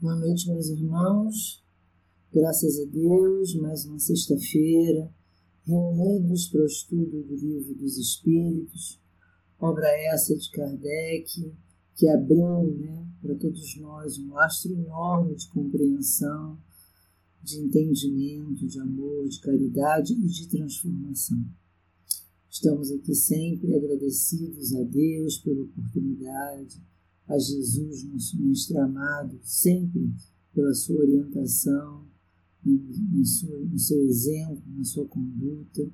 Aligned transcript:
Boa 0.00 0.14
noite, 0.14 0.48
meus 0.48 0.68
irmãos. 0.68 1.60
Graças 2.32 2.78
a 2.78 2.84
Deus, 2.84 3.56
mais 3.56 3.84
uma 3.84 3.98
sexta-feira, 3.98 5.12
reunidos 5.66 6.46
para 6.46 6.62
o 6.62 6.66
estudo 6.66 7.20
do 7.24 7.34
Livro 7.34 7.74
dos 7.74 7.98
Espíritos, 7.98 9.00
obra 9.58 9.88
essa 10.12 10.36
de 10.36 10.48
Kardec, 10.52 11.52
que 11.96 12.08
abriu 12.10 12.76
né, 12.76 13.08
para 13.20 13.34
todos 13.34 13.76
nós 13.80 14.20
um 14.20 14.34
lastro 14.34 14.72
enorme 14.72 15.34
de 15.34 15.48
compreensão, 15.48 16.56
de 17.42 17.58
entendimento, 17.58 18.68
de 18.68 18.78
amor, 18.78 19.28
de 19.28 19.40
caridade 19.40 20.12
e 20.12 20.26
de 20.28 20.46
transformação. 20.46 21.44
Estamos 22.48 22.92
aqui 22.92 23.16
sempre 23.16 23.74
agradecidos 23.74 24.76
a 24.76 24.82
Deus 24.84 25.38
pela 25.38 25.64
oportunidade 25.64 26.80
a 27.28 27.38
Jesus, 27.38 28.04
nosso 28.04 28.40
mestre 28.40 28.78
amado, 28.78 29.38
sempre 29.42 30.10
pela 30.54 30.74
sua 30.74 30.96
orientação, 31.00 32.06
no 32.64 33.78
seu, 33.78 34.04
exemplo, 34.04 34.62
na 34.66 34.84
sua 34.84 35.06
conduta. 35.06 35.88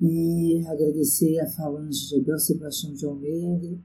E 0.00 0.62
agradecer 0.66 1.38
a 1.40 1.50
falange 1.50 2.08
de 2.08 2.16
Abel 2.16 2.38
Sebastião 2.38 2.92
de 2.92 3.06
Almeida, 3.06 3.78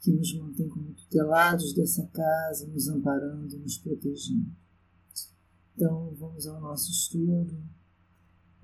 que 0.00 0.12
nos 0.12 0.34
mantém 0.38 0.68
como 0.68 0.92
tutelados 0.94 1.72
dessa 1.74 2.06
casa, 2.06 2.66
nos 2.66 2.88
amparando 2.88 3.54
e 3.54 3.58
nos 3.58 3.78
protegendo. 3.78 4.50
Então, 5.74 6.14
vamos 6.16 6.46
ao 6.46 6.60
nosso 6.60 6.90
estudo. 6.90 7.56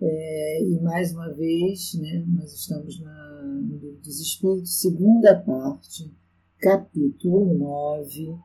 É, 0.00 0.64
e 0.64 0.80
mais 0.80 1.12
uma 1.12 1.33
vez, 1.33 1.94
né, 1.94 2.24
nós 2.27 2.52
estamos 2.52 2.98
na, 3.00 3.42
no 3.62 3.77
Livro 3.77 4.00
dos 4.00 4.20
Espíritos, 4.20 4.80
segunda 4.80 5.41
parte 5.41 6.12
capítulo 6.58 7.54
9 7.54 8.38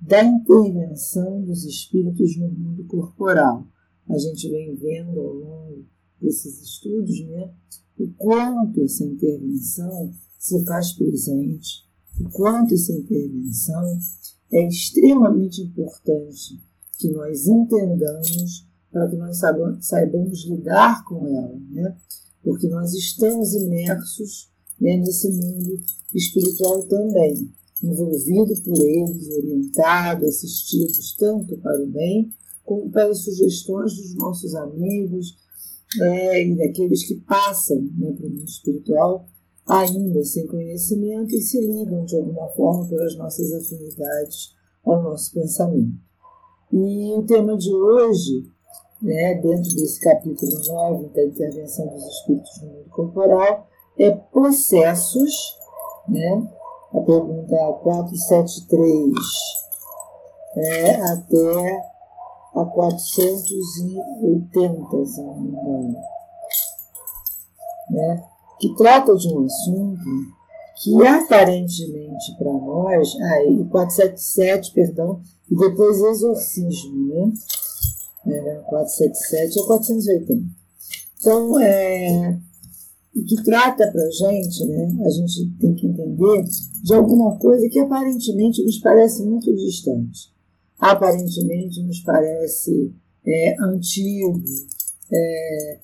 da 0.00 0.22
intervenção 0.22 1.42
dos 1.42 1.64
espíritos 1.64 2.36
no 2.36 2.48
mundo 2.48 2.84
corporal. 2.84 3.66
A 4.08 4.18
gente 4.18 4.48
vem 4.48 4.74
vendo 4.76 5.20
ao 5.20 5.32
longo 5.32 5.86
desses 6.20 6.60
estudos 6.62 7.20
né, 7.26 7.52
o 7.98 8.08
quanto 8.16 8.82
essa 8.82 9.04
intervenção 9.04 10.12
se 10.38 10.64
faz 10.64 10.92
presente, 10.92 11.84
o 12.20 12.30
quanto 12.30 12.74
essa 12.74 12.92
intervenção 12.92 13.98
é 14.52 14.68
extremamente 14.68 15.62
importante 15.62 16.60
que 16.98 17.10
nós 17.10 17.46
entendamos 17.46 18.66
para 18.90 19.08
que 19.08 19.16
nós 19.16 19.38
saibamos 19.80 20.46
lidar 20.46 21.04
com 21.04 21.26
ela, 21.26 21.58
né? 21.70 21.96
porque 22.42 22.68
nós 22.68 22.94
estamos 22.94 23.54
imersos 23.54 24.50
né, 24.80 24.96
nesse 24.96 25.30
mundo 25.30 25.80
espiritual 26.14 26.82
também, 26.84 27.50
envolvido 27.82 28.54
por 28.62 28.80
eles, 28.80 29.28
orientado, 29.28 30.26
assistidos 30.26 31.14
tanto 31.16 31.56
para 31.58 31.82
o 31.82 31.86
bem 31.86 32.32
como 32.64 32.90
pelas 32.90 33.18
sugestões 33.18 33.94
dos 33.94 34.14
nossos 34.16 34.54
amigos 34.54 35.36
é, 36.00 36.44
e 36.44 36.56
daqueles 36.56 37.06
que 37.06 37.14
passam 37.20 37.80
né, 37.96 38.12
para 38.12 38.26
o 38.26 38.30
mundo 38.30 38.44
espiritual 38.44 39.26
ainda 39.66 40.22
sem 40.24 40.46
conhecimento 40.46 41.34
e 41.34 41.40
se 41.40 41.60
ligam 41.60 42.04
de 42.04 42.16
alguma 42.16 42.48
forma 42.50 42.88
pelas 42.88 43.16
nossas 43.16 43.52
afinidades 43.52 44.54
ao 44.84 45.02
nosso 45.02 45.32
pensamento. 45.32 45.98
E 46.72 47.12
o 47.14 47.22
tema 47.24 47.56
de 47.56 47.72
hoje, 47.72 48.48
né, 49.02 49.34
dentro 49.34 49.74
desse 49.74 50.00
capítulo 50.00 50.52
9 50.66 51.08
da 51.08 51.24
intervenção 51.24 51.86
dos 51.88 52.04
espíritos 52.04 52.62
no 52.62 52.68
mundo 52.68 52.90
corporal, 52.90 53.68
é 53.98 54.10
processos, 54.10 55.56
né? 56.08 56.48
A 56.92 57.00
pergunta 57.00 57.56
473 57.82 59.12
é 60.56 60.94
até 61.12 61.82
a 62.54 62.64
480, 62.64 65.06
se 65.06 65.22
não 65.22 65.40
me 65.40 65.48
engano. 65.48 65.96
Né? 67.90 68.24
Que 68.58 68.74
trata 68.74 69.14
de 69.14 69.28
um 69.28 69.44
assunto 69.44 70.02
que 70.82 71.06
aparentemente 71.06 72.34
para 72.38 72.52
nós, 72.52 73.14
ah, 73.20 73.44
e 73.44 73.62
477, 73.64 74.72
perdão, 74.72 75.20
e 75.50 75.56
depois 75.56 76.00
exorcismo, 76.00 77.08
né? 77.08 77.32
É, 78.26 78.62
477 78.68 79.60
é 79.60 79.66
480. 79.66 80.44
Então, 81.18 81.60
é, 81.60 82.38
e 83.16 83.24
que 83.24 83.42
trata 83.42 83.90
para 83.90 84.04
a 84.04 84.10
gente, 84.10 84.66
né, 84.66 84.94
a 85.02 85.08
gente 85.08 85.50
tem 85.58 85.74
que 85.74 85.86
entender, 85.86 86.44
de 86.84 86.94
alguma 86.94 87.38
coisa 87.38 87.66
que 87.70 87.78
aparentemente 87.78 88.62
nos 88.62 88.78
parece 88.78 89.22
muito 89.22 89.54
distante. 89.56 90.30
Aparentemente 90.78 91.82
nos 91.82 92.00
parece 92.00 92.94
é, 93.26 93.56
antigo, 93.58 94.42
é, 95.10 95.78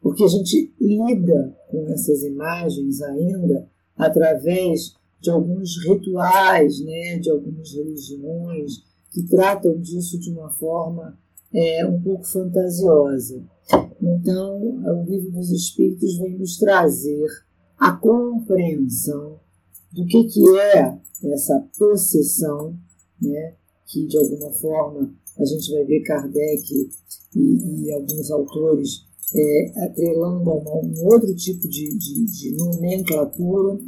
porque 0.00 0.24
a 0.24 0.28
gente 0.28 0.72
lida 0.80 1.54
com 1.70 1.86
essas 1.88 2.22
imagens 2.22 3.02
ainda 3.02 3.68
através 3.94 4.94
de 5.20 5.30
alguns 5.30 5.84
rituais, 5.86 6.80
né, 6.80 7.18
de 7.18 7.30
algumas 7.30 7.74
religiões 7.74 8.82
que 9.10 9.22
tratam 9.24 9.78
disso 9.80 10.18
de 10.18 10.30
uma 10.30 10.50
forma 10.50 11.18
é, 11.52 11.86
um 11.86 12.00
pouco 12.00 12.24
fantasiosa. 12.24 13.44
Então, 14.00 14.60
o 14.60 15.04
livro 15.08 15.30
dos 15.32 15.50
Espíritos 15.50 16.18
vem 16.18 16.38
nos 16.38 16.56
trazer 16.58 17.26
a 17.78 17.92
compreensão 17.92 19.40
do 19.92 20.04
que, 20.06 20.24
que 20.24 20.58
é 20.58 20.98
essa 21.24 21.68
possessão, 21.78 22.76
né, 23.20 23.54
que 23.86 24.06
de 24.06 24.16
alguma 24.18 24.52
forma 24.52 25.14
a 25.38 25.44
gente 25.44 25.72
vai 25.72 25.84
ver 25.84 26.02
Kardec 26.02 26.90
e, 27.34 27.84
e 27.84 27.92
alguns 27.92 28.30
autores 28.30 29.06
é, 29.34 29.84
atrelando 29.84 30.50
a 30.50 30.54
um 30.54 31.06
outro 31.06 31.34
tipo 31.34 31.68
de, 31.68 31.96
de, 31.96 32.24
de 32.24 32.56
nomenclatura, 32.56 33.78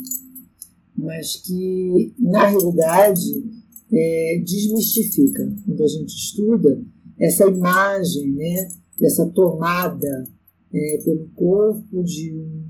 mas 0.97 1.37
que 1.37 2.14
na 2.19 2.47
realidade 2.47 3.44
é, 3.93 4.43
desmistifica. 4.44 5.54
Quando 5.64 5.84
a 5.84 5.88
gente 5.88 6.14
estuda 6.14 6.82
essa 7.19 7.47
imagem, 7.47 8.32
né, 8.32 8.69
dessa 8.98 9.26
tomada 9.26 10.26
é, 10.72 11.02
pelo 11.04 11.28
corpo 11.34 12.02
de 12.02 12.34
um, 12.34 12.64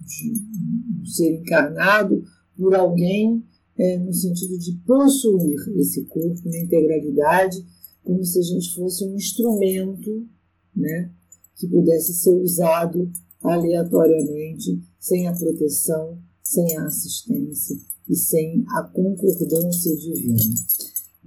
de 0.00 0.32
um, 0.32 1.04
ser 1.04 1.36
encarnado 1.36 2.22
por 2.56 2.74
alguém 2.74 3.44
é, 3.76 3.98
no 3.98 4.12
sentido 4.12 4.58
de 4.58 4.72
possuir 4.86 5.56
esse 5.76 6.04
corpo 6.06 6.48
na 6.48 6.58
integralidade, 6.58 7.64
como 8.02 8.24
se 8.24 8.38
a 8.38 8.42
gente 8.42 8.74
fosse 8.74 9.04
um 9.04 9.14
instrumento 9.14 10.26
né, 10.74 11.10
que 11.56 11.68
pudesse 11.68 12.14
ser 12.14 12.34
usado 12.34 13.10
aleatoriamente, 13.42 14.82
sem 14.98 15.28
a 15.28 15.32
proteção, 15.32 16.18
sem 16.42 16.76
a 16.76 16.86
assistência 16.86 17.76
e 18.08 18.16
sem 18.16 18.64
a 18.68 18.82
concordância 18.82 19.94
divina. 19.96 20.38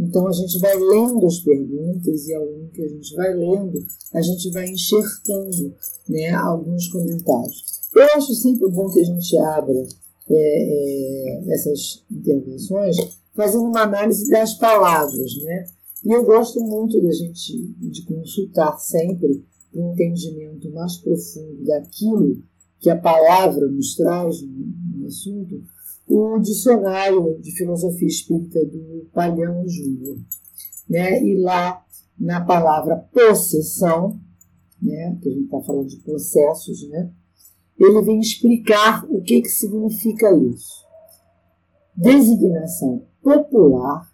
Então 0.01 0.27
a 0.27 0.31
gente 0.31 0.57
vai 0.57 0.75
lendo 0.75 1.27
as 1.27 1.39
perguntas 1.39 2.27
e 2.27 2.33
ao 2.33 2.43
longo 2.43 2.71
que 2.71 2.81
a 2.81 2.87
gente 2.87 3.15
vai 3.15 3.35
lendo, 3.35 3.85
a 4.13 4.21
gente 4.21 4.49
vai 4.49 4.67
enxertando 4.67 5.75
né, 6.09 6.31
alguns 6.31 6.87
comentários. 6.87 7.63
Eu 7.95 8.03
acho 8.15 8.33
sempre 8.33 8.67
bom 8.71 8.89
que 8.89 8.99
a 8.99 9.03
gente 9.03 9.37
abra 9.37 9.85
é, 10.27 10.33
é, 10.33 11.53
essas 11.53 12.03
intervenções 12.09 12.97
fazendo 13.35 13.65
uma 13.65 13.83
análise 13.83 14.27
das 14.29 14.55
palavras, 14.55 15.35
né? 15.43 15.65
E 16.03 16.11
eu 16.11 16.25
gosto 16.25 16.59
muito 16.59 16.99
da 16.99 17.11
gente 17.11 17.75
de 17.77 18.03
consultar 18.05 18.79
sempre 18.79 19.45
um 19.73 19.93
entendimento 19.93 20.71
mais 20.71 20.97
profundo 20.97 21.63
daquilo 21.63 22.41
que 22.79 22.89
a 22.89 22.97
palavra 22.97 23.67
nos 23.67 23.95
traz 23.95 24.41
no, 24.41 24.97
no 24.97 25.07
assunto, 25.07 25.61
o 26.07 26.39
dicionário 26.39 27.39
de 27.39 27.51
filosofia 27.51 28.07
espírita 28.07 28.63
do 28.65 29.07
Palhão 29.13 29.67
Júnior. 29.67 30.17
Né? 30.89 31.23
E 31.23 31.37
lá, 31.39 31.85
na 32.19 32.41
palavra 32.41 32.97
possessão, 32.97 34.19
né? 34.81 35.17
que 35.21 35.29
a 35.29 35.31
gente 35.31 35.45
está 35.45 35.61
falando 35.61 35.87
de 35.87 35.97
processos, 35.97 36.87
né? 36.89 37.11
ele 37.77 38.01
vem 38.01 38.19
explicar 38.19 39.05
o 39.09 39.21
que, 39.21 39.41
que 39.41 39.49
significa 39.49 40.33
isso. 40.35 40.85
Designação 41.95 43.05
popular 43.21 44.11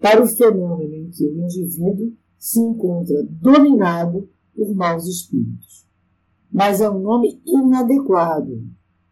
para 0.00 0.22
o 0.22 0.26
fenômeno 0.26 0.94
em 0.94 1.10
que 1.10 1.24
o 1.24 1.44
indivíduo 1.44 2.12
se 2.38 2.60
encontra 2.60 3.22
dominado 3.24 4.28
por 4.54 4.74
maus 4.74 5.06
espíritos. 5.06 5.86
Mas 6.50 6.80
é 6.80 6.88
um 6.88 7.00
nome 7.00 7.40
inadequado, 7.44 8.64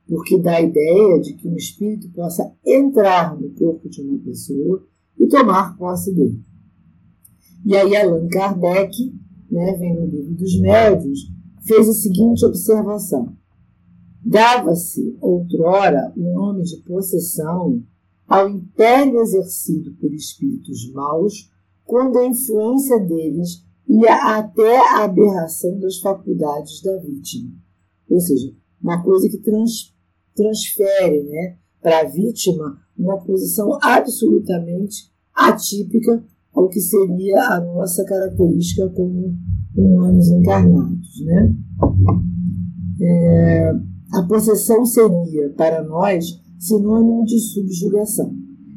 porque 0.08 0.38
dá 0.38 0.56
a 0.56 0.62
ideia 0.62 1.20
de 1.20 1.34
que 1.34 1.48
um 1.48 1.56
espírito 1.56 2.08
possa 2.10 2.52
entrar 2.64 3.38
no 3.38 3.50
corpo 3.50 3.88
de 3.88 4.00
uma 4.02 4.18
pessoa 4.18 4.86
e 5.18 5.26
tomar 5.26 5.76
posse 5.76 6.14
dele. 6.14 6.40
E 7.64 7.76
aí 7.76 7.96
Allan 7.96 8.28
Kardec, 8.28 8.92
né, 9.50 9.72
vem 9.76 9.94
no 9.94 10.06
livro 10.06 10.34
dos 10.34 10.60
médios, 10.60 11.32
fez 11.66 11.88
a 11.88 11.92
seguinte 11.92 12.44
observação. 12.44 13.36
Dava-se, 14.24 15.16
outrora, 15.20 16.12
o 16.16 16.20
nome 16.20 16.62
de 16.62 16.76
possessão 16.78 17.82
ao 18.26 18.48
império 18.48 19.20
exercido 19.20 19.94
por 20.00 20.12
espíritos 20.12 20.92
maus 20.92 21.50
quando 21.84 22.18
a 22.18 22.26
influência 22.26 22.98
deles 23.00 23.64
ia 23.88 24.36
até 24.36 24.78
a 24.78 25.04
aberração 25.04 25.78
das 25.78 25.98
faculdades 25.98 26.82
da 26.82 26.96
vítima. 26.98 27.52
Ou 28.08 28.20
seja, 28.20 28.52
uma 28.82 29.02
coisa 29.02 29.28
que 29.28 29.38
trans, 29.38 29.94
transfere 30.36 31.22
né, 31.24 31.56
para 31.82 32.00
a 32.00 32.04
vítima 32.04 32.78
uma 32.96 33.18
posição 33.18 33.78
absolutamente 33.82 35.10
atípica 35.34 36.22
ao 36.54 36.68
que 36.68 36.80
seria 36.80 37.38
a 37.50 37.60
nossa 37.60 38.04
característica 38.04 38.88
como 38.90 39.34
humanos 39.76 40.28
encarnados. 40.28 41.20
Né? 41.24 41.54
É, 43.00 43.72
a 44.14 44.22
possessão 44.22 44.84
seria, 44.86 45.50
para 45.50 45.82
nós, 45.82 46.40
sinônimo 46.58 47.24
de 47.24 47.38
subjugação. 47.38 48.34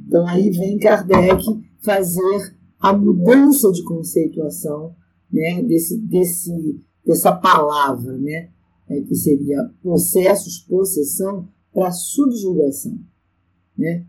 Então 0.07 0.27
aí 0.27 0.49
vem 0.49 0.77
Kardec 0.79 1.43
fazer 1.81 2.57
a 2.79 2.91
mudança 2.91 3.71
de 3.71 3.83
conceituação 3.83 4.95
né, 5.31 5.61
desse, 5.63 5.97
desse, 5.97 6.79
dessa 7.05 7.31
palavra, 7.31 8.17
né, 8.17 8.49
é, 8.89 9.01
que 9.01 9.15
seria 9.15 9.69
processos, 9.81 10.59
possessão, 10.59 11.47
para 11.73 11.91
subjugação. 11.91 12.97
Né, 13.77 14.05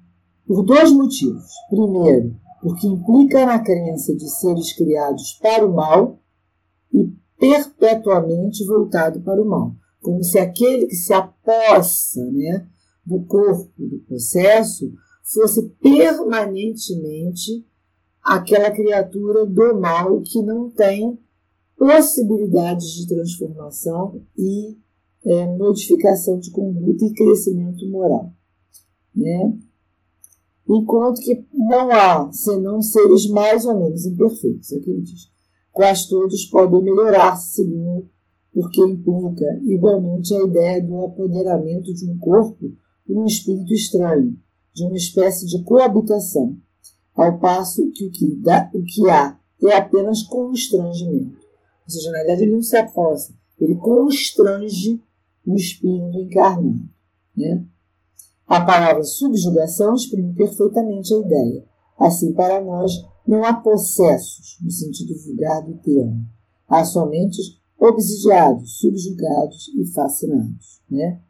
por 0.46 0.64
dois 0.64 0.90
motivos. 0.90 1.52
Primeiro, 1.68 2.34
porque 2.60 2.86
implica 2.86 3.46
na 3.46 3.60
crença 3.60 4.14
de 4.16 4.28
seres 4.28 4.72
criados 4.72 5.38
para 5.40 5.64
o 5.64 5.72
mal 5.72 6.20
e 6.92 7.12
perpetuamente 7.38 8.64
voltado 8.64 9.20
para 9.20 9.40
o 9.40 9.48
mal. 9.48 9.74
Como 10.00 10.24
se 10.24 10.38
aquele 10.38 10.86
que 10.86 10.96
se 10.96 11.12
apossa 11.12 12.24
né, 12.32 12.66
do 13.06 13.20
corpo 13.24 13.70
do 13.78 14.00
processo 14.00 14.92
fosse 15.22 15.68
permanentemente 15.80 17.64
aquela 18.22 18.70
criatura 18.70 19.46
do 19.46 19.80
mal 19.80 20.20
que 20.20 20.42
não 20.42 20.68
tem 20.70 21.18
possibilidades 21.80 22.90
de 22.90 23.06
transformação 23.06 24.20
e 24.36 24.76
é, 25.24 25.46
modificação 25.56 26.38
de 26.38 26.50
conduta 26.50 27.06
e 27.06 27.14
crescimento 27.14 27.88
moral. 27.88 28.34
Né? 29.16 29.58
Enquanto 30.68 31.22
que 31.22 31.42
não 31.54 31.90
há 31.90 32.30
senão 32.34 32.82
seres 32.82 33.26
mais 33.30 33.64
ou 33.64 33.80
menos 33.80 34.04
imperfeitos, 34.04 34.70
é 34.72 34.76
o 34.76 34.80
que 34.82 34.90
ele 34.90 35.00
diz, 35.00 35.30
quais 35.72 36.04
todos 36.04 36.44
podem 36.44 36.82
melhorar-se 36.82 37.54
segundo, 37.54 38.06
porque 38.52 38.82
implica 38.82 39.46
igualmente 39.62 40.34
a 40.34 40.44
ideia 40.44 40.82
do 40.82 41.02
apoderamento 41.02 41.94
de 41.94 42.10
um 42.10 42.18
corpo 42.18 42.72
por 43.06 43.16
um 43.16 43.24
espírito 43.24 43.72
estranho, 43.72 44.38
de 44.74 44.84
uma 44.84 44.96
espécie 44.96 45.46
de 45.46 45.62
coabitação 45.62 46.58
ao 47.14 47.38
passo 47.38 47.90
que 47.92 48.04
o 48.04 48.10
que, 48.10 48.36
dá, 48.36 48.70
o 48.74 48.82
que 48.82 49.08
há 49.08 49.40
é 49.62 49.76
apenas 49.76 50.22
constrangimento. 50.24 51.39
Ou 51.84 51.90
seja, 51.90 52.10
na 52.10 52.18
verdade, 52.18 52.42
ele 52.42 52.52
não 52.52 52.62
se 52.62 52.76
aposta, 52.76 53.34
ele 53.58 53.76
constrange 53.76 55.02
o 55.46 55.54
espírito 55.54 56.18
encarnado. 56.18 56.88
Né? 57.36 57.64
A 58.46 58.60
palavra 58.60 59.02
subjugação 59.04 59.94
exprime 59.94 60.34
perfeitamente 60.34 61.14
a 61.14 61.18
ideia. 61.18 61.64
Assim, 61.98 62.32
para 62.32 62.60
nós, 62.60 62.92
não 63.26 63.44
há 63.44 63.54
possessos, 63.54 64.58
no 64.60 64.70
sentido 64.70 65.14
vulgar 65.22 65.62
do 65.62 65.74
termo. 65.78 66.24
Há 66.68 66.84
somente 66.84 67.38
obsidiados, 67.78 68.78
subjugados 68.78 69.68
e 69.68 69.86
fascinados. 69.92 70.80
Né? 70.90 71.20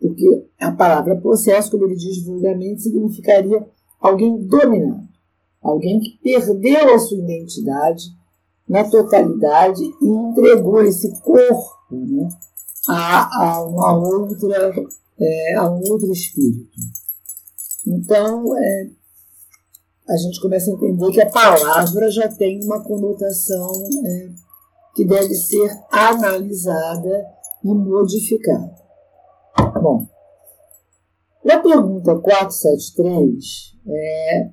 Porque 0.00 0.46
a 0.58 0.70
palavra 0.72 1.20
possesso, 1.20 1.70
como 1.70 1.86
ele 1.86 1.96
diz 1.96 2.22
vulgarmente, 2.24 2.82
significaria 2.82 3.66
alguém 4.00 4.46
dominado, 4.46 5.08
alguém 5.62 5.98
que 5.98 6.18
perdeu 6.22 6.94
a 6.94 6.98
sua 6.98 7.18
identidade 7.18 8.04
na 8.68 8.88
totalidade 8.88 9.82
e 9.82 10.06
entregou 10.06 10.82
esse 10.82 11.10
corpo 11.20 11.74
né, 11.90 12.28
a, 12.88 13.44
a, 13.44 13.64
uma 13.64 13.96
outra, 13.96 14.72
é, 15.18 15.54
a 15.56 15.70
um 15.70 15.82
outro 15.90 16.10
espírito. 16.12 16.70
Então, 17.86 18.56
é, 18.56 18.90
a 20.08 20.16
gente 20.16 20.40
começa 20.40 20.70
a 20.70 20.74
entender 20.74 21.10
que 21.12 21.20
a 21.20 21.30
palavra 21.30 22.10
já 22.10 22.28
tem 22.28 22.62
uma 22.64 22.82
conotação 22.82 23.70
é, 24.06 24.28
que 24.94 25.04
deve 25.04 25.34
ser 25.34 25.70
analisada 25.90 27.26
e 27.62 27.68
modificada. 27.68 28.74
Bom, 29.82 30.06
na 31.44 31.58
pergunta 31.60 32.18
473, 32.18 33.78
é, 33.86 34.50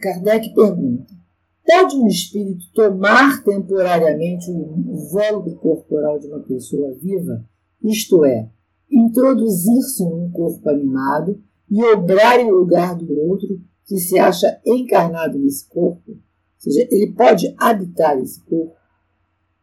Kardec 0.00 0.54
pergunta: 0.54 1.23
pode 1.64 1.96
um 1.96 2.06
espírito 2.06 2.66
tomar 2.72 3.42
temporariamente 3.42 4.50
o 4.50 4.96
vôlego 5.10 5.56
corporal 5.56 6.18
de 6.18 6.26
uma 6.26 6.40
pessoa 6.40 6.94
viva, 6.94 7.44
isto 7.82 8.24
é, 8.24 8.48
introduzir-se 8.90 10.04
num 10.04 10.30
corpo 10.30 10.68
animado 10.68 11.42
e 11.70 11.82
obrar 11.82 12.38
em 12.38 12.50
lugar 12.50 12.96
do 12.96 13.12
outro 13.20 13.60
que 13.86 13.98
se 13.98 14.18
acha 14.18 14.60
encarnado 14.64 15.38
nesse 15.38 15.68
corpo? 15.68 16.12
Ou 16.12 16.20
seja, 16.58 16.86
ele 16.90 17.12
pode 17.12 17.54
habitar 17.58 18.18
esse 18.18 18.40
corpo? 18.42 18.76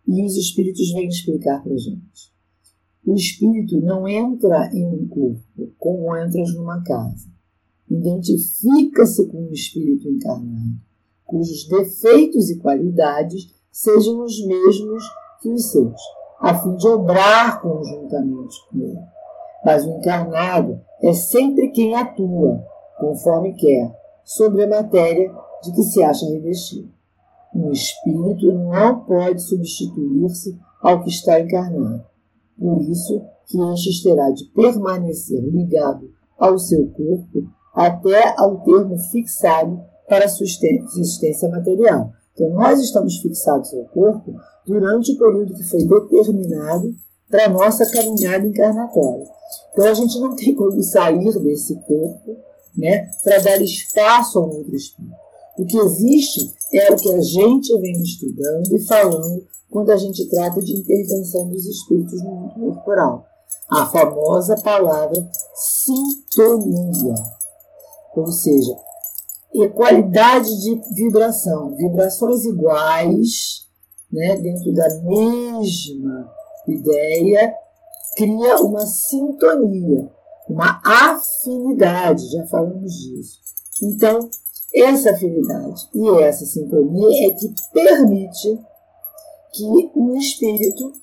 E 0.08 0.26
os 0.26 0.36
espíritos 0.36 0.92
vêm 0.94 1.08
explicar 1.08 1.64
para 1.64 1.74
a 1.74 1.78
gente. 1.78 2.32
O 3.06 3.16
espírito 3.16 3.80
não 3.82 4.08
entra 4.08 4.70
em 4.74 4.86
um 4.86 5.08
corpo 5.08 5.74
como 5.78 6.16
entras 6.18 6.54
numa 6.54 6.84
casa. 6.84 7.30
Identifica-se 7.90 9.28
com 9.28 9.48
o 9.48 9.54
espírito 9.54 10.08
encarnado, 10.08 10.80
cujos 11.32 11.68
defeitos 11.68 12.52
e 12.52 12.60
qualidades 12.60 13.48
sejam 13.72 14.24
os 14.24 14.46
mesmos 14.46 15.04
que 15.42 15.50
os 15.50 15.72
seus, 15.72 16.00
a 16.40 16.54
fim 16.54 16.76
de 16.76 16.88
obrar 16.88 17.60
conjuntamente 17.62 18.56
com 18.70 18.80
ele. 18.80 19.00
Mas 19.66 19.86
o 19.86 19.90
encarnado 19.98 20.80
é 21.02 21.14
sempre 21.14 21.72
quem 21.72 21.96
atua, 21.96 22.64
conforme 23.00 23.56
quer, 23.56 23.92
sobre 24.24 24.66
a 24.66 24.68
matéria 24.68 25.34
de 25.64 25.72
que 25.74 25.84
se 25.84 26.04
acha 26.04 26.26
revestido. 26.28 26.92
Um 27.56 27.72
espírito 27.72 28.52
não 28.52 29.00
pode 29.06 29.42
substituir-se 29.42 30.56
ao 30.82 31.02
que 31.02 31.10
está 31.10 31.40
encarnado 31.40 32.12
por 32.62 32.80
isso 32.84 33.26
que 33.48 33.60
antes 33.60 34.04
terá 34.04 34.30
de 34.30 34.46
permanecer 34.54 35.42
ligado 35.44 36.12
ao 36.38 36.60
seu 36.60 36.88
corpo 36.90 37.50
até 37.74 38.36
ao 38.38 38.62
termo 38.62 38.98
fixado 38.98 39.82
para 40.12 40.26
a 40.26 40.28
sua 40.28 40.46
existência 40.46 41.48
material. 41.48 42.12
Então, 42.34 42.50
nós 42.50 42.82
estamos 42.82 43.16
fixados 43.20 43.74
ao 43.74 43.86
corpo 43.86 44.34
durante 44.68 45.14
o 45.14 45.18
período 45.18 45.54
que 45.54 45.64
foi 45.64 45.86
determinado 45.86 46.94
para 47.30 47.46
a 47.46 47.50
nossa 47.50 47.90
caminhada 47.90 48.46
encarnatória. 48.46 49.26
Então, 49.72 49.86
a 49.86 49.94
gente 49.94 50.20
não 50.20 50.36
tem 50.36 50.54
como 50.54 50.84
sair 50.84 51.34
desse 51.40 51.76
corpo 51.88 52.36
né, 52.76 53.10
para 53.24 53.40
dar 53.40 53.62
espaço 53.62 54.38
a 54.38 54.46
um 54.46 54.50
outro 54.50 54.76
espírito. 54.76 55.16
O 55.58 55.66
que 55.66 55.78
existe 55.78 56.54
é 56.74 56.92
o 56.92 56.98
que 56.98 57.10
a 57.10 57.22
gente 57.22 57.74
vem 57.80 58.02
estudando 58.02 58.76
e 58.76 58.86
falando 58.86 59.48
quando 59.70 59.92
a 59.92 59.98
gente 59.98 60.30
trata 60.30 60.62
de 60.62 60.74
intervenção 60.74 61.48
dos 61.48 61.66
espíritos 61.66 62.22
no 62.22 62.32
mundo 62.32 62.54
corporal. 62.54 63.26
A 63.70 63.86
famosa 63.86 64.58
palavra 64.58 65.26
sintonia, 65.56 67.16
ou 68.14 68.28
seja, 68.28 68.76
equalidade 69.54 70.50
de 70.62 70.82
vibração, 70.94 71.76
vibrações 71.76 72.46
iguais, 72.46 73.68
né, 74.12 74.38
dentro 74.38 74.74
da 74.74 74.88
mesma 75.04 76.32
ideia, 76.68 77.54
cria 78.16 78.58
uma 78.58 78.86
sintonia, 78.86 80.10
uma 80.50 80.82
afinidade, 80.84 82.30
já 82.32 82.46
falamos 82.48 82.94
disso. 82.94 83.40
Então, 83.84 84.30
essa 84.74 85.12
afinidade 85.12 85.90
e 85.94 86.22
essa 86.22 86.46
sintonia 86.46 87.28
é 87.28 87.32
que 87.32 87.54
permite 87.74 88.60
que 89.54 89.92
o 89.96 90.16
espírito 90.16 90.94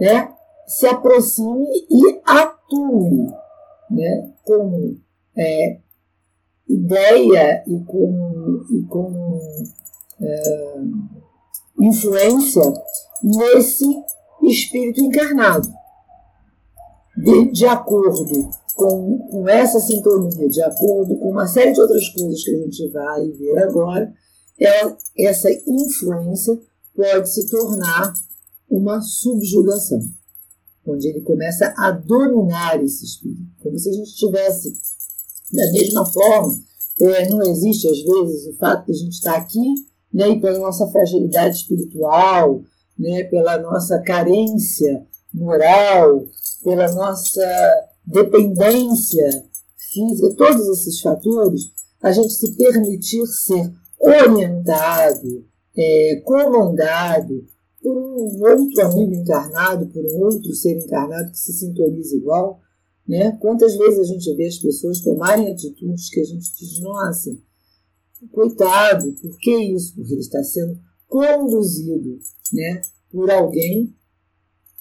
né, 0.00 0.32
se 0.66 0.86
aproxime 0.86 1.66
e 1.90 2.20
atue 2.24 3.26
né, 3.90 4.32
como 4.44 4.96
é, 5.36 5.78
ideia 6.74 7.62
e 7.66 7.84
como, 7.84 8.64
e 8.70 8.82
como 8.88 9.40
é, 10.20 10.80
influência 11.80 12.62
nesse 13.22 13.84
espírito 14.42 15.00
encarnado. 15.00 15.68
De, 17.16 17.52
de 17.52 17.66
acordo 17.66 18.50
com, 18.74 19.18
com 19.30 19.48
essa 19.48 19.78
sintonia, 19.80 20.48
de 20.48 20.62
acordo 20.62 21.16
com 21.18 21.30
uma 21.30 21.46
série 21.46 21.72
de 21.72 21.80
outras 21.80 22.08
coisas 22.10 22.42
que 22.42 22.50
a 22.50 22.58
gente 22.58 22.88
vai 22.88 23.28
ver 23.28 23.58
agora, 23.58 24.12
é 24.58 25.26
essa 25.26 25.48
influência 25.66 26.58
pode 26.94 27.32
se 27.32 27.48
tornar 27.48 28.12
uma 28.68 29.00
subjugação, 29.00 30.00
onde 30.86 31.08
ele 31.08 31.22
começa 31.22 31.74
a 31.76 31.90
dominar 31.90 32.82
esse 32.82 33.04
espírito, 33.04 33.50
como 33.62 33.78
se 33.78 33.88
a 33.88 33.92
gente 33.92 34.14
tivesse, 34.14 34.72
da 35.52 35.72
mesma 35.72 36.04
forma 36.06 36.70
é, 37.00 37.28
não 37.28 37.40
existe, 37.42 37.88
às 37.88 38.02
vezes, 38.02 38.46
o 38.46 38.58
fato 38.58 38.86
de 38.86 38.92
a 38.92 38.94
gente 38.94 39.12
estar 39.12 39.36
aqui 39.36 39.74
né, 40.12 40.30
e 40.30 40.40
pela 40.40 40.58
nossa 40.58 40.86
fragilidade 40.88 41.56
espiritual, 41.56 42.62
né, 42.98 43.24
pela 43.24 43.58
nossa 43.58 43.98
carência 44.00 45.06
moral, 45.32 46.26
pela 46.62 46.92
nossa 46.92 47.42
dependência 48.04 49.44
física, 49.92 50.34
todos 50.36 50.68
esses 50.68 51.00
fatores, 51.00 51.70
a 52.02 52.12
gente 52.12 52.32
se 52.32 52.56
permitir 52.56 53.26
ser 53.26 53.72
orientado, 53.98 55.44
é, 55.76 56.22
comandado 56.24 57.46
por 57.82 57.96
um 57.96 58.40
outro 58.42 58.86
amigo 58.86 59.14
encarnado, 59.14 59.86
por 59.86 60.04
um 60.04 60.24
outro 60.24 60.52
ser 60.54 60.78
encarnado 60.78 61.30
que 61.30 61.38
se 61.38 61.52
sintoniza 61.52 62.16
igual. 62.16 62.60
Né? 63.10 63.36
Quantas 63.40 63.76
vezes 63.76 63.98
a 63.98 64.04
gente 64.04 64.36
vê 64.36 64.46
as 64.46 64.58
pessoas 64.58 65.00
tomarem 65.00 65.50
atitudes 65.50 66.08
que 66.10 66.20
a 66.20 66.24
gente 66.24 66.54
diz, 66.56 66.78
nossa, 66.78 67.36
coitado, 68.30 69.12
por 69.20 69.36
que 69.38 69.50
isso? 69.74 69.96
Porque 69.96 70.12
ele 70.12 70.20
está 70.20 70.40
sendo 70.44 70.78
conduzido 71.08 72.20
né, 72.52 72.82
por 73.10 73.28
alguém 73.28 73.92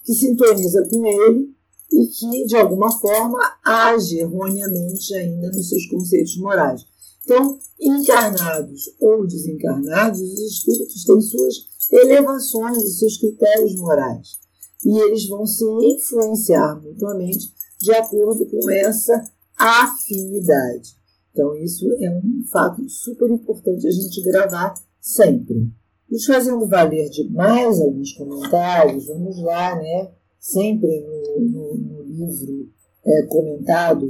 que 0.03 0.13
sintoniza 0.13 0.87
com 0.91 1.07
ele 1.07 1.55
e 1.91 2.05
que, 2.05 2.45
de 2.45 2.55
alguma 2.55 2.91
forma, 2.91 3.39
age 3.65 4.19
erroneamente 4.19 5.15
ainda 5.15 5.47
nos 5.47 5.67
seus 5.67 5.87
conceitos 5.87 6.37
morais. 6.37 6.85
Então, 7.23 7.57
encarnados 7.79 8.91
ou 8.99 9.25
desencarnados, 9.25 10.21
os 10.21 10.39
espíritos 10.39 11.03
têm 11.03 11.19
suas 11.19 11.55
elevações 11.91 12.83
e 12.83 12.91
seus 12.91 13.17
critérios 13.17 13.75
morais. 13.75 14.37
E 14.85 14.99
eles 14.99 15.27
vão 15.27 15.47
se 15.47 15.65
influenciar 15.65 16.79
mutuamente 16.79 17.57
de 17.79 17.91
acordo 17.93 18.45
com 18.45 18.69
essa 18.69 19.31
afinidade. 19.57 20.97
Então, 21.31 21.55
isso 21.55 21.85
é 22.01 22.09
um 22.09 22.43
fato 22.51 22.87
super 22.89 23.29
importante 23.29 23.87
a 23.87 23.91
gente 23.91 24.21
gravar 24.21 24.73
sempre. 24.99 25.71
Nos 26.09 26.25
fazendo 26.25 26.67
valer 26.67 27.09
de 27.09 27.29
mais 27.29 27.79
alguns 27.79 28.13
comentários, 28.13 29.05
vamos 29.05 29.41
lá, 29.41 29.75
né? 29.75 30.11
Sempre 30.39 31.01
no, 31.01 31.39
no, 31.41 31.75
no 31.75 32.03
livro 32.03 32.69
é, 33.05 33.21
comentado 33.23 34.07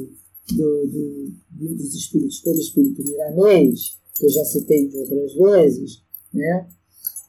do, 0.52 0.88
do 0.88 1.34
Livro 1.58 1.76
dos 1.76 1.94
Espíritos 1.94 2.40
pelo 2.40 2.60
Espírito 2.60 3.04
Miramês, 3.04 3.98
que 4.16 4.26
eu 4.26 4.30
já 4.30 4.46
citei 4.46 4.88
de 4.88 4.98
outras 4.98 5.34
vezes, 5.34 6.04
né? 6.34 6.68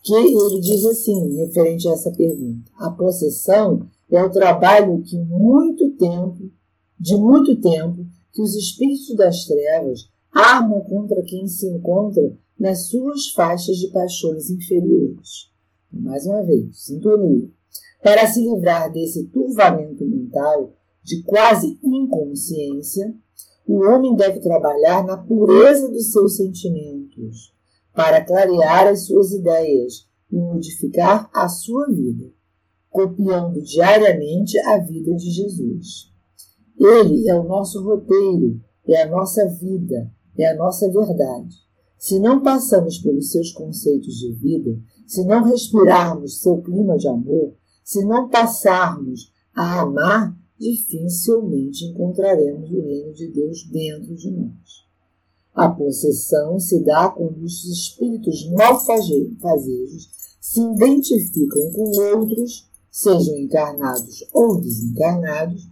que 0.02 0.14
ele 0.14 0.60
diz 0.60 0.84
assim, 0.86 1.36
referente 1.36 1.88
a 1.88 1.92
essa 1.92 2.10
pergunta: 2.12 2.70
a 2.78 2.90
possessão 2.90 3.88
é 4.16 4.22
o 4.22 4.30
trabalho 4.30 5.02
que 5.02 5.16
muito 5.18 5.90
tempo, 5.92 6.50
de 6.98 7.16
muito 7.16 7.60
tempo, 7.60 8.06
que 8.32 8.42
os 8.42 8.54
espíritos 8.54 9.14
das 9.16 9.44
trevas 9.44 10.10
armam 10.32 10.80
contra 10.82 11.22
quem 11.22 11.46
se 11.46 11.66
encontra 11.66 12.36
nas 12.58 12.88
suas 12.88 13.30
faixas 13.30 13.76
de 13.76 13.88
paixões 13.88 14.50
inferiores. 14.50 15.50
Mais 15.92 16.26
uma 16.26 16.42
vez, 16.42 16.84
sintonia. 16.84 17.48
Para 18.02 18.26
se 18.26 18.40
livrar 18.40 18.92
desse 18.92 19.24
turvamento 19.28 20.04
mental 20.04 20.72
de 21.02 21.22
quase 21.22 21.78
inconsciência, 21.82 23.14
o 23.66 23.78
homem 23.84 24.14
deve 24.14 24.40
trabalhar 24.40 25.04
na 25.04 25.16
pureza 25.16 25.88
dos 25.88 26.10
seus 26.12 26.36
sentimentos, 26.36 27.54
para 27.94 28.24
clarear 28.24 28.86
as 28.88 29.06
suas 29.06 29.32
ideias 29.32 30.08
e 30.30 30.36
modificar 30.36 31.30
a 31.34 31.48
sua 31.48 31.88
vida, 31.88 32.32
copiando 32.90 33.62
diariamente 33.62 34.58
a 34.66 34.78
vida 34.78 35.14
de 35.14 35.30
Jesus. 35.30 36.10
Ele 36.78 37.28
é 37.28 37.38
o 37.38 37.44
nosso 37.44 37.82
roteiro, 37.82 38.60
é 38.86 39.02
a 39.02 39.08
nossa 39.08 39.46
vida, 39.48 40.10
é 40.36 40.50
a 40.50 40.56
nossa 40.56 40.90
verdade. 40.90 41.54
Se 41.98 42.18
não 42.18 42.42
passamos 42.42 42.98
pelos 42.98 43.30
seus 43.30 43.52
conceitos 43.52 44.14
de 44.14 44.32
vida, 44.32 44.78
se 45.06 45.24
não 45.24 45.44
respirarmos 45.44 46.40
seu 46.40 46.60
clima 46.62 46.96
de 46.96 47.06
amor, 47.06 47.54
se 47.84 48.04
não 48.04 48.28
passarmos 48.28 49.32
a 49.54 49.80
amar, 49.80 50.34
dificilmente 50.58 51.84
encontraremos 51.86 52.70
o 52.70 52.80
reino 52.82 53.12
de 53.12 53.28
Deus 53.28 53.68
dentro 53.70 54.14
de 54.14 54.30
nós. 54.30 54.88
A 55.54 55.68
possessão 55.68 56.58
se 56.58 56.82
dá 56.84 57.10
quando 57.10 57.42
os 57.42 57.64
espíritos 57.64 58.48
malfazejos 58.50 60.08
se 60.40 60.60
identificam 60.60 61.70
com 61.72 61.90
outros, 62.16 62.69
sejam 62.90 63.38
encarnados 63.38 64.24
ou 64.32 64.60
desencarnados, 64.60 65.68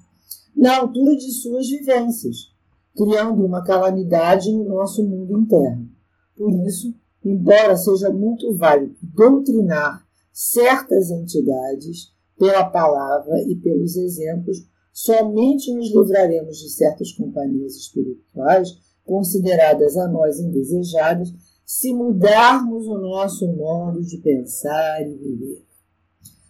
na 0.56 0.78
altura 0.78 1.16
de 1.16 1.30
suas 1.32 1.68
vivências, 1.68 2.52
criando 2.96 3.44
uma 3.44 3.62
calamidade 3.62 4.52
no 4.52 4.64
nosso 4.64 5.04
mundo 5.04 5.38
interno. 5.38 5.88
Por 6.36 6.52
isso, 6.66 6.94
embora 7.24 7.76
seja 7.76 8.10
muito 8.10 8.54
válido 8.56 8.96
doutrinar 9.02 10.04
certas 10.32 11.10
entidades 11.10 12.12
pela 12.38 12.64
palavra 12.64 13.42
e 13.48 13.56
pelos 13.56 13.96
exemplos, 13.96 14.58
somente 14.92 15.72
nos 15.72 15.92
livraremos 15.92 16.58
de 16.58 16.70
certas 16.70 17.12
companhias 17.12 17.74
espirituais 17.74 18.68
consideradas 19.04 19.96
a 19.96 20.06
nós 20.08 20.38
indesejadas 20.38 21.32
se 21.64 21.92
mudarmos 21.92 22.86
o 22.86 22.98
nosso 22.98 23.46
modo 23.48 24.02
de 24.02 24.18
pensar 24.18 25.02
e 25.02 25.14
viver. 25.14 25.67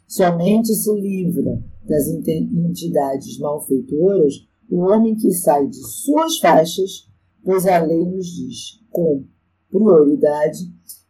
Somente 0.09 0.75
se 0.75 0.91
livra 0.99 1.63
das 1.85 2.09
entidades 2.09 3.39
malfeitoras 3.39 4.49
o 4.71 4.81
homem 4.81 5.15
que 5.15 5.31
sai 5.33 5.67
de 5.67 5.77
suas 5.77 6.39
faixas, 6.39 7.09
pois 7.45 7.67
a 7.67 7.79
lei 7.79 8.05
nos 8.05 8.27
diz, 8.27 8.81
com 8.91 9.25
prioridade, 9.71 10.61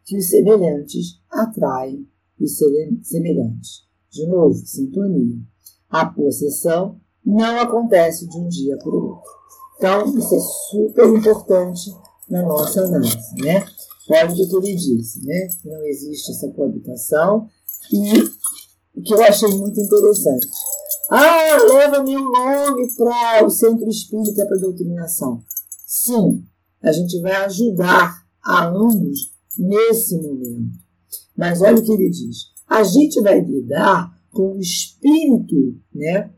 que 0.05 0.17
os 0.17 0.29
semelhantes 0.29 1.21
atraem 1.29 2.05
os 2.39 2.57
semelhantes. 3.03 3.83
De 4.11 4.27
novo, 4.27 4.55
sintonia. 4.65 5.37
A 5.89 6.05
possessão 6.05 6.99
não 7.25 7.59
acontece 7.59 8.27
de 8.27 8.37
um 8.37 8.47
dia 8.47 8.77
para 8.77 8.89
o 8.89 9.09
outro. 9.09 9.31
Então, 9.77 10.17
isso 10.17 10.35
é 10.35 10.39
super 10.39 11.07
importante 11.07 11.91
na 12.29 12.43
nossa 12.43 12.81
análise, 12.81 13.35
né? 13.37 13.65
Olha 14.09 14.31
o 14.31 14.35
que 14.35 14.55
ele 14.55 14.75
disse, 14.75 15.25
né? 15.25 15.47
Não 15.63 15.85
existe 15.85 16.31
essa 16.31 16.49
coabitação. 16.49 17.47
E 17.93 18.29
o 18.95 19.01
que 19.01 19.13
eu 19.13 19.21
achei 19.23 19.49
muito 19.49 19.79
interessante. 19.79 20.47
Ah, 21.09 21.57
leva 21.63 22.03
meu 22.03 22.21
nome 22.21 22.93
para 22.95 23.45
o 23.45 23.49
Centro 23.49 23.89
Espírita 23.89 24.45
para 24.45 24.57
Doutrinação. 24.57 25.43
Sim, 25.87 26.43
a 26.81 26.91
gente 26.91 27.19
vai 27.19 27.33
ajudar 27.45 28.23
a 28.43 28.67
ambos 28.67 29.33
nesse 29.57 30.15
momento. 30.17 30.77
Mas 31.35 31.61
olha 31.61 31.79
o 31.79 31.83
que 31.83 31.91
ele 31.91 32.09
diz. 32.09 32.51
A 32.67 32.83
gente 32.83 33.21
vai 33.21 33.41
lidar 33.41 34.13
com 34.31 34.53
o 34.53 34.59
espírito 34.59 35.79
né, 35.93 36.31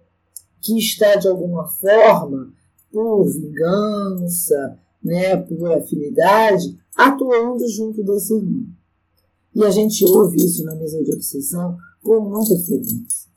que 0.61 0.77
está 0.77 1.15
de 1.15 1.27
alguma 1.27 1.67
forma 1.67 2.53
por 2.91 3.25
vingança, 3.25 4.79
né, 5.03 5.35
por 5.35 5.71
afinidade, 5.73 6.77
atuando 6.95 7.67
junto 7.67 8.03
desse 8.03 8.33
irmão. 8.33 8.67
E 9.53 9.63
a 9.65 9.69
gente 9.69 10.05
ouve 10.05 10.37
isso 10.37 10.63
na 10.63 10.75
mesa 10.75 11.03
de 11.03 11.13
obsessão 11.13 11.77
com 12.01 12.21
muita 12.21 12.57
frequência. 12.65 13.29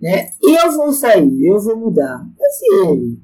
Né? 0.00 0.32
Eu 0.42 0.72
vou 0.72 0.92
sair, 0.92 1.46
eu 1.46 1.60
vou 1.60 1.76
mudar. 1.76 2.28
Mas 2.38 2.60
e 2.62 2.86
ele? 2.88 3.22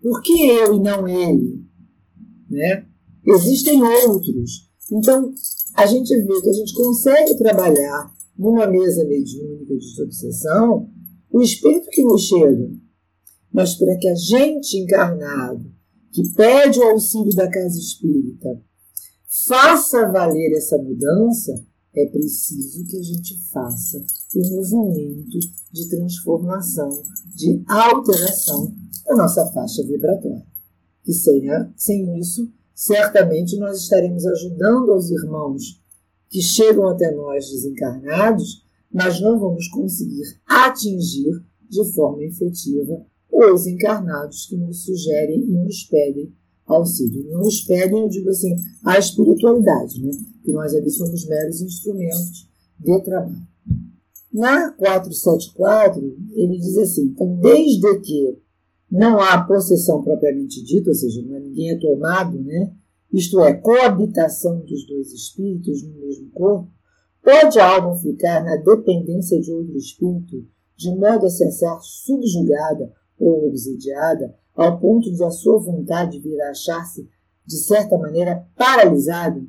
Por 0.00 0.22
que 0.22 0.48
eu 0.48 0.74
e 0.74 0.80
não 0.80 1.06
ele? 1.06 1.64
Né? 2.50 2.86
Existem 3.26 3.82
outros. 3.82 4.70
Então, 4.90 5.32
a 5.74 5.86
gente 5.86 6.14
vê 6.14 6.40
que 6.40 6.48
a 6.48 6.52
gente 6.52 6.74
consegue 6.74 7.36
trabalhar 7.36 8.12
numa 8.36 8.66
mesa 8.66 9.04
mediúnica 9.04 9.76
de 9.76 10.02
obsessão 10.02 10.90
o 11.30 11.42
espírito 11.42 11.88
que 11.90 12.04
nos 12.04 12.22
chega, 12.22 12.70
mas 13.52 13.74
para 13.74 13.96
que 13.96 14.08
a 14.08 14.14
gente 14.14 14.76
encarnado, 14.76 15.64
que 16.12 16.22
pede 16.32 16.78
o 16.78 16.90
auxílio 16.90 17.34
da 17.34 17.50
casa 17.50 17.76
espírita, 17.76 18.62
faça 19.48 20.12
valer 20.12 20.52
essa 20.56 20.78
mudança, 20.78 21.66
é 21.94 22.06
preciso 22.06 22.84
que 22.84 22.98
a 22.98 23.02
gente 23.02 23.38
faça 23.50 24.04
o 24.34 24.50
movimento 24.50 25.38
de 25.72 25.88
transformação, 25.88 27.02
de 27.34 27.62
alteração 27.68 28.74
da 29.06 29.16
nossa 29.16 29.46
faixa 29.52 29.82
vibratória. 29.84 30.44
E 31.06 31.12
sem, 31.12 31.42
sem 31.76 32.18
isso, 32.18 32.50
certamente 32.74 33.56
nós 33.58 33.82
estaremos 33.82 34.26
ajudando 34.26 34.94
os 34.94 35.10
irmãos 35.10 35.80
que 36.28 36.40
chegam 36.40 36.88
até 36.88 37.12
nós 37.12 37.50
desencarnados 37.50 38.64
mas 38.94 39.20
não 39.20 39.40
vamos 39.40 39.66
conseguir 39.66 40.22
atingir 40.46 41.42
de 41.68 41.84
forma 41.92 42.22
efetiva 42.22 43.04
os 43.28 43.66
encarnados 43.66 44.46
que 44.46 44.56
nos 44.56 44.84
sugerem 44.84 45.40
e 45.40 45.50
nos 45.50 45.82
pedem 45.82 46.32
auxílio. 46.64 47.24
Não 47.32 47.40
nos 47.40 47.62
pedem, 47.62 48.02
eu 48.02 48.08
digo 48.08 48.30
assim, 48.30 48.54
a 48.84 48.96
espiritualidade, 48.96 50.00
né? 50.00 50.12
Que 50.44 50.52
nós 50.52 50.74
ali 50.74 50.90
somos 50.90 51.26
meros 51.26 51.60
instrumentos 51.60 52.48
de 52.78 53.00
trabalho. 53.02 53.42
Na 54.32 54.72
474, 54.72 56.02
ele 56.32 56.58
diz 56.58 56.76
assim: 56.76 57.06
então, 57.06 57.36
desde 57.36 58.00
que 58.00 58.38
não 58.90 59.20
há 59.20 59.42
possessão 59.44 60.02
propriamente 60.02 60.62
dita, 60.62 60.90
ou 60.90 60.94
seja, 60.94 61.20
é, 61.20 61.40
ninguém 61.40 61.70
é 61.70 61.78
tomado 61.78 62.38
né, 62.40 62.72
isto 63.12 63.40
é, 63.40 63.54
coabitação 63.54 64.60
dos 64.60 64.86
dois 64.86 65.12
espíritos 65.12 65.82
no 65.82 66.00
mesmo 66.00 66.30
corpo, 66.30 66.68
pode 67.22 67.58
a 67.58 67.76
alma 67.76 67.96
ficar 67.96 68.44
na 68.44 68.56
dependência 68.56 69.40
de 69.40 69.52
outro 69.52 69.76
espírito, 69.76 70.46
de 70.76 70.94
modo 70.94 71.26
a 71.26 71.30
se 71.30 71.44
achar 71.44 71.80
subjugada 71.80 72.92
ou 73.18 73.48
obsidiada, 73.48 74.34
ao 74.54 74.78
ponto 74.78 75.12
de 75.12 75.22
a 75.24 75.30
sua 75.30 75.58
vontade 75.58 76.20
vir 76.20 76.40
a 76.42 76.50
achar-se, 76.50 77.08
de 77.46 77.56
certa 77.56 77.96
maneira, 77.96 78.46
paralisada? 78.56 79.44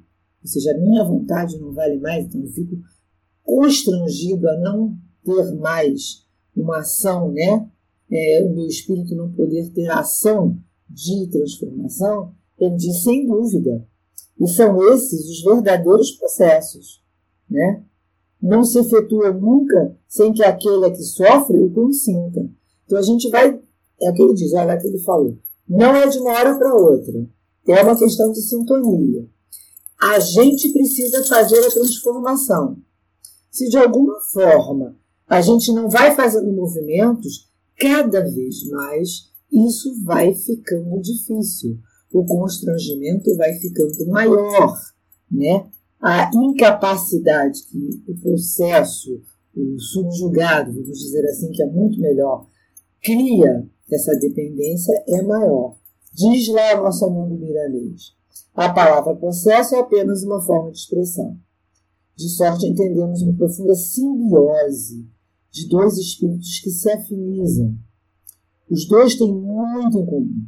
Ou 0.45 0.47
seja, 0.47 0.73
a 0.73 0.77
minha 0.77 1.03
vontade 1.03 1.57
não 1.57 1.73
vale 1.73 1.99
mais, 1.99 2.25
então 2.25 2.39
eu 2.39 2.47
fico 2.49 2.75
constrangido 3.41 4.47
a 4.47 4.55
não 4.59 4.95
ter 5.23 5.55
mais 5.55 6.23
uma 6.55 6.77
ação, 6.77 7.31
né? 7.31 7.67
É, 8.11 8.43
o 8.43 8.53
meu 8.53 8.67
espírito 8.67 9.15
não 9.15 9.31
poder 9.31 9.67
ter 9.71 9.89
ação 9.89 10.59
de 10.87 11.27
transformação, 11.31 12.31
ele 12.59 12.75
diz 12.75 13.01
sem 13.01 13.25
dúvida. 13.25 13.87
E 14.39 14.47
são 14.47 14.77
esses 14.93 15.27
os 15.27 15.41
verdadeiros 15.41 16.11
processos, 16.11 17.03
né? 17.49 17.83
Não 18.39 18.63
se 18.63 18.77
efetua 18.77 19.33
nunca 19.33 19.97
sem 20.07 20.31
que 20.31 20.43
aquele 20.43 20.91
que 20.91 21.01
sofre 21.01 21.57
o 21.57 21.71
consinta. 21.71 22.47
Então 22.85 22.99
a 22.99 23.01
gente 23.01 23.31
vai, 23.31 23.59
é 23.99 24.11
o 24.11 24.13
que 24.13 24.21
ele 24.21 24.35
diz, 24.35 24.53
olha 24.53 24.75
o 24.75 24.79
que 24.79 24.85
ele 24.85 24.99
falou, 24.99 25.39
não 25.67 25.95
é 25.95 26.07
de 26.07 26.19
uma 26.19 26.33
hora 26.33 26.55
para 26.55 26.75
outra, 26.75 27.27
é 27.67 27.81
uma 27.81 27.97
questão 27.97 28.31
de 28.31 28.41
sintonia. 28.41 29.27
A 30.01 30.19
gente 30.19 30.69
precisa 30.69 31.23
fazer 31.23 31.59
a 31.59 31.71
transformação. 31.71 32.77
Se 33.51 33.69
de 33.69 33.77
alguma 33.77 34.19
forma 34.19 34.95
a 35.27 35.41
gente 35.41 35.71
não 35.71 35.89
vai 35.89 36.13
fazendo 36.15 36.51
movimentos, 36.51 37.49
cada 37.79 38.21
vez 38.21 38.67
mais 38.69 39.29
isso 39.51 40.03
vai 40.03 40.33
ficando 40.33 40.99
difícil. 41.01 41.79
O 42.11 42.25
constrangimento 42.25 43.35
vai 43.35 43.53
ficando 43.53 44.05
maior, 44.07 44.77
né? 45.31 45.67
A 45.99 46.29
incapacidade 46.33 47.63
que 47.63 48.03
o 48.07 48.15
processo, 48.15 49.21
o 49.55 49.79
subjugado, 49.79 50.71
vamos 50.71 50.99
dizer 50.99 51.25
assim, 51.25 51.49
que 51.51 51.63
é 51.63 51.65
muito 51.65 51.99
melhor, 51.99 52.45
cria 53.01 53.67
essa 53.91 54.15
dependência 54.15 54.93
é 55.07 55.21
maior. 55.21 55.75
Diz 56.13 56.47
lá 56.49 56.71
a 56.71 56.81
nossa 56.81 57.05
amigo 57.05 57.37
Miramês. 57.37 58.15
A 58.53 58.69
palavra 58.69 59.15
processo 59.15 59.75
é 59.75 59.79
apenas 59.79 60.23
uma 60.23 60.41
forma 60.41 60.71
de 60.71 60.77
expressão 60.77 61.39
de 62.15 62.29
sorte 62.29 62.65
entendemos 62.65 63.21
uma 63.21 63.33
profunda 63.35 63.75
simbiose 63.75 65.05
de 65.51 65.67
dois 65.67 65.97
espíritos 65.97 66.59
que 66.59 66.69
se 66.69 66.89
afinizam. 66.89 67.77
Os 68.69 68.87
dois 68.87 69.15
têm 69.15 69.33
muito 69.33 69.99
em 69.99 70.05
comum, 70.05 70.47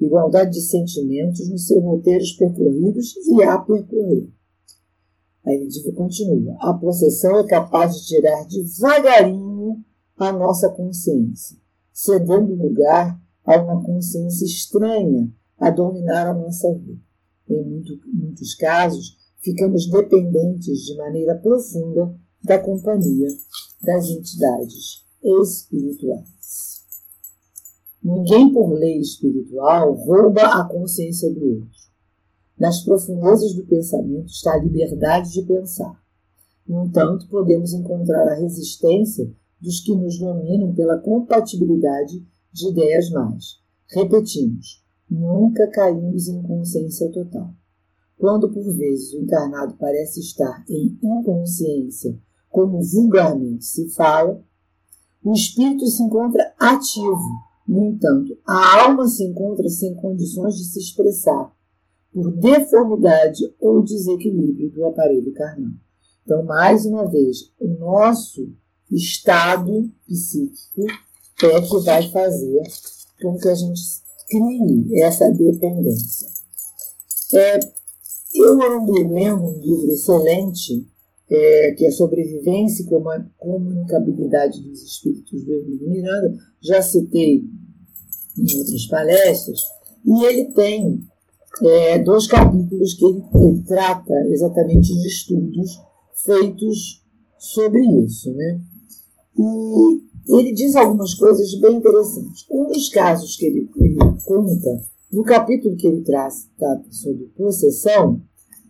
igualdade 0.00 0.52
de 0.52 0.60
sentimentos 0.60 1.48
nos 1.50 1.66
seus 1.66 1.82
roteiros 1.82 2.32
percorridos 2.32 3.16
e 3.16 3.42
a 3.42 3.58
percorrer. 3.58 4.30
Aí 5.44 5.56
ele 5.56 5.92
continua: 5.92 6.56
a 6.60 6.72
possessão 6.72 7.38
é 7.38 7.46
capaz 7.46 7.96
de 7.96 8.06
tirar 8.06 8.46
devagarinho 8.46 9.84
a 10.16 10.32
nossa 10.32 10.68
consciência, 10.70 11.56
cedendo 11.92 12.54
lugar 12.54 13.20
a 13.44 13.60
uma 13.60 13.82
consciência 13.82 14.44
estranha 14.44 15.32
a 15.58 15.70
dominar 15.70 16.28
a 16.28 16.34
nossa 16.34 16.72
vida. 16.74 17.07
Em 17.48 17.64
muito, 17.64 17.98
muitos 18.06 18.54
casos, 18.54 19.16
ficamos 19.38 19.90
dependentes 19.90 20.84
de 20.84 20.96
maneira 20.96 21.34
profunda 21.36 22.14
da 22.42 22.58
companhia 22.58 23.28
das 23.82 24.08
entidades 24.08 25.04
espirituais. 25.22 26.84
Ninguém, 28.02 28.52
por 28.52 28.72
lei 28.72 28.98
espiritual, 29.00 29.94
rouba 29.94 30.42
a 30.42 30.64
consciência 30.68 31.32
do 31.32 31.44
outro. 31.44 31.78
Nas 32.58 32.80
profundezas 32.80 33.54
do 33.54 33.66
pensamento 33.66 34.26
está 34.26 34.54
a 34.54 34.58
liberdade 34.58 35.32
de 35.32 35.42
pensar. 35.42 36.00
No 36.66 36.84
entanto, 36.84 37.28
podemos 37.28 37.72
encontrar 37.72 38.28
a 38.28 38.34
resistência 38.34 39.32
dos 39.60 39.80
que 39.80 39.94
nos 39.94 40.18
dominam 40.18 40.74
pela 40.74 40.98
compatibilidade 40.98 42.22
de 42.52 42.68
ideias 42.68 43.10
más. 43.10 43.60
Repetimos, 43.88 44.84
nunca 45.10 45.66
caímos 45.68 46.28
em 46.28 46.42
consciência 46.42 47.10
total. 47.10 47.54
Quando 48.16 48.50
por 48.50 48.64
vezes 48.76 49.12
o 49.12 49.20
encarnado 49.20 49.76
parece 49.78 50.20
estar 50.20 50.64
em 50.68 50.98
inconsciência, 51.02 52.18
como 52.50 52.82
vulgarmente 52.82 53.64
se 53.64 53.88
fala, 53.90 54.42
o 55.22 55.32
espírito 55.32 55.86
se 55.86 56.02
encontra 56.02 56.54
ativo. 56.58 57.48
No 57.66 57.84
entanto, 57.84 58.36
a 58.46 58.84
alma 58.84 59.06
se 59.06 59.24
encontra 59.24 59.68
sem 59.68 59.94
condições 59.94 60.56
de 60.56 60.64
se 60.64 60.80
expressar, 60.80 61.52
por 62.12 62.32
deformidade 62.32 63.44
ou 63.60 63.82
desequilíbrio 63.82 64.70
do 64.70 64.86
aparelho 64.86 65.32
carnal. 65.34 65.72
Então, 66.24 66.42
mais 66.44 66.84
uma 66.86 67.08
vez, 67.08 67.52
o 67.60 67.68
nosso 67.68 68.52
estado 68.90 69.90
psíquico 70.06 70.86
é 71.42 71.60
que 71.60 71.78
vai 71.84 72.10
fazer 72.10 72.62
com 73.20 73.36
que 73.38 73.48
a 73.48 73.54
gente 73.54 73.80
crie 74.28 75.02
essa 75.02 75.30
dependência. 75.30 76.28
É, 77.34 77.60
eu 78.34 78.62
ando 78.62 78.92
lendo 78.92 79.44
um 79.44 79.60
livro 79.60 79.90
excelente, 79.92 80.86
é, 81.30 81.72
que 81.72 81.86
é 81.86 81.90
Sobrevivência 81.90 82.82
e 82.82 83.32
Comunicabilidade 83.38 84.62
dos 84.62 84.82
Espíritos 84.82 85.44
do 85.44 85.52
Emílio 85.52 85.90
Miranda, 85.90 86.34
já 86.62 86.80
citei 86.80 87.44
em 88.38 88.58
outras 88.58 88.86
palestras, 88.86 89.64
e 90.06 90.24
ele 90.24 90.44
tem 90.52 91.00
é, 91.62 91.98
dois 91.98 92.26
capítulos 92.26 92.94
que 92.94 93.04
ele, 93.04 93.22
ele, 93.34 93.62
trata 93.62 94.14
exatamente 94.28 94.94
de 94.94 95.06
estudos 95.06 95.80
feitos 96.24 97.04
sobre 97.38 97.80
isso. 98.04 98.32
Né? 98.32 98.60
E 99.38 100.02
ele 100.28 100.52
diz 100.52 100.76
algumas 100.76 101.14
coisas 101.14 101.54
bem 101.60 101.76
interessantes. 101.76 102.44
Um 102.50 102.66
dos 102.66 102.88
casos 102.90 103.36
que 103.36 103.46
ele, 103.46 103.68
ele 103.76 103.96
conta 104.24 104.82
no 105.10 105.22
capítulo 105.22 105.76
que 105.76 105.86
ele 105.86 106.02
traz 106.02 106.48
tá, 106.58 106.82
sobre 106.90 107.24
possessão, 107.36 108.20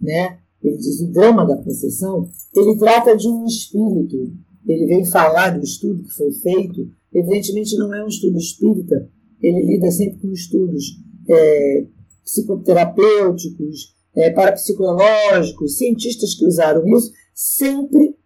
né, 0.01 0.39
ele 0.63 0.77
diz 0.77 1.01
o 1.01 1.11
drama 1.11 1.47
da 1.47 1.57
possessão, 1.57 2.29
ele 2.55 2.77
trata 2.77 3.17
de 3.17 3.29
um 3.29 3.45
espírito. 3.47 4.33
Ele 4.67 4.87
vem 4.87 5.05
falar 5.05 5.59
do 5.59 5.65
estudo 5.65 6.03
que 6.03 6.15
foi 6.15 6.33
feito. 6.33 6.91
Evidentemente, 7.13 7.77
não 7.77 7.95
é 7.95 8.05
um 8.05 8.09
estudo 8.09 8.37
espírita, 8.37 9.09
ele 9.41 9.65
lida 9.65 9.91
sempre 9.91 10.21
com 10.21 10.33
estudos 10.33 11.01
é, 11.29 11.87
psicoterapêuticos, 12.25 13.95
é, 14.15 14.31
parapsicológicos, 14.31 15.79
cientistas 15.79 16.35
que 16.35 16.45
usaram 16.45 16.87
isso, 16.97 17.13
sempre 17.35 18.17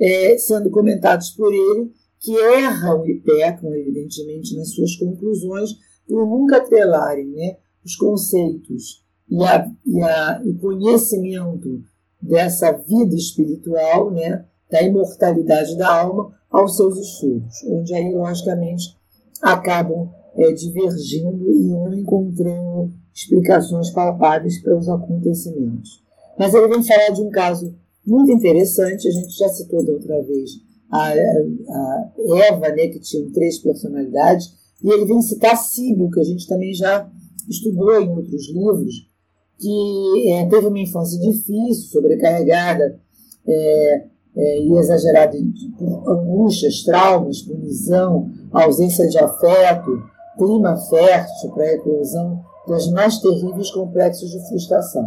é, 0.00 0.36
sendo 0.38 0.70
comentados 0.70 1.30
por 1.30 1.52
ele, 1.52 1.92
que 2.22 2.32
erram 2.36 3.04
e 3.06 3.20
pecam, 3.20 3.74
evidentemente, 3.74 4.56
nas 4.56 4.70
suas 4.70 4.94
conclusões, 4.96 5.70
por 6.06 6.24
nunca 6.24 6.58
atrelarem 6.58 7.26
né, 7.26 7.56
os 7.84 7.96
conceitos 7.96 9.04
e, 9.28 9.42
a, 9.44 9.68
e 9.84 10.00
a, 10.00 10.42
o 10.44 10.54
conhecimento 10.58 11.82
dessa 12.20 12.70
vida 12.72 13.16
espiritual, 13.16 14.12
né, 14.12 14.44
da 14.70 14.82
imortalidade 14.82 15.76
da 15.76 16.00
alma, 16.02 16.32
aos 16.48 16.76
seus 16.76 16.96
estudos, 16.96 17.54
onde 17.66 17.92
aí, 17.92 18.14
logicamente, 18.14 18.96
acabam 19.40 20.08
é, 20.36 20.52
divergindo 20.52 21.50
e 21.50 21.64
não 21.64 21.92
encontrando 21.92 22.92
explicações 23.12 23.90
palpáveis 23.90 24.62
para 24.62 24.78
os 24.78 24.88
acontecimentos. 24.88 26.02
Mas 26.38 26.54
ele 26.54 26.68
vem 26.68 26.82
falar 26.84 27.10
de 27.10 27.20
um 27.20 27.30
caso 27.30 27.74
muito 28.06 28.30
interessante, 28.30 29.08
a 29.08 29.10
gente 29.10 29.36
já 29.36 29.48
citou 29.48 29.84
da 29.84 29.92
outra 29.92 30.22
vez 30.22 30.50
a, 30.92 31.08
a 31.08 32.12
Eva, 32.48 32.68
né, 32.68 32.88
que 32.88 33.00
tinha 33.00 33.30
três 33.32 33.58
personalidades, 33.58 34.52
e 34.82 34.90
ele 34.90 35.06
vem 35.06 35.22
citar 35.22 35.56
Síbio, 35.56 36.10
que 36.10 36.20
a 36.20 36.24
gente 36.24 36.46
também 36.46 36.74
já 36.74 37.08
estudou 37.48 38.00
em 38.00 38.10
outros 38.10 38.48
livros, 38.48 39.10
que 39.58 40.32
é, 40.32 40.46
teve 40.46 40.66
uma 40.66 40.78
infância 40.78 41.18
difícil, 41.20 41.90
sobrecarregada 41.90 43.00
é, 43.46 44.04
é, 44.34 44.60
e 44.60 44.72
exagerada 44.78 45.36
por 45.78 46.10
angústias, 46.10 46.82
traumas, 46.82 47.42
punição, 47.42 48.30
ausência 48.52 49.08
de 49.08 49.18
afeto, 49.18 50.02
clima 50.36 50.76
fértil 50.76 51.50
para 51.52 51.64
a 51.64 51.74
eclosão 51.74 52.42
das 52.66 52.90
mais 52.90 53.18
terríveis 53.18 53.70
complexos 53.70 54.30
de 54.30 54.48
frustração. 54.48 55.06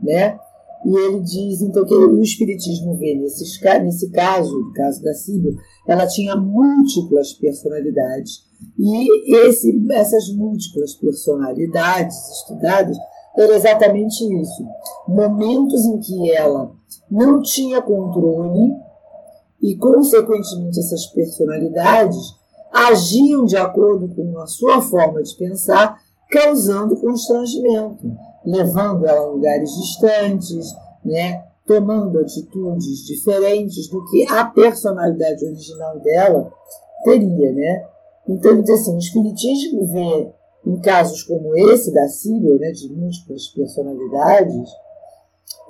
Né? 0.00 0.38
E 0.84 0.96
ele 0.96 1.20
diz, 1.20 1.60
então, 1.60 1.84
que 1.84 1.94
o 1.94 2.22
Espiritismo 2.22 2.96
vê, 2.96 3.14
nesse, 3.14 3.44
nesse 3.82 4.10
caso, 4.10 4.58
no 4.58 4.72
caso 4.72 5.02
da 5.02 5.12
Síbio, 5.12 5.56
ela 5.86 6.06
tinha 6.06 6.36
múltiplas 6.36 7.32
personalidades 7.32 8.48
e 8.78 9.36
esse, 9.46 9.86
essas 9.92 10.28
múltiplas 10.34 10.94
personalidades 10.94 12.16
estudadas 12.38 12.96
eram 13.36 13.54
exatamente 13.54 14.24
isso. 14.40 14.64
Momentos 15.06 15.84
em 15.84 15.98
que 16.00 16.30
ela 16.32 16.72
não 17.10 17.40
tinha 17.40 17.82
controle 17.82 18.72
e, 19.62 19.76
consequentemente, 19.76 20.78
essas 20.78 21.06
personalidades 21.06 22.16
agiam 22.72 23.44
de 23.44 23.56
acordo 23.56 24.08
com 24.14 24.38
a 24.38 24.46
sua 24.46 24.80
forma 24.80 25.22
de 25.22 25.36
pensar, 25.36 25.98
causando 26.30 26.96
constrangimento. 26.96 28.12
Levando 28.44 29.06
ela 29.06 29.20
a 29.20 29.26
lugares 29.26 29.70
distantes, 29.74 30.74
né? 31.04 31.44
tomando 31.66 32.18
atitudes 32.18 33.04
diferentes 33.06 33.88
do 33.88 34.02
que 34.06 34.26
a 34.32 34.46
personalidade 34.46 35.44
original 35.44 36.00
dela 36.00 36.50
teria. 37.04 37.52
Né? 37.52 37.86
Então, 38.26 38.52
ele 38.52 38.62
diz 38.62 38.80
assim, 38.80 38.94
o 38.94 38.98
Espiritismo 38.98 39.86
vê 39.86 40.32
em 40.66 40.80
casos 40.80 41.22
como 41.22 41.56
esse 41.56 41.92
da 41.92 42.08
Sírio, 42.08 42.58
né, 42.58 42.72
de 42.72 42.92
múltiplas 42.92 43.48
personalidades, 43.48 44.68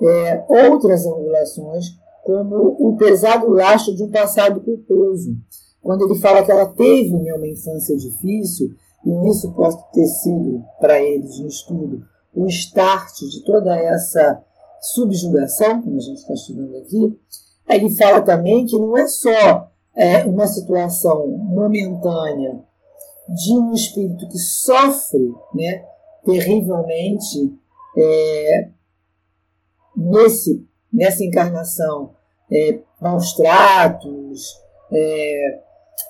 é, 0.01 0.45
outras 0.67 1.05
angulações, 1.05 1.85
como 2.23 2.75
o 2.79 2.97
pesado 2.97 3.49
lastro 3.49 3.95
de 3.95 4.03
um 4.03 4.11
passado 4.11 4.61
culposo. 4.61 5.35
Quando 5.81 6.05
ele 6.05 6.19
fala 6.19 6.43
que 6.43 6.51
ela 6.51 6.65
teve 6.65 7.13
né, 7.13 7.33
uma 7.33 7.47
infância 7.47 7.95
difícil, 7.95 8.71
e 9.05 9.29
isso 9.29 9.53
pode 9.53 9.77
ter 9.93 10.05
sido 10.05 10.61
para 10.79 11.01
eles 11.01 11.39
no 11.39 11.47
estudo 11.47 12.01
o 12.33 12.45
start 12.47 13.19
de 13.19 13.43
toda 13.43 13.75
essa 13.77 14.43
subjugação, 14.81 15.81
como 15.81 15.97
a 15.97 16.01
gente 16.01 16.19
está 16.19 16.33
estudando 16.33 16.77
aqui, 16.77 17.19
ele 17.67 17.89
fala 17.95 18.21
também 18.21 18.65
que 18.65 18.77
não 18.77 18.97
é 18.97 19.07
só 19.07 19.69
é, 19.95 20.23
uma 20.25 20.47
situação 20.47 21.27
momentânea 21.27 22.59
de 23.27 23.53
um 23.53 23.73
espírito 23.73 24.27
que 24.27 24.39
sofre 24.39 25.31
né, 25.53 25.85
terrivelmente 26.25 27.53
é, 27.97 28.69
nesse, 29.95 30.65
nessa 30.91 31.23
encarnação 31.23 32.15
é, 32.51 32.79
maus 32.99 33.33
tratos, 33.33 34.59
é, 34.91 35.61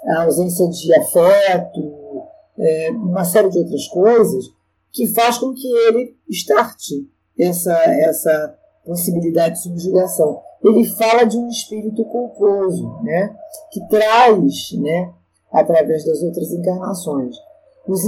a 0.07 0.23
ausência 0.23 0.69
de 0.69 0.95
afeto, 0.95 2.23
é, 2.57 2.91
uma 2.91 3.25
série 3.25 3.49
de 3.49 3.59
outras 3.59 3.87
coisas, 3.87 4.45
que 4.91 5.07
faz 5.07 5.37
com 5.37 5.53
que 5.53 5.67
ele 5.87 6.15
starte 6.29 7.07
essa, 7.37 7.73
essa 7.73 8.57
possibilidade 8.85 9.55
de 9.55 9.63
subjugação. 9.63 10.41
Ele 10.63 10.85
fala 10.85 11.23
de 11.23 11.37
um 11.37 11.47
espírito 11.47 12.03
culposo, 12.05 13.01
né, 13.03 13.35
que 13.71 13.87
traz, 13.87 14.71
né, 14.73 15.13
através 15.51 16.05
das 16.05 16.21
outras 16.21 16.51
encarnações, 16.51 17.35
os 17.87 18.03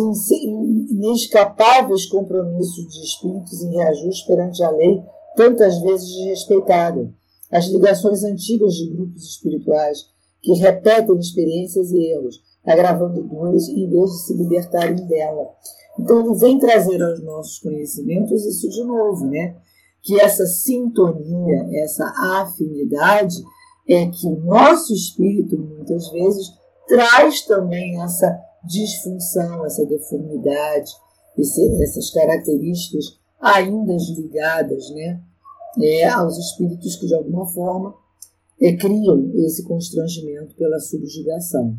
inescapáveis 0.92 2.06
compromissos 2.06 2.88
de 2.88 3.04
espíritos 3.04 3.64
em 3.64 3.72
reajuste 3.76 4.28
perante 4.28 4.64
a 4.64 4.70
lei, 4.70 5.02
tantas 5.36 5.80
vezes 5.80 6.08
desrespeitada, 6.08 7.12
as 7.50 7.66
ligações 7.66 8.24
antigas 8.24 8.76
de 8.76 8.90
grupos 8.92 9.24
espirituais 9.24 10.06
que 10.42 10.54
repetem 10.54 11.18
experiências 11.18 11.92
e 11.92 12.12
erros, 12.12 12.42
agravando 12.66 13.24
dores 13.24 13.68
em 13.70 13.90
vez 13.90 14.12
de 14.12 14.26
se 14.26 14.34
libertarem 14.34 15.08
dela. 15.08 15.50
Então 16.00 16.34
vem 16.36 16.58
trazer 16.58 17.02
aos 17.02 17.22
nossos 17.22 17.60
conhecimentos 17.60 18.46
isso 18.46 18.70
de 18.70 18.84
novo, 18.84 19.26
né? 19.28 19.56
Que 20.02 20.20
essa 20.20 20.46
sintonia, 20.46 21.68
essa 21.84 22.06
afinidade 22.42 23.36
é 23.88 24.08
que 24.08 24.26
o 24.28 24.40
nosso 24.40 24.94
espírito 24.94 25.58
muitas 25.58 26.10
vezes 26.10 26.48
traz 26.88 27.42
também 27.46 28.02
essa 28.02 28.40
disfunção, 28.64 29.66
essa 29.66 29.86
deformidade, 29.86 30.92
esse, 31.38 31.84
essas 31.84 32.10
características 32.12 33.20
ainda 33.40 33.96
ligadas, 34.16 34.90
né? 34.92 35.22
É, 35.80 36.08
aos 36.10 36.38
espíritos 36.38 36.98
que 36.98 37.08
de 37.08 37.16
alguma 37.16 37.46
forma 37.48 37.96
é, 38.62 38.76
criam 38.76 39.32
esse 39.36 39.64
constrangimento 39.64 40.56
pela 40.56 40.80
subjugação. 40.80 41.76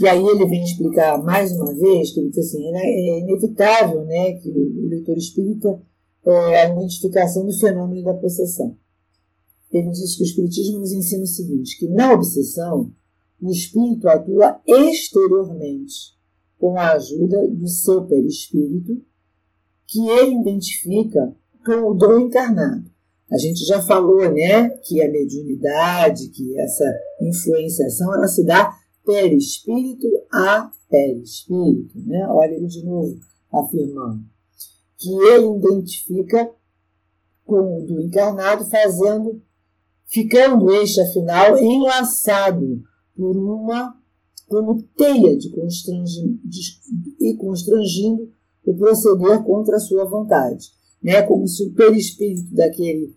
E 0.00 0.08
aí 0.08 0.24
ele 0.24 0.46
vem 0.46 0.62
explicar 0.62 1.22
mais 1.22 1.52
uma 1.52 1.74
vez 1.74 2.12
que 2.12 2.30
assim, 2.38 2.74
é 2.74 3.20
inevitável 3.20 4.04
né, 4.04 4.32
que 4.34 4.48
o 4.48 4.88
leitor 4.88 5.16
espírita 5.16 5.80
é, 6.24 6.62
a 6.62 6.70
identificação 6.70 7.44
do 7.44 7.52
fenômeno 7.52 8.02
da 8.04 8.14
possessão. 8.14 8.76
Ele 9.72 9.90
diz 9.90 10.16
que 10.16 10.22
o 10.22 10.26
Espiritismo 10.26 10.78
nos 10.78 10.92
ensina 10.92 11.24
o 11.24 11.26
seguinte, 11.26 11.78
que 11.78 11.88
na 11.88 12.12
obsessão, 12.12 12.92
o 13.40 13.50
espírito 13.50 14.08
atua 14.08 14.60
exteriormente, 14.66 16.12
com 16.58 16.78
a 16.78 16.92
ajuda 16.92 17.48
do 17.48 17.66
seu 17.66 18.04
perispírito, 18.04 19.02
que 19.86 20.08
ele 20.08 20.40
identifica 20.40 21.34
com 21.64 21.90
o 21.90 21.94
dom 21.94 22.20
encarnado. 22.20 22.90
A 23.30 23.38
gente 23.38 23.64
já 23.64 23.82
falou, 23.82 24.30
né, 24.30 24.68
que 24.68 25.02
a 25.02 25.10
mediunidade, 25.10 26.28
que 26.28 26.58
essa 26.60 26.84
influenciação, 27.20 28.14
ela 28.14 28.28
se 28.28 28.44
dá 28.44 28.76
perispírito 29.04 30.06
a 30.32 30.70
perispírito, 30.88 31.98
né? 32.00 32.26
Olha 32.28 32.54
ele 32.54 32.66
de 32.66 32.84
novo 32.84 33.18
afirmando 33.52 34.24
que 35.02 35.10
ele 35.10 35.56
identifica 35.56 36.50
com 37.44 37.82
o 37.82 37.86
do 37.86 38.00
encarnado, 38.00 38.64
fazendo, 38.70 39.42
ficando 40.06 40.72
este 40.74 41.00
afinal 41.00 41.58
enlaçado 41.58 42.82
por 43.16 43.36
uma 43.36 44.00
como 44.46 44.82
teia 44.96 45.36
de 45.36 45.48
constrangindo, 45.50 46.38
e 47.20 47.34
constrangindo 47.36 48.30
o 48.64 48.74
proceder 48.74 49.42
contra 49.42 49.76
a 49.76 49.80
sua 49.80 50.04
vontade, 50.04 50.66
né? 51.02 51.22
Como 51.22 51.48
se 51.48 51.64
o 51.64 51.72
perispírito 51.72 52.54
daquele 52.54 53.16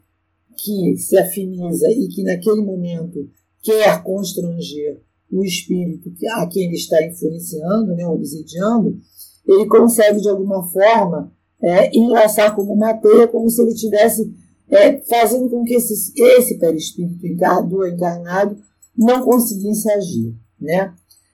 que 0.57 0.97
se 0.97 1.17
afiniza 1.17 1.89
e 1.91 2.07
que 2.07 2.23
naquele 2.23 2.61
momento 2.61 3.29
quer 3.61 4.01
constranger 4.01 5.03
o 5.31 5.43
espírito 5.43 6.11
a 6.37 6.47
quem 6.47 6.65
ele 6.65 6.75
está 6.75 7.03
influenciando, 7.05 7.95
né, 7.95 8.07
obsidiando, 8.07 8.99
ele 9.47 9.65
consegue 9.67 10.21
de 10.21 10.29
alguma 10.29 10.63
forma 10.63 11.31
é, 11.61 11.95
enlaçar 11.95 12.55
como 12.55 12.73
uma 12.73 12.93
teia, 12.93 13.27
como 13.27 13.49
se 13.49 13.61
ele 13.61 13.71
estivesse 13.71 14.33
é, 14.69 14.99
fazendo 15.01 15.49
com 15.49 15.63
que 15.63 15.75
esse, 15.75 16.13
esse 16.15 16.57
perispírito 16.57 17.21
do 17.67 17.87
encarnado 17.87 18.57
não 18.97 19.23
conseguisse 19.23 19.89
agir. 19.91 20.35
Né? 20.59 20.93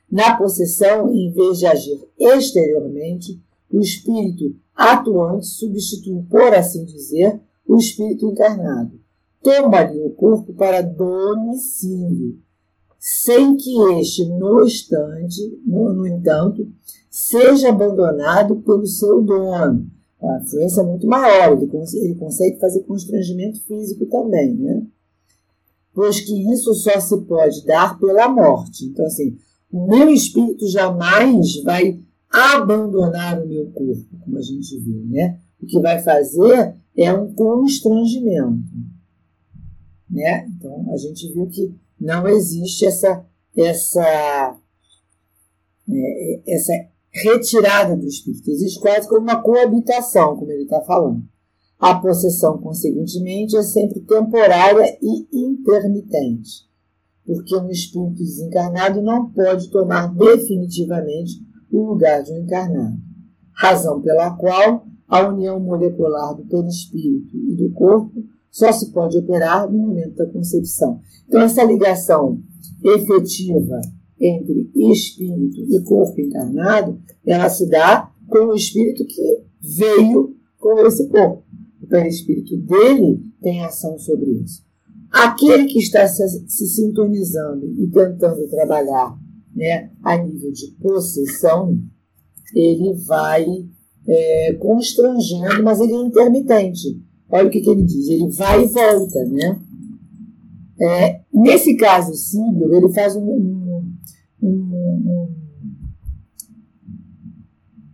Na 0.10 0.36
possessão, 0.38 1.14
em 1.14 1.32
vez 1.32 1.60
de 1.60 1.66
agir 1.66 2.00
exteriormente, 2.20 3.42
o 3.72 3.80
espírito 3.80 4.56
atuante 4.76 5.46
substitui, 5.46 6.24
por 6.30 6.54
assim 6.54 6.84
dizer, 6.84 7.40
o 7.66 7.78
espírito 7.78 8.26
encarnado 8.26 9.00
toma-lhe 9.42 10.00
o 10.02 10.12
corpo 10.12 10.54
para 10.54 10.82
domicílio, 10.82 12.40
sem 13.04 13.58
que 13.58 13.82
este, 14.00 14.24
no 14.26 14.64
instante, 14.64 15.60
no, 15.66 15.92
no 15.92 16.06
entanto, 16.06 16.72
seja 17.10 17.70
abandonado 17.70 18.58
pelo 18.58 18.86
seu 18.86 19.24
dono. 19.24 19.90
A 20.22 20.40
influência 20.44 20.82
é 20.82 20.84
muito 20.84 21.08
maior, 21.08 21.58
ele, 21.58 21.68
ele 21.96 22.14
consegue 22.14 22.60
fazer 22.60 22.82
constrangimento 22.82 23.60
físico 23.64 24.06
também, 24.06 24.54
né? 24.54 24.86
Pois 25.96 26.20
que 26.20 26.54
isso 26.54 26.76
só 26.76 27.00
se 27.00 27.18
pode 27.22 27.66
dar 27.66 27.98
pela 28.00 28.30
morte. 28.30 28.86
Então, 28.86 29.04
assim, 29.08 29.36
o 29.72 29.88
meu 29.88 30.12
espírito 30.12 30.68
jamais 30.68 31.60
vai 31.64 32.00
abandonar 32.30 33.42
o 33.42 33.48
meu 33.48 33.66
corpo, 33.72 34.16
como 34.24 34.38
a 34.38 34.42
gente 34.44 34.78
viu, 34.78 35.04
né? 35.08 35.40
O 35.60 35.66
que 35.66 35.80
vai 35.80 36.00
fazer 36.04 36.76
é 36.96 37.12
um 37.12 37.34
constrangimento. 37.34 38.62
Né? 40.08 40.48
Então, 40.50 40.86
a 40.94 40.98
gente 40.98 41.34
viu 41.34 41.48
que 41.48 41.74
não 42.02 42.28
existe 42.28 42.86
essa, 42.86 43.24
essa, 43.56 44.58
é, 45.88 46.42
essa 46.48 46.74
retirada 47.12 47.96
do 47.96 48.08
espírito. 48.08 48.50
Existe 48.50 48.80
quase 48.80 49.08
como 49.08 49.22
uma 49.22 49.42
coabitação, 49.42 50.36
como 50.36 50.52
ele 50.52 50.64
está 50.64 50.82
falando. 50.82 51.24
A 51.80 51.96
possessão, 51.96 52.58
consequentemente, 52.58 53.56
é 53.56 53.62
sempre 53.62 54.00
temporária 54.02 54.98
e 55.02 55.46
intermitente, 55.46 56.68
porque 57.26 57.56
um 57.56 57.70
espírito 57.70 58.16
desencarnado 58.16 59.02
não 59.02 59.32
pode 59.32 59.70
tomar 59.70 60.08
definitivamente 60.14 61.40
o 61.72 61.84
lugar 61.84 62.24
de 62.24 62.32
um 62.34 62.38
encarnado. 62.38 62.98
Razão 63.54 64.02
pela 64.02 64.32
qual 64.38 64.86
a 65.08 65.28
união 65.28 65.60
molecular 65.60 66.36
do 66.36 66.46
perispírito 66.46 67.36
e 67.36 67.56
do 67.56 67.72
corpo 67.72 68.24
só 68.52 68.72
se 68.72 68.92
pode 68.92 69.18
operar 69.18 69.72
no 69.72 69.78
momento 69.78 70.16
da 70.16 70.26
concepção. 70.26 71.00
Então, 71.28 71.42
essa 71.42 71.64
ligação 71.64 72.42
efetiva 72.84 73.80
entre 74.20 74.70
espírito 74.76 75.66
e 75.70 75.82
corpo 75.82 76.20
encarnado, 76.20 77.00
ela 77.26 77.50
se 77.50 77.68
dá 77.68 78.12
com 78.28 78.48
o 78.48 78.56
espírito 78.56 79.06
que 79.06 79.44
veio 79.78 80.36
com 80.60 80.86
esse 80.86 81.08
corpo. 81.08 81.44
O 81.82 81.88
perispírito 81.88 82.58
dele 82.58 83.20
tem 83.42 83.64
ação 83.64 83.98
sobre 83.98 84.30
isso. 84.44 84.64
Aquele 85.12 85.66
que 85.66 85.80
está 85.80 86.08
se, 86.08 86.48
se 86.48 86.68
sintonizando 86.68 87.66
e 87.78 87.88
tentando 87.88 88.48
trabalhar 88.48 89.18
né, 89.54 89.92
a 90.04 90.18
nível 90.18 90.52
de 90.52 90.68
possessão, 90.82 91.78
ele 92.56 92.94
vai 93.06 93.46
é, 94.08 94.54
constrangendo, 94.54 95.64
mas 95.64 95.80
ele 95.80 95.94
é 95.94 95.98
intermitente. 95.98 97.02
Olha 97.32 97.48
o 97.48 97.50
que, 97.50 97.62
que 97.62 97.70
ele 97.70 97.84
diz, 97.84 98.08
ele 98.10 98.30
vai 98.30 98.64
e 98.64 98.68
volta, 98.68 99.24
né? 99.26 99.60
É, 100.82 101.22
nesse 101.32 101.76
caso, 101.78 102.14
Síbio, 102.14 102.74
ele 102.74 102.92
faz 102.92 103.16
um, 103.16 103.22
um, 103.22 103.96
um, 104.42 105.28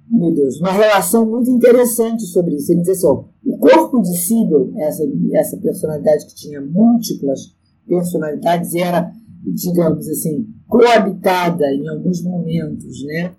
meu 0.10 0.34
Deus, 0.34 0.60
uma 0.60 0.71
relação 0.71 1.26
muito 1.30 1.52
interessante 1.52 2.23
sobre 2.26 2.56
isso. 2.56 2.71
Ele 2.71 2.82
diz 2.82 2.89
assim: 2.89 3.08
ó, 3.08 3.26
o 3.45 3.58
corpo 3.58 4.02
de 4.02 4.17
Sibyl, 4.17 4.73
essa, 4.78 5.04
essa 5.34 5.58
personalidade 5.58 6.26
que 6.26 6.36
tinha 6.36 6.62
múltiplas 6.62 7.56
personalidades 7.88 8.73
era, 8.73 9.12
digamos 9.45 10.08
assim, 10.08 10.47
coabitada 10.67 11.65
em 11.73 11.88
alguns 11.88 12.23
momentos 12.23 13.04
né, 13.04 13.36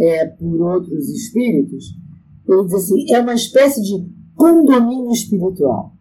é, 0.00 0.26
por 0.26 0.60
outros 0.62 1.08
espíritos, 1.08 1.94
ele 2.48 2.64
diz 2.64 2.74
assim: 2.74 3.12
é 3.12 3.20
uma 3.20 3.34
espécie 3.34 3.82
de 3.82 4.17
condomínio 4.38 5.10
espiritual, 5.10 5.92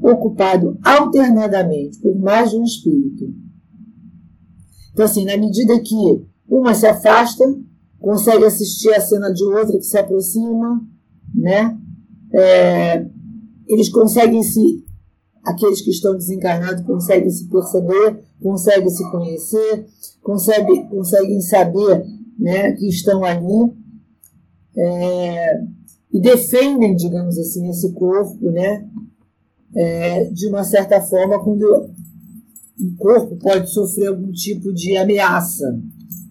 ocupado 0.00 0.78
alternadamente 0.84 1.98
por 1.98 2.14
mais 2.18 2.50
de 2.50 2.56
um 2.56 2.62
espírito. 2.62 3.34
Então, 4.92 5.06
assim, 5.06 5.24
na 5.24 5.36
medida 5.36 5.80
que 5.80 6.26
uma 6.46 6.74
se 6.74 6.86
afasta, 6.86 7.44
consegue 7.98 8.44
assistir 8.44 8.92
a 8.92 9.00
cena 9.00 9.32
de 9.32 9.42
outra 9.42 9.78
que 9.78 9.84
se 9.84 9.96
aproxima, 9.96 10.86
né? 11.34 11.76
É, 12.32 13.06
eles 13.66 13.88
conseguem 13.88 14.42
se, 14.42 14.84
aqueles 15.42 15.80
que 15.80 15.90
estão 15.90 16.14
desencarnados 16.14 16.84
conseguem 16.84 17.30
se 17.30 17.48
perceber, 17.48 18.22
conseguem 18.42 18.90
se 18.90 19.10
conhecer, 19.10 19.86
conseguem, 20.22 20.86
conseguem 20.88 21.40
saber 21.40 22.04
né, 22.38 22.72
que 22.72 22.86
estão 22.86 23.24
ali 23.24 23.72
é, 24.76 25.64
e 26.12 26.20
defendem, 26.20 26.96
digamos 26.96 27.38
assim, 27.38 27.68
esse 27.68 27.92
corpo, 27.92 28.50
né? 28.50 28.88
É, 29.76 30.24
de 30.24 30.46
uma 30.46 30.64
certa 30.64 31.00
forma, 31.00 31.42
quando 31.42 31.62
o 31.62 32.96
corpo 32.96 33.36
pode 33.36 33.70
sofrer 33.70 34.08
algum 34.08 34.32
tipo 34.32 34.72
de 34.72 34.96
ameaça, 34.96 35.66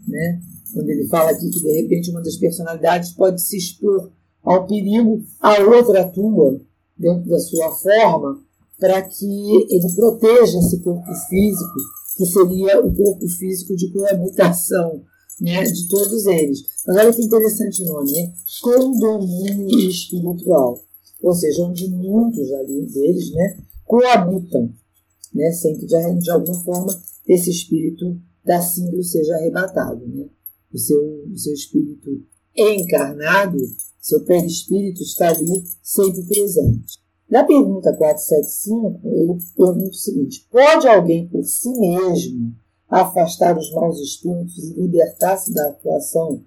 né? 0.07 0.41
quando 0.73 0.89
ele 0.89 1.07
fala 1.07 1.31
aqui 1.31 1.49
que 1.49 1.59
de 1.59 1.81
repente 1.81 2.11
uma 2.11 2.21
das 2.21 2.37
personalidades 2.37 3.11
pode 3.11 3.41
se 3.41 3.57
expor 3.57 4.11
ao 4.43 4.65
perigo, 4.65 5.23
a 5.41 5.59
outra 5.63 6.01
atua 6.01 6.61
dentro 6.97 7.29
da 7.29 7.39
sua 7.39 7.71
forma 7.71 8.39
para 8.79 9.01
que 9.01 9.25
ele 9.69 9.93
proteja 9.95 10.59
esse 10.59 10.79
corpo 10.81 11.11
físico, 11.27 11.73
que 12.15 12.25
seria 12.25 12.79
o 12.79 12.95
corpo 12.95 13.27
físico 13.27 13.75
de 13.75 13.91
coabitação 13.91 15.01
né, 15.39 15.63
de 15.63 15.87
todos 15.87 16.25
eles. 16.25 16.63
Mas 16.85 16.97
olha 16.97 17.13
que 17.13 17.23
interessante 17.23 17.83
o 17.83 17.85
nome, 17.85 18.11
né? 18.11 18.33
Condomínio 18.61 19.89
espiritual. 19.89 20.81
Ou 21.21 21.33
seja, 21.33 21.63
onde 21.63 21.87
muitos 21.89 22.51
ali 22.51 22.85
deles 22.85 23.31
né, 23.31 23.57
coabitam, 23.85 24.71
né, 25.33 25.51
sem 25.51 25.77
que 25.77 25.85
de, 25.85 26.19
de 26.19 26.31
alguma 26.31 26.63
forma 26.63 27.01
esse 27.27 27.49
espírito 27.49 28.19
da 28.45 28.61
símbolo 28.61 29.03
seja 29.03 29.35
arrebatado. 29.35 30.05
Né? 30.07 30.27
o 30.73 30.77
seu, 30.77 31.23
o 31.31 31.37
seu 31.37 31.53
espírito 31.53 32.23
encarnado, 32.55 33.57
seu 33.99 34.23
perispírito 34.23 35.01
está 35.01 35.29
ali 35.29 35.63
sempre 35.81 36.23
presente. 36.23 36.99
Na 37.29 37.43
pergunta 37.43 37.93
475, 37.93 39.01
ele 39.05 39.37
pergunta 39.55 39.89
o 39.89 39.93
seguinte: 39.93 40.47
pode 40.49 40.87
alguém 40.87 41.27
por 41.27 41.43
si 41.43 41.69
mesmo 41.69 42.55
afastar 42.89 43.57
os 43.57 43.71
maus 43.73 43.99
espíritos 43.99 44.57
e 44.57 44.73
libertar-se 44.73 45.53
da 45.53 45.69
atuação, 45.69 46.43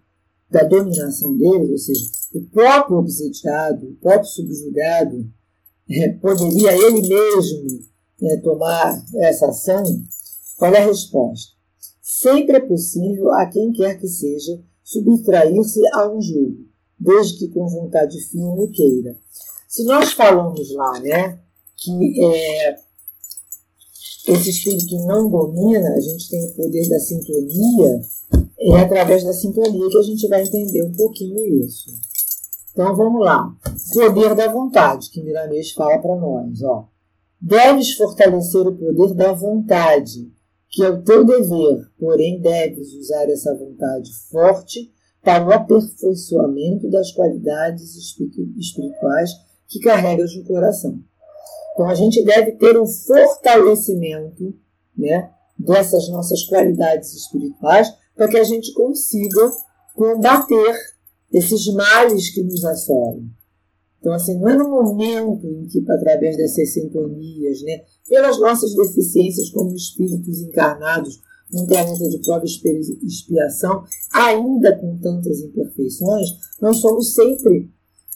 da 0.50 0.62
dominação 0.64 1.36
deles? 1.36 1.70
Ou 1.70 1.78
seja, 1.78 2.04
o 2.34 2.42
próprio 2.46 2.98
obsediado, 2.98 3.88
o 3.88 3.96
próprio 3.96 4.30
subjugado, 4.30 5.28
é, 5.90 6.08
poderia 6.14 6.72
ele 6.72 7.08
mesmo 7.08 7.80
é, 8.22 8.36
tomar 8.38 9.04
essa 9.16 9.48
ação? 9.48 9.82
Qual 10.56 10.72
é 10.72 10.78
a 10.78 10.86
resposta? 10.86 11.52
Sempre 12.00 12.56
é 12.56 12.60
possível 12.60 13.30
a 13.32 13.46
quem 13.46 13.72
quer 13.72 13.98
que 13.98 14.08
seja 14.08 14.60
subtrair-se 14.84 15.80
a 15.94 16.08
um 16.10 16.20
julgo, 16.20 16.66
desde 16.98 17.38
que 17.38 17.48
com 17.48 17.68
vontade 17.68 18.20
firme 18.20 18.68
queira. 18.68 19.16
Se 19.68 19.84
nós 19.84 20.12
falamos 20.12 20.72
lá, 20.74 21.00
né, 21.00 21.40
que 21.76 22.24
é, 22.24 22.76
esse 24.32 24.50
espírito 24.50 24.96
não 25.06 25.28
domina, 25.28 25.94
a 25.94 26.00
gente 26.00 26.28
tem 26.28 26.44
o 26.44 26.54
poder 26.54 26.88
da 26.88 26.98
sintonia, 26.98 28.00
é 28.58 28.80
através 28.80 29.24
da 29.24 29.32
sintonia 29.32 29.88
que 29.88 29.98
a 29.98 30.02
gente 30.02 30.28
vai 30.28 30.42
entender 30.42 30.82
um 30.82 30.92
pouquinho 30.92 31.64
isso. 31.64 31.90
Então 32.72 32.94
vamos 32.96 33.24
lá. 33.24 33.52
Poder 33.92 34.34
da 34.34 34.52
vontade, 34.52 35.10
que 35.10 35.22
Miramês 35.22 35.72
fala 35.72 35.98
para 35.98 36.16
nós. 36.16 36.62
Ó. 36.62 36.88
Deves 37.40 37.92
fortalecer 37.94 38.66
o 38.66 38.76
poder 38.76 39.14
da 39.14 39.32
vontade 39.32 40.30
que 40.70 40.84
é 40.84 40.88
o 40.88 41.02
teu 41.02 41.24
dever, 41.24 41.90
porém 41.98 42.40
deves 42.40 42.94
usar 42.94 43.28
essa 43.28 43.54
vontade 43.56 44.10
forte 44.30 44.92
para 45.20 45.44
o 45.44 45.52
aperfeiçoamento 45.52 46.88
das 46.88 47.10
qualidades 47.12 47.96
espirituais 47.96 49.30
que 49.68 49.80
carregas 49.80 50.34
no 50.36 50.44
coração. 50.44 51.02
Então 51.72 51.88
a 51.88 51.94
gente 51.94 52.24
deve 52.24 52.52
ter 52.52 52.78
um 52.78 52.86
fortalecimento 52.86 54.54
né, 54.96 55.30
dessas 55.58 56.08
nossas 56.08 56.44
qualidades 56.44 57.12
espirituais 57.14 57.88
para 58.14 58.28
que 58.28 58.36
a 58.36 58.44
gente 58.44 58.72
consiga 58.74 59.50
combater 59.94 60.76
esses 61.32 61.66
males 61.72 62.30
que 62.30 62.42
nos 62.42 62.64
assolam. 62.64 63.24
Então, 64.00 64.14
assim, 64.14 64.38
não 64.38 64.48
é 64.48 64.56
no 64.56 64.68
momento 64.68 65.46
em 65.46 65.66
que, 65.66 65.78
através 65.90 66.36
dessas 66.36 66.72
sintonias, 66.72 67.62
né, 67.62 67.82
pelas 68.08 68.40
nossas 68.40 68.74
deficiências 68.74 69.50
como 69.50 69.74
espíritos 69.74 70.40
encarnados 70.40 71.20
num 71.52 71.66
planeta 71.66 72.08
de 72.08 72.18
prova 72.20 72.44
e 72.44 73.06
expiação, 73.06 73.84
ainda 74.12 74.78
com 74.78 74.96
tantas 74.98 75.40
imperfeições, 75.40 76.28
nós 76.60 76.78
somos 76.78 77.14
sempre 77.14 77.70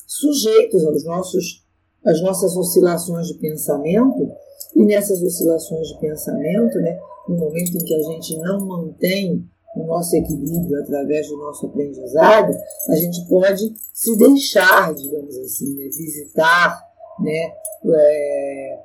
sujeitos 0.06 0.84
aos 0.84 1.04
nossos, 1.04 1.63
às 2.04 2.20
nossas 2.20 2.56
oscilações 2.56 3.26
de 3.28 3.34
pensamento, 3.34 4.30
e 4.74 4.84
nessas 4.84 5.22
oscilações 5.22 5.88
de 5.88 6.00
pensamento, 6.00 6.78
né, 6.80 6.98
no 7.28 7.36
momento 7.36 7.76
em 7.76 7.84
que 7.84 7.94
a 7.94 8.02
gente 8.02 8.36
não 8.38 8.66
mantém 8.66 9.48
o 9.76 9.84
nosso 9.84 10.14
equilíbrio 10.16 10.80
através 10.82 11.28
do 11.28 11.36
nosso 11.36 11.66
aprendizado, 11.66 12.54
a 12.88 12.96
gente 12.96 13.26
pode 13.28 13.74
se 13.92 14.16
deixar, 14.16 14.94
digamos 14.94 15.36
assim, 15.38 15.74
né, 15.74 15.84
visitar, 15.84 16.80
né, 17.20 17.52
é, 17.86 18.78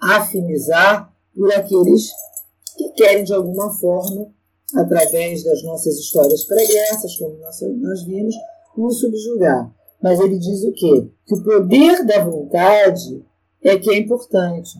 afinizar 0.00 1.12
por 1.34 1.52
aqueles 1.52 2.10
que 2.76 2.90
querem, 2.92 3.24
de 3.24 3.34
alguma 3.34 3.70
forma, 3.72 4.28
através 4.76 5.42
das 5.42 5.62
nossas 5.62 5.98
histórias 5.98 6.44
pregressas, 6.44 7.16
como 7.16 7.36
nós, 7.38 7.60
nós 7.80 8.04
vimos, 8.04 8.34
nos 8.76 9.00
subjugar. 9.00 9.70
Mas 10.02 10.18
ele 10.20 10.38
diz 10.38 10.64
o 10.64 10.72
quê? 10.72 11.10
Que 11.26 11.34
o 11.34 11.42
poder 11.42 12.04
da 12.06 12.24
vontade 12.24 13.24
é 13.62 13.78
que 13.78 13.90
é 13.90 13.98
importante. 13.98 14.70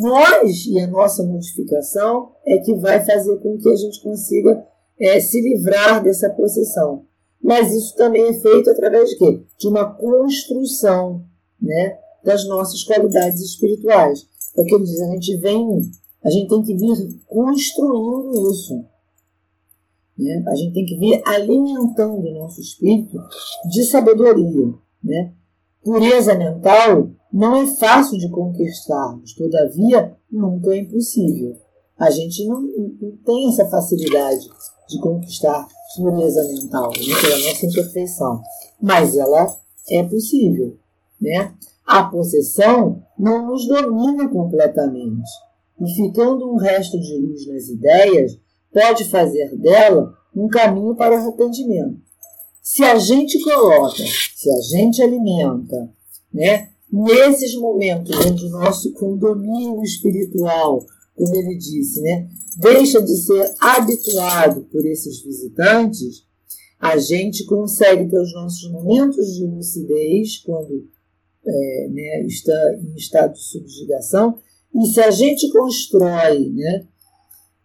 Nós 0.00 0.66
e 0.66 0.78
a 0.78 0.86
nossa 0.86 1.24
modificação 1.24 2.32
é 2.46 2.58
que 2.58 2.74
vai 2.74 3.04
fazer 3.04 3.36
com 3.38 3.58
que 3.58 3.68
a 3.68 3.76
gente 3.76 4.02
consiga 4.02 4.64
é, 5.00 5.18
se 5.18 5.40
livrar 5.40 6.02
dessa 6.02 6.30
possessão. 6.30 7.04
Mas 7.42 7.74
isso 7.74 7.96
também 7.96 8.28
é 8.28 8.34
feito 8.34 8.70
através 8.70 9.10
de 9.10 9.18
quê? 9.18 9.42
De 9.58 9.66
uma 9.66 9.92
construção 9.94 11.24
né, 11.60 11.98
das 12.24 12.46
nossas 12.46 12.84
qualidades 12.84 13.40
espirituais. 13.40 14.26
É 14.56 14.62
o 14.62 14.64
que 14.64 14.74
ele 14.74 14.84
diz, 14.84 15.00
a 15.00 15.06
gente 15.06 15.36
vem, 15.38 15.80
a 16.22 16.30
gente 16.30 16.48
tem 16.48 16.62
que 16.62 16.76
vir 16.76 17.20
construindo 17.26 18.50
isso. 18.52 18.84
Né? 20.22 20.42
A 20.46 20.54
gente 20.54 20.72
tem 20.72 20.86
que 20.86 20.96
vir 20.96 21.20
alimentando 21.26 22.26
o 22.26 22.34
nosso 22.34 22.60
espírito 22.60 23.18
de 23.70 23.84
sabedoria. 23.84 24.72
Né? 25.02 25.32
Pureza 25.82 26.34
mental 26.34 27.10
não 27.32 27.56
é 27.56 27.66
fácil 27.66 28.18
de 28.18 28.28
conquistarmos, 28.30 29.34
todavia 29.34 30.16
nunca 30.30 30.74
é 30.74 30.78
impossível. 30.78 31.56
A 31.98 32.10
gente 32.10 32.46
não, 32.46 32.60
não 32.62 33.16
tem 33.24 33.48
essa 33.48 33.68
facilidade 33.68 34.48
de 34.88 35.00
conquistar 35.00 35.66
pureza 35.96 36.42
mental, 36.44 36.90
né, 36.90 37.20
pela 37.20 37.38
nossa 37.38 37.66
imperfeição. 37.66 38.40
Mas 38.80 39.16
ela 39.16 39.54
é 39.90 40.02
possível. 40.04 40.76
Né? 41.20 41.52
A 41.86 42.04
possessão 42.04 43.02
não 43.18 43.46
nos 43.46 43.66
domina 43.66 44.28
completamente. 44.28 45.30
E 45.80 45.94
ficando 45.94 46.50
um 46.50 46.56
resto 46.56 46.98
de 47.00 47.18
luz 47.18 47.46
nas 47.46 47.68
ideias, 47.68 48.38
pode 48.72 49.04
fazer 49.04 49.54
dela 49.56 50.14
um 50.34 50.48
caminho 50.48 50.94
para 50.94 51.16
arrependimento. 51.16 52.00
Se 52.62 52.82
a 52.84 52.98
gente 52.98 53.42
coloca, 53.42 53.96
se 53.96 54.50
a 54.50 54.60
gente 54.60 55.02
alimenta, 55.02 55.90
né, 56.32 56.70
nesses 56.90 57.54
momentos 57.56 58.16
onde 58.26 58.46
o 58.46 58.50
nosso 58.50 58.92
condomínio 58.92 59.82
espiritual, 59.82 60.84
como 61.14 61.34
ele 61.34 61.56
disse, 61.56 62.00
né, 62.00 62.28
deixa 62.56 63.02
de 63.02 63.16
ser 63.16 63.54
habituado 63.60 64.62
por 64.70 64.84
esses 64.86 65.22
visitantes, 65.22 66.24
a 66.78 66.96
gente 66.98 67.44
consegue 67.44 68.08
ter 68.08 68.20
os 68.20 68.32
nossos 68.32 68.70
momentos 68.70 69.34
de 69.34 69.46
lucidez 69.46 70.38
quando 70.38 70.88
é, 71.44 71.88
né, 71.90 72.26
está 72.26 72.76
em 72.76 72.94
estado 72.96 73.34
de 73.34 73.42
subjugação. 73.42 74.38
E 74.74 74.86
se 74.86 75.00
a 75.00 75.10
gente 75.10 75.50
constrói 75.50 76.50
né, 76.50 76.86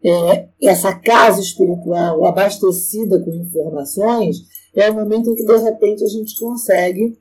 é, 0.08 0.50
essa 0.62 0.94
casa 0.94 1.42
espiritual 1.42 2.24
abastecida 2.26 3.20
com 3.20 3.34
informações, 3.34 4.38
é 4.74 4.90
o 4.90 4.94
momento 4.96 5.30
em 5.30 5.36
que, 5.36 5.46
de 5.46 5.58
repente, 5.58 6.04
a 6.04 6.08
gente 6.08 6.40
consegue 6.40 7.20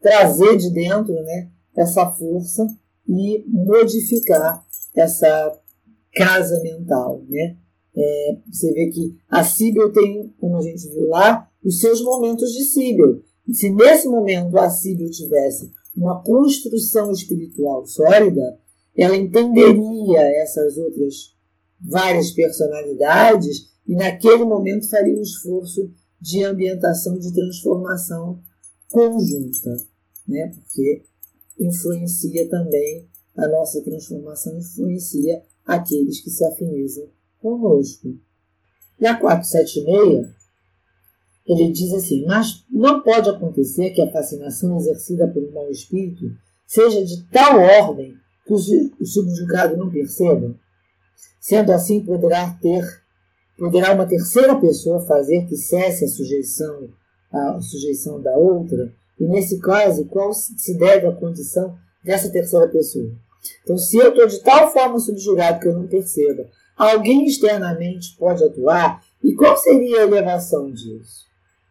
trazer 0.00 0.56
de 0.56 0.70
dentro 0.70 1.12
né, 1.12 1.50
essa 1.76 2.10
força 2.12 2.66
e 3.08 3.44
modificar 3.48 4.64
essa 4.94 5.58
casa 6.14 6.60
mental. 6.62 7.22
Né? 7.28 7.56
É, 7.96 8.36
você 8.50 8.72
vê 8.72 8.90
que 8.90 9.16
a 9.28 9.42
Síbel 9.42 9.92
tem, 9.92 10.32
como 10.38 10.56
a 10.56 10.62
gente 10.62 10.88
viu 10.90 11.08
lá, 11.08 11.50
os 11.64 11.80
seus 11.80 12.00
momentos 12.02 12.52
de 12.52 12.64
Síbel. 12.64 13.22
E 13.46 13.54
se 13.54 13.70
nesse 13.70 14.06
momento 14.08 14.56
a 14.56 14.70
Síbel 14.70 15.10
tivesse 15.10 15.72
uma 15.96 16.22
construção 16.22 17.10
espiritual 17.10 17.84
sólida, 17.86 18.60
ela 18.96 19.16
entenderia 19.16 20.20
essas 20.42 20.76
outras 20.76 21.37
várias 21.80 22.30
personalidades 22.30 23.68
e 23.86 23.94
naquele 23.94 24.44
momento 24.44 24.88
faria 24.88 25.14
um 25.14 25.22
esforço 25.22 25.90
de 26.20 26.44
ambientação, 26.44 27.18
de 27.18 27.32
transformação 27.32 28.40
conjunta, 28.90 29.76
né? 30.26 30.52
porque 30.54 31.02
influencia 31.58 32.48
também 32.48 33.08
a 33.36 33.46
nossa 33.48 33.82
transformação, 33.82 34.58
influencia 34.58 35.42
aqueles 35.64 36.20
que 36.20 36.30
se 36.30 36.44
afinizam 36.44 37.08
conosco. 37.40 38.16
Na 39.00 39.16
476, 39.18 40.38
ele 41.46 41.72
diz 41.72 41.92
assim: 41.94 42.24
Mas 42.26 42.64
não 42.70 43.00
pode 43.02 43.28
acontecer 43.30 43.90
que 43.90 44.02
a 44.02 44.10
fascinação 44.10 44.76
exercida 44.76 45.28
por 45.28 45.42
um 45.42 45.52
mau 45.52 45.70
espírito 45.70 46.30
seja 46.66 47.04
de 47.04 47.22
tal 47.30 47.58
ordem 47.58 48.14
que 48.44 48.52
o 48.52 49.06
subjugado 49.06 49.76
não 49.76 49.90
perceba. 49.90 50.54
Sendo 51.40 51.72
assim, 51.72 52.00
poderá 52.00 52.50
ter 52.60 52.84
poderá 53.56 53.92
uma 53.92 54.06
terceira 54.06 54.54
pessoa 54.54 55.00
fazer 55.00 55.46
que 55.46 55.56
cesse 55.56 56.04
a 56.04 56.08
sujeição 56.08 56.88
a 57.32 57.60
sujeição 57.60 58.20
da 58.20 58.36
outra, 58.36 58.92
e 59.18 59.24
nesse 59.24 59.58
caso, 59.58 60.06
qual 60.06 60.32
se 60.32 60.76
deve 60.78 61.06
a 61.06 61.12
condição 61.12 61.76
dessa 62.02 62.30
terceira 62.30 62.68
pessoa? 62.68 63.10
Então, 63.62 63.76
se 63.76 63.96
eu 63.96 64.10
estou 64.10 64.26
de 64.26 64.40
tal 64.40 64.70
forma 64.72 64.98
subjugado 64.98 65.60
que 65.60 65.68
eu 65.68 65.74
não 65.74 65.86
perceba, 65.86 66.46
alguém 66.76 67.26
externamente 67.26 68.16
pode 68.16 68.42
atuar, 68.44 69.04
e 69.22 69.34
qual 69.34 69.56
seria 69.56 70.00
a 70.00 70.02
elevação 70.04 70.70
disso? 70.70 71.26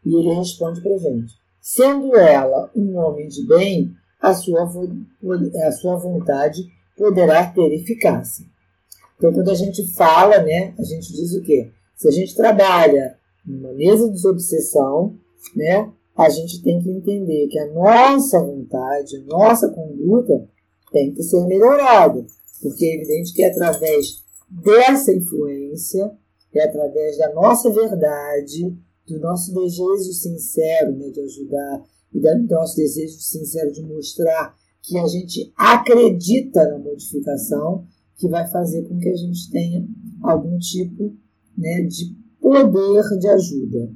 E 0.06 0.16
ele 0.16 0.34
responde 0.34 0.82
para 0.82 0.98
gente: 0.98 1.34
sendo 1.62 2.16
ela 2.16 2.70
um 2.76 2.98
homem 2.98 3.28
de 3.28 3.46
bem, 3.48 3.96
a 4.22 4.34
sua, 4.34 4.64
a 4.64 5.72
sua 5.72 5.96
vontade 5.96 6.68
poderá 6.98 7.46
ter 7.46 7.74
eficácia. 7.74 8.46
Então, 9.18 9.34
quando 9.34 9.50
a 9.50 9.56
gente 9.56 9.86
fala, 9.94 10.44
né, 10.44 10.76
a 10.78 10.84
gente 10.84 11.12
diz 11.12 11.34
o 11.34 11.42
quê? 11.42 11.72
Se 11.96 12.08
a 12.08 12.12
gente 12.12 12.36
trabalha 12.36 13.18
numa 13.46 13.74
mesa 13.74 14.06
de 14.08 14.14
desobsessão, 14.14 15.18
né, 15.56 15.92
a 16.16 16.30
gente 16.30 16.62
tem 16.62 16.80
que 16.80 16.90
entender 16.90 17.48
que 17.48 17.60
a 17.60 17.74
nossa 17.74 18.40
vontade, 18.40 19.18
a 19.18 19.22
nossa 19.26 19.70
conduta 19.70 20.48
tem 20.92 21.14
que 21.14 21.24
ser 21.24 21.46
melhorada. 21.46 22.26
Porque 22.62 22.86
é 22.86 22.96
evidente 22.96 23.34
que 23.34 23.44
é 23.44 23.50
através 23.50 24.24
dessa 24.50 25.14
influência, 25.14 26.12
é 26.54 26.64
através 26.64 27.18
da 27.18 27.34
nossa 27.34 27.70
verdade, 27.70 28.76
do 29.08 29.20
nosso 29.20 29.54
desejo 29.54 30.12
sincero 30.14 30.92
né, 30.98 31.10
de 31.10 31.22
ajudar 31.22 31.84
e 32.14 32.20
do 32.20 32.56
nosso 32.56 32.76
desejo 32.76 33.20
sincero 33.20 33.72
de 33.72 33.82
mostrar 33.84 34.56
que 34.82 34.98
a 34.98 35.08
gente 35.08 35.52
acredita 35.56 36.66
na 36.68 36.80
modificação, 36.80 37.86
que 38.18 38.28
vai 38.28 38.48
fazer 38.48 38.84
com 38.84 38.98
que 38.98 39.10
a 39.10 39.16
gente 39.16 39.50
tenha 39.52 39.88
algum 40.24 40.58
tipo 40.58 41.16
né, 41.58 41.84
de 41.84 42.16
poder 42.40 43.04
de 43.20 43.28
ajuda. 43.28 43.92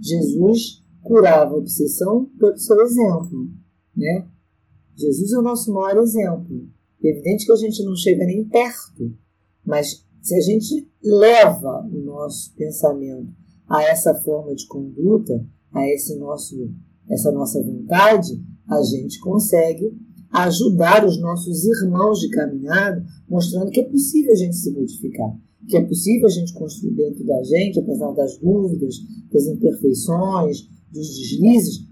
Jesus 0.00 0.82
curava 1.02 1.54
a 1.54 1.58
obsessão 1.58 2.26
pelo 2.38 2.56
seu 2.56 2.80
exemplo. 2.82 3.50
Né? 3.96 4.28
Jesus 4.96 5.32
é 5.32 5.38
o 5.38 5.42
nosso 5.42 5.72
maior 5.72 6.02
exemplo. 6.02 6.68
É 7.02 7.08
evidente 7.08 7.46
que 7.46 7.52
a 7.52 7.56
gente 7.56 7.82
não 7.84 7.96
chega 7.96 8.24
nem 8.24 8.46
perto, 8.46 9.16
mas 9.64 10.04
se 10.22 10.34
a 10.34 10.40
gente 10.40 10.90
leva 11.02 11.88
o 11.90 12.00
nosso 12.00 12.54
pensamento 12.54 13.32
a 13.68 13.82
essa 13.84 14.14
forma 14.14 14.54
de 14.54 14.66
conduta, 14.66 15.46
a 15.72 15.86
esse 15.88 16.16
nosso, 16.18 16.56
essa 17.08 17.30
nossa 17.32 17.62
vontade, 17.62 18.42
a 18.68 18.82
gente 18.82 19.18
consegue 19.20 19.96
ajudar 20.32 21.04
os 21.04 21.20
nossos 21.20 21.64
irmãos 21.64 22.20
de 22.20 22.30
caminhada, 22.30 23.04
mostrando 23.28 23.70
que 23.70 23.80
é 23.80 23.84
possível 23.84 24.32
a 24.32 24.36
gente 24.36 24.56
se 24.56 24.70
modificar, 24.70 25.36
que 25.68 25.76
é 25.76 25.84
possível 25.84 26.26
a 26.26 26.30
gente 26.30 26.52
construir 26.54 26.94
dentro 26.94 27.24
da 27.24 27.42
gente, 27.42 27.80
apesar 27.80 28.12
das 28.12 28.38
dúvidas, 28.38 28.94
das 29.32 29.46
imperfeições, 29.46 30.68
dos 30.92 31.16
deslizes, 31.16 31.86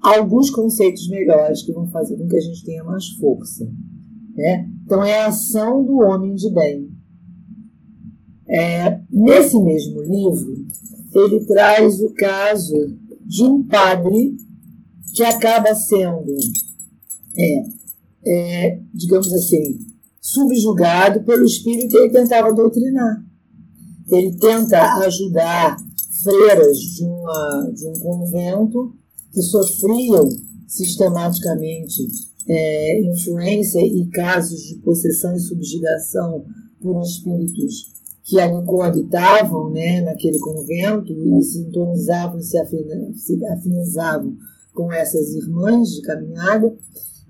alguns 0.00 0.50
conceitos 0.50 1.08
melhores 1.08 1.62
que 1.62 1.72
vão 1.72 1.88
fazer 1.88 2.16
com 2.16 2.28
que 2.28 2.36
a 2.36 2.40
gente 2.40 2.64
tenha 2.64 2.84
mais 2.84 3.08
força. 3.10 3.64
Né? 4.36 4.68
Então, 4.84 5.02
é 5.02 5.20
a 5.20 5.28
ação 5.28 5.84
do 5.84 5.98
homem 5.98 6.34
de 6.34 6.50
bem. 6.52 6.90
É, 8.46 9.00
nesse 9.10 9.58
mesmo 9.58 10.02
livro, 10.02 10.66
ele 11.14 11.46
traz 11.46 12.00
o 12.00 12.12
caso 12.12 12.98
de 13.24 13.42
um 13.42 13.62
padre 13.62 14.36
que 15.14 15.22
acaba 15.22 15.74
sendo, 15.74 16.34
é, 17.36 17.64
é, 18.26 18.80
digamos 18.92 19.32
assim, 19.32 19.78
subjugado 20.20 21.22
pelo 21.24 21.44
espírito 21.44 21.88
que 21.88 21.96
ele 21.96 22.12
tentava 22.12 22.52
doutrinar. 22.52 23.24
Ele 24.10 24.32
tenta 24.36 24.80
ajudar 25.04 25.76
freiras 26.22 26.78
de, 26.78 27.04
uma, 27.04 27.70
de 27.74 27.86
um 27.86 27.94
convento 27.94 28.94
que 29.32 29.42
sofriam 29.42 30.28
sistematicamente 30.66 32.02
é, 32.48 33.00
influência 33.02 33.80
e 33.80 34.06
casos 34.08 34.62
de 34.62 34.76
possessão 34.76 35.34
e 35.34 35.40
subjugação 35.40 36.44
por 36.80 37.02
espíritos 37.02 37.94
que 38.24 38.40
ali 38.40 38.64
coabitavam 38.64 39.70
né, 39.70 40.00
naquele 40.00 40.38
convento 40.38 41.12
e 41.12 41.42
sintonizavam 41.42 42.40
se, 42.40 42.58
se 43.14 43.46
afinizavam 43.46 44.34
com 44.72 44.90
essas 44.92 45.34
irmãs 45.34 45.90
de 45.90 46.02
caminhada. 46.02 46.74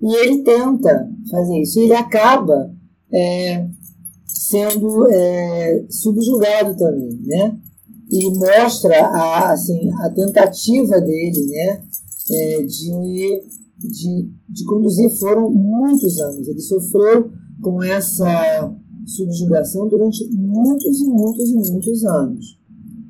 E 0.05 0.15
ele 0.17 0.43
tenta 0.43 1.09
fazer 1.31 1.59
isso. 1.61 1.79
E 1.79 1.85
ele 1.85 1.95
acaba 1.95 2.71
é, 3.11 3.67
sendo 4.27 5.11
é, 5.11 5.85
subjugado 5.89 6.77
também, 6.77 7.19
né? 7.25 7.57
E 8.11 8.29
mostra 8.37 9.03
a, 9.03 9.51
assim, 9.51 9.91
a 10.03 10.11
tentativa 10.11 11.01
dele 11.01 11.47
né, 11.47 11.81
é, 12.29 12.61
de, 12.61 13.43
de, 13.79 14.29
de 14.47 14.65
conduzir. 14.65 15.09
Foram 15.17 15.49
muitos 15.49 16.19
anos. 16.19 16.47
Ele 16.47 16.61
sofreu 16.61 17.31
com 17.59 17.81
essa 17.81 18.71
subjugação 19.07 19.89
durante 19.89 20.23
muitos 20.31 21.01
e 21.01 21.05
muitos 21.07 21.49
e 21.49 21.71
muitos 21.71 22.05
anos. 22.05 22.59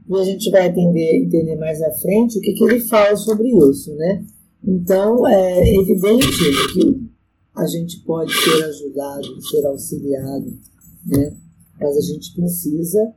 E 0.07 0.15
a 0.15 0.23
gente 0.23 0.49
vai 0.49 0.67
entender, 0.67 1.25
entender 1.25 1.57
mais 1.57 1.81
à 1.81 1.91
frente 1.91 2.37
o 2.37 2.41
que, 2.41 2.53
que 2.53 2.63
ele 2.63 2.79
fala 2.79 3.17
sobre 3.17 3.49
isso, 3.49 3.93
né? 3.95 4.23
Então, 4.67 5.27
é 5.27 5.75
evidente 5.75 6.27
que 6.73 7.09
a 7.55 7.65
gente 7.67 7.99
pode 8.03 8.33
ser 8.33 8.63
ajudado, 8.63 9.41
ser 9.41 9.65
auxiliado, 9.65 10.57
né? 11.05 11.37
Mas 11.79 11.97
a 11.97 12.01
gente 12.01 12.33
precisa 12.33 13.13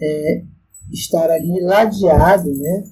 é, 0.00 0.44
estar 0.90 1.30
ali 1.30 1.60
ladeado, 1.62 2.52
né? 2.54 2.84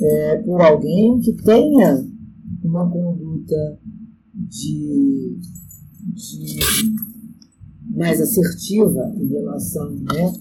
É, 0.00 0.36
por 0.38 0.60
alguém 0.60 1.20
que 1.20 1.32
tenha 1.34 2.04
uma 2.64 2.90
conduta 2.90 3.78
de, 4.34 5.38
de 6.14 6.56
mais 7.94 8.20
assertiva 8.20 9.12
em 9.16 9.28
relação 9.28 9.90
né, 9.90 10.32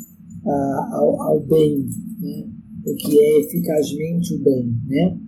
ao, 0.91 1.21
ao, 1.21 1.39
bem, 1.41 1.87
né, 2.19 2.49
o 2.85 2.95
que 2.95 3.19
é 3.19 3.41
eficazmente 3.41 4.33
o 4.35 4.43
bem. 4.43 4.75
Né? 4.87 5.19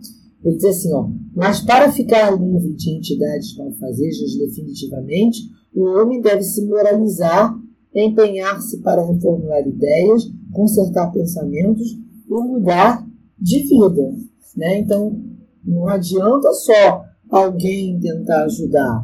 Ele 0.46 0.58
diz 0.58 0.66
assim, 0.66 0.93
ó, 0.93 1.10
mas 1.36 1.60
para 1.60 1.91
ficar 1.91 2.30
livre 2.39 2.76
de 2.76 2.91
entidades 2.91 3.58
malfazejas 3.58 4.38
definitivamente, 4.38 5.39
o 5.74 5.86
homem 5.86 6.22
deve 6.22 6.43
se 6.43 6.64
moralizar, 6.68 7.60
empenhar-se 7.93 8.78
para 8.82 9.04
reformular 9.04 9.68
ideias, 9.68 10.32
consertar 10.54 11.12
pensamentos 11.12 11.93
e 11.93 12.32
mudar 12.32 13.04
de 13.39 13.64
vida. 13.64 14.14
Né? 14.56 14.80
Então, 14.82 15.20
não 15.66 15.88
adianta 15.88 16.54
só 16.54 17.04
alguém 17.28 18.00
tentar 18.00 18.43
ajudar, 18.43 19.04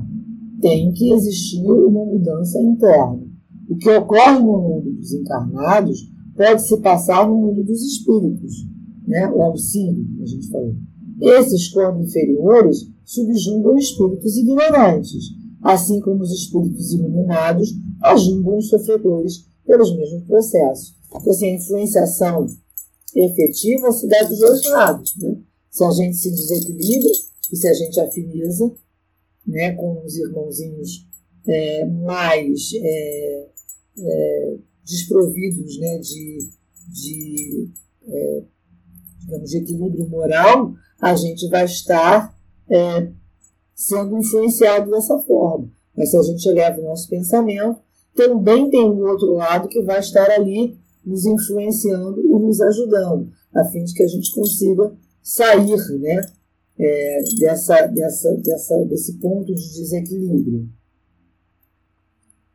tem 0.61 0.91
que 0.91 1.11
existir 1.11 1.65
uma 1.65 2.05
mudança 2.05 2.61
interna. 2.61 3.19
O 3.67 3.75
que 3.77 3.89
ocorre 3.89 4.37
no 4.37 4.61
mundo 4.61 4.91
dos 4.91 5.11
encarnados 5.11 6.07
pode 6.37 6.61
se 6.61 6.77
passar 6.77 7.27
no 7.27 7.35
mundo 7.35 7.63
dos 7.63 7.81
espíritos, 7.81 8.67
né? 9.07 9.27
o 9.33 9.41
auxílio, 9.41 10.05
a 10.21 10.25
gente 10.27 10.47
falou. 10.47 10.75
Esses 11.21 11.69
corpos 11.69 12.07
inferiores 12.07 12.87
subjugam 13.05 13.77
espíritos 13.77 14.37
ignorantes, 14.37 15.23
assim 15.61 15.99
como 15.99 16.23
os 16.23 16.31
espíritos 16.31 16.91
iluminados 16.93 17.73
ajudam 18.01 18.57
os 18.57 18.69
sofredores 18.69 19.45
pelos 19.65 19.95
mesmos 19.95 20.23
processos. 20.23 20.95
Então, 21.07 21.31
assim, 21.31 21.51
a 21.51 21.55
influenciação 21.55 22.47
efetiva 23.15 23.91
se 23.91 24.07
dá 24.07 24.23
dos 24.23 24.39
dois 24.39 24.65
lados. 24.69 25.15
Né? 25.17 25.37
Se 25.69 25.83
a 25.83 25.91
gente 25.91 26.17
se 26.17 26.31
desequilibra 26.31 27.11
e 27.51 27.55
se 27.55 27.67
a 27.67 27.73
gente 27.73 27.99
afiniza 27.99 28.71
né, 29.45 29.73
com 29.73 30.03
os 30.03 30.17
irmãozinhos 30.17 31.07
é, 31.47 31.85
mais 31.85 32.71
é, 32.75 33.47
é, 33.99 34.57
desprovidos 34.85 35.79
né, 35.79 35.97
de, 35.99 36.49
de, 36.87 37.69
é, 38.07 38.43
digamos, 39.19 39.49
de 39.49 39.57
equilíbrio 39.57 40.09
moral, 40.09 40.73
a 41.01 41.15
gente 41.15 41.49
vai 41.49 41.65
estar 41.65 42.33
é, 42.69 43.07
sendo 43.73 44.17
influenciado 44.17 44.91
dessa 44.91 45.17
forma. 45.19 45.67
Mas 45.97 46.11
se 46.11 46.17
a 46.17 46.21
gente 46.21 46.47
leva 46.51 46.79
o 46.79 46.83
nosso 46.83 47.09
pensamento, 47.09 47.81
também 48.15 48.69
tem 48.69 48.85
um 48.85 49.01
outro 49.07 49.33
lado 49.33 49.67
que 49.67 49.81
vai 49.81 49.99
estar 49.99 50.29
ali 50.29 50.77
nos 51.03 51.25
influenciando 51.25 52.21
e 52.21 52.29
nos 52.29 52.61
ajudando, 52.61 53.31
a 53.53 53.65
fim 53.65 53.83
de 53.83 53.93
que 53.93 54.03
a 54.03 54.07
gente 54.07 54.31
consiga 54.31 54.93
sair 55.23 55.75
né, 55.99 56.21
é, 56.79 57.19
dessa, 57.39 57.87
dessa, 57.87 58.35
dessa, 58.37 58.85
desse 58.85 59.17
ponto 59.17 59.53
de 59.53 59.73
desequilíbrio. 59.73 60.69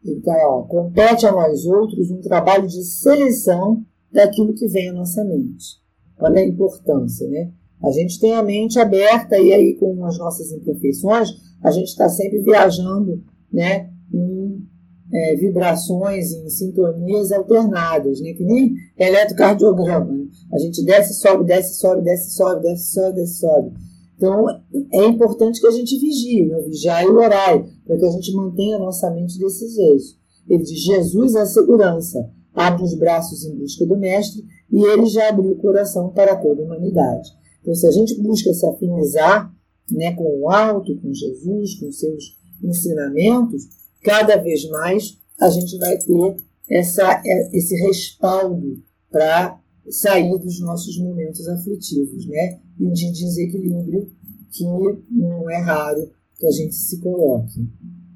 Então, 0.05 0.35
ó, 0.35 0.63
compete 0.63 1.27
a 1.27 1.33
nós 1.33 1.67
outros 1.67 2.11
um 2.11 2.21
trabalho 2.21 2.69
de 2.69 2.85
seleção 2.85 3.85
daquilo 4.13 4.55
que 4.55 4.69
vem 4.69 4.91
à 4.91 4.93
nossa 4.93 5.25
mente. 5.25 5.81
Olha 6.19 6.41
a 6.41 6.47
importância, 6.47 7.29
né? 7.29 7.51
A 7.83 7.91
gente 7.91 8.19
tem 8.19 8.35
a 8.35 8.43
mente 8.43 8.79
aberta 8.79 9.39
e 9.39 9.53
aí 9.53 9.75
com 9.75 10.05
as 10.05 10.19
nossas 10.19 10.51
imperfeições, 10.53 11.31
a 11.63 11.71
gente 11.71 11.89
está 11.89 12.09
sempre 12.09 12.41
viajando 12.41 13.23
né, 13.53 13.91
em 14.13 14.67
é, 15.13 15.37
vibrações, 15.37 16.33
em 16.33 16.49
sintonias 16.49 17.33
alternadas, 17.33 18.21
né, 18.21 18.33
que 18.33 18.45
nem 18.45 18.75
eletrocardiograma. 18.99 20.13
Né? 20.13 20.27
A 20.53 20.59
gente 20.59 20.85
desce, 20.85 21.15
sobe, 21.15 21.45
desce, 21.45 21.79
sobe, 21.79 22.03
desce, 22.03 22.31
sobe, 22.35 22.63
desce, 22.63 22.93
sobe, 22.93 23.15
desce, 23.15 23.41
sobe. 23.41 23.73
Então, 24.17 24.47
é 24.93 25.05
importante 25.05 25.61
que 25.61 25.67
a 25.67 25.71
gente 25.71 25.99
vigie, 25.99 26.47
né? 26.47 26.59
vigiar 26.63 27.05
e 27.05 27.09
orar, 27.09 27.63
para 27.85 27.99
que 27.99 28.05
a 28.05 28.11
gente 28.11 28.35
mantenha 28.35 28.77
a 28.77 28.81
nossa 28.81 29.11
mente 29.11 29.39
desses 29.39 29.77
eixos. 29.77 30.19
Ele 30.49 30.63
diz: 30.63 30.81
Jesus 30.81 31.35
é 31.35 31.41
a 31.41 31.47
segurança, 31.47 32.31
abre 32.55 32.83
os 32.83 32.95
braços 32.95 33.45
em 33.45 33.55
busca 33.57 33.85
do 33.85 33.97
Mestre 33.97 34.43
e 34.73 34.83
ele 34.83 35.07
já 35.07 35.29
abriu 35.29 35.53
o 35.53 35.59
coração 35.59 36.11
para 36.11 36.35
toda 36.37 36.63
a 36.63 36.65
humanidade. 36.65 37.29
Então, 37.67 37.75
se 37.75 37.85
a 37.85 37.91
gente 37.91 38.15
busca 38.23 38.55
se 38.55 38.65
afinizar 38.65 39.53
né, 39.91 40.15
com 40.15 40.41
o 40.41 40.49
alto, 40.49 40.97
com 41.01 41.13
Jesus, 41.13 41.75
com 41.81 41.91
seus 41.91 42.39
ensinamentos, 42.63 43.69
cada 44.05 44.37
vez 44.37 44.69
mais 44.71 45.19
a 45.41 45.51
gente 45.51 45.77
vai 45.77 45.99
ter 45.99 46.37
essa, 46.71 47.21
é, 47.27 47.57
esse 47.59 47.75
respaldo 47.75 48.81
para 49.11 49.61
sair 49.91 50.39
dos 50.39 50.61
nossos 50.61 50.97
momentos 50.99 51.49
aflitivos, 51.49 52.27
né? 52.27 52.61
E 52.79 52.89
de 52.93 53.11
desequilíbrio 53.11 54.13
que 54.53 54.65
não 55.11 55.51
é 55.51 55.59
raro 55.59 56.09
que 56.39 56.47
a 56.47 56.51
gente 56.53 56.75
se 56.77 57.01
coloque. 57.01 57.67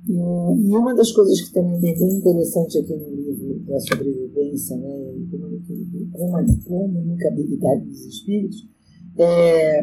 E, 0.08 0.12
uma 0.12 0.94
das 0.94 1.10
coisas 1.10 1.40
que 1.40 1.52
também 1.52 1.76
é 1.76 1.98
bem 1.98 2.12
interessante 2.12 2.78
aqui 2.78 2.94
no 2.94 3.10
livro 3.10 3.58
da 3.66 3.80
sobrevivência, 3.80 4.76
né, 4.76 5.14
e 5.16 6.56
comunicabilidade 6.64 7.84
dos 7.84 8.06
espíritos, 8.06 8.70
é, 9.18 9.80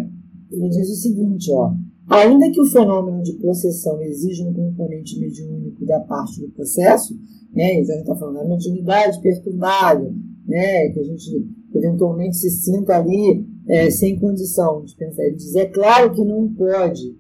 ele 0.52 0.70
diz 0.70 0.90
o 0.90 0.96
seguinte, 0.96 1.52
ó, 1.52 1.74
ainda 2.08 2.50
que 2.52 2.62
o 2.62 2.66
fenômeno 2.66 3.22
de 3.22 3.34
possessão 3.34 4.02
exija 4.02 4.44
um 4.44 4.54
componente 4.54 5.20
mediúnico 5.20 5.86
da 5.86 6.00
parte 6.02 6.42
do 6.42 6.50
processo, 6.50 7.16
né, 7.54 7.76
gente 7.76 7.92
está 7.92 8.16
falando 8.16 8.38
da 8.38 8.46
mediunidade 8.46 9.22
perturbada, 9.22 10.14
né, 10.46 10.90
que 10.90 11.00
a 11.00 11.04
gente 11.04 11.48
eventualmente 11.74 12.38
se 12.38 12.50
sinta 12.50 12.96
ali 12.98 13.46
é, 13.68 13.90
sem 13.90 14.20
condição 14.20 14.84
de 14.84 14.96
pensar. 14.96 15.24
Ele 15.24 15.36
diz, 15.36 15.56
é 15.56 15.66
claro 15.66 16.12
que 16.12 16.24
não 16.24 16.54
pode 16.54 17.18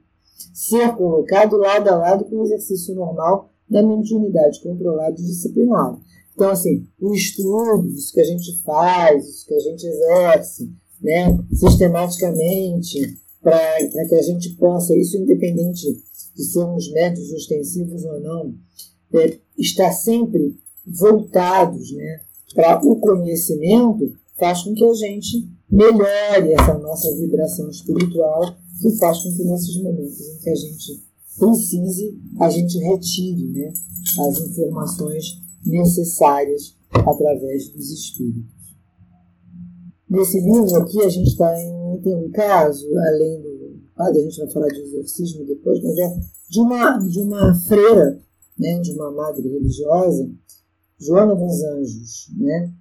ser 0.53 0.95
colocado 0.95 1.57
lado 1.57 1.87
a 1.89 1.95
lado 1.95 2.25
com 2.25 2.37
o 2.37 2.43
exercício 2.43 2.95
normal 2.95 3.51
da 3.69 3.83
mediunidade 3.83 4.61
controlada 4.61 5.19
e 5.19 5.25
disciplinada. 5.25 5.97
Então, 6.33 6.49
assim, 6.49 6.87
o 6.99 7.13
estudo, 7.13 7.87
isso 7.89 8.13
que 8.13 8.21
a 8.21 8.23
gente 8.23 8.61
faz, 8.61 9.27
isso 9.27 9.45
que 9.45 9.53
a 9.53 9.59
gente 9.59 9.85
exerce, 9.85 10.71
né, 11.01 11.37
sistematicamente, 11.53 13.17
para 13.41 14.05
que 14.07 14.15
a 14.15 14.21
gente 14.21 14.49
possa, 14.55 14.95
isso 14.95 15.17
independente 15.17 15.85
de 16.35 16.43
sermos 16.43 16.91
métodos 16.91 17.31
ostensivos 17.31 18.03
ou 18.03 18.19
não, 18.19 18.55
é, 19.13 19.37
estar 19.57 19.91
sempre 19.91 20.57
voltados 20.85 21.91
né, 21.91 22.21
para 22.53 22.79
o 22.85 22.99
conhecimento, 22.99 24.13
faz 24.37 24.63
com 24.63 24.73
que 24.73 24.83
a 24.83 24.93
gente 24.93 25.47
melhore 25.69 26.53
essa 26.53 26.77
nossa 26.77 27.13
vibração 27.15 27.69
espiritual 27.69 28.55
e 28.85 28.97
faz 28.97 29.23
com 29.23 29.35
que 29.35 29.43
nesses 29.43 29.81
momentos 29.81 30.19
em 30.19 30.39
que 30.39 30.49
a 30.49 30.55
gente 30.55 31.03
precise, 31.37 32.19
a 32.39 32.49
gente 32.49 32.77
retire 32.79 33.47
né, 33.49 33.71
as 34.19 34.39
informações 34.39 35.41
necessárias 35.65 36.75
através 36.91 37.69
dos 37.69 37.91
espíritos. 37.91 38.56
Nesse 40.09 40.39
livro 40.39 40.75
aqui 40.77 41.01
a 41.03 41.09
gente 41.09 41.35
tá 41.35 41.53
em, 41.59 42.01
tem 42.01 42.15
um 42.15 42.31
caso, 42.31 42.87
além 43.09 43.41
do 43.41 43.81
padre, 43.95 44.21
a 44.21 44.23
gente 44.23 44.37
vai 44.37 44.49
falar 44.49 44.67
de 44.67 44.79
exorcismo 44.79 45.45
depois, 45.45 45.81
mas 45.83 45.97
é 45.97 46.17
de 46.49 46.59
uma, 46.61 46.97
de 46.97 47.19
uma 47.19 47.53
freira, 47.67 48.21
né, 48.57 48.79
de 48.79 48.91
uma 48.93 49.11
madre 49.11 49.47
religiosa, 49.49 50.29
Joana 50.99 51.35
dos 51.35 51.63
Anjos, 51.63 52.31
né? 52.37 52.73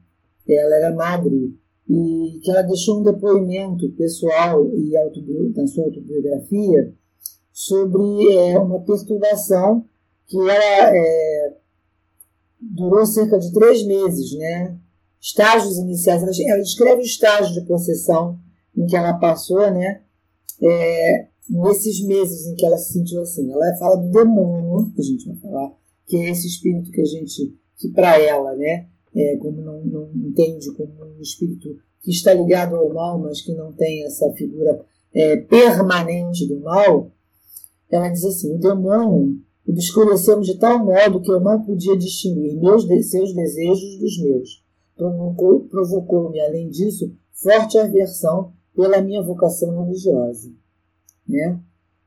Ela 0.49 0.77
era 0.77 0.95
madre 0.95 1.59
e 1.89 2.41
que 2.43 2.51
ela 2.51 2.63
deixou 2.63 3.01
um 3.01 3.03
depoimento 3.03 3.91
pessoal 3.93 4.65
e 4.75 4.93
na 5.55 5.67
sua 5.67 5.85
autobiografia 5.85 6.95
sobre 7.53 8.33
é, 8.33 8.59
uma 8.59 8.81
perturbação 8.81 9.85
que 10.27 10.37
ela 10.37 10.97
é, 10.97 11.57
durou 12.61 13.05
cerca 13.05 13.39
de 13.39 13.53
três 13.53 13.85
meses, 13.85 14.37
né? 14.39 14.79
Estágios 15.21 15.79
iniciais. 15.79 16.23
Ela, 16.23 16.33
ela 16.53 16.63
descreve 16.63 17.01
o 17.01 17.05
estágio 17.05 17.53
de 17.55 17.67
possessão 17.67 18.39
em 18.77 18.87
que 18.87 18.97
ela 18.97 19.15
passou, 19.15 19.71
né? 19.71 20.03
É, 20.63 21.29
nesses 21.49 22.05
meses 22.05 22.47
em 22.47 22.55
que 22.55 22.65
ela 22.65 22.79
se 22.79 22.93
sentiu 22.93 23.23
assim. 23.23 23.51
Ela 23.51 23.77
fala 23.79 23.97
do 23.97 24.11
demônio, 24.11 24.93
que 24.95 25.01
a 25.01 25.05
gente 25.05 25.27
vai 25.27 25.37
falar, 25.37 25.73
que 26.07 26.17
é 26.17 26.31
esse 26.31 26.47
espírito 26.47 26.91
que 26.91 27.01
a 27.01 27.05
gente, 27.05 27.55
que 27.77 27.89
para 27.91 28.21
ela, 28.21 28.55
né, 28.55 28.89
é, 29.15 29.37
como 29.37 29.61
não, 29.61 29.85
não 29.85 30.11
entende 30.15 30.73
como 30.73 30.93
um 31.05 31.21
espírito 31.21 31.77
que 32.03 32.11
está 32.11 32.33
ligado 32.35 32.77
ao 32.77 32.93
mal, 32.93 33.19
mas 33.19 33.41
que 33.41 33.55
não 33.55 33.73
tem 33.73 34.05
essa 34.05 34.31
figura 34.33 34.85
é, 35.15 35.37
permanente 35.37 36.47
do 36.47 36.61
mal, 36.61 37.11
ela 37.91 38.09
diz 38.09 38.25
assim: 38.25 38.55
o 38.55 38.59
demônio 38.59 39.41
o 39.67 39.73
desconhecemos 39.73 40.47
de 40.47 40.59
tal 40.59 40.85
modo 40.85 41.21
que 41.21 41.31
eu 41.31 41.41
não 41.41 41.61
podia 41.61 41.97
distinguir 41.97 42.57
meus, 42.57 42.85
seus 43.11 43.35
desejos 43.35 43.99
dos 43.99 44.23
meus 44.23 44.65
provocou-me, 44.97 46.41
além 46.41 46.71
disso, 46.71 47.13
forte 47.33 47.77
aversão 47.77 48.53
pela 48.75 49.01
minha 49.01 49.23
vocação 49.23 49.85
religiosa. 49.85 50.51
Né? 51.29 51.61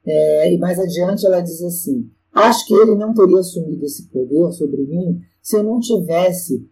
É, 0.06 0.54
e 0.54 0.58
mais 0.58 0.80
adiante 0.80 1.26
ela 1.26 1.42
diz 1.42 1.62
assim: 1.62 2.10
Acho 2.34 2.66
que 2.66 2.74
ele 2.74 2.96
não 2.96 3.14
teria 3.14 3.40
assumido 3.40 3.86
esse 3.86 4.08
poder 4.08 4.52
sobre 4.54 4.86
mim 4.86 5.22
se 5.42 5.58
eu 5.58 5.64
não 5.64 5.80
tivesse 5.80 6.68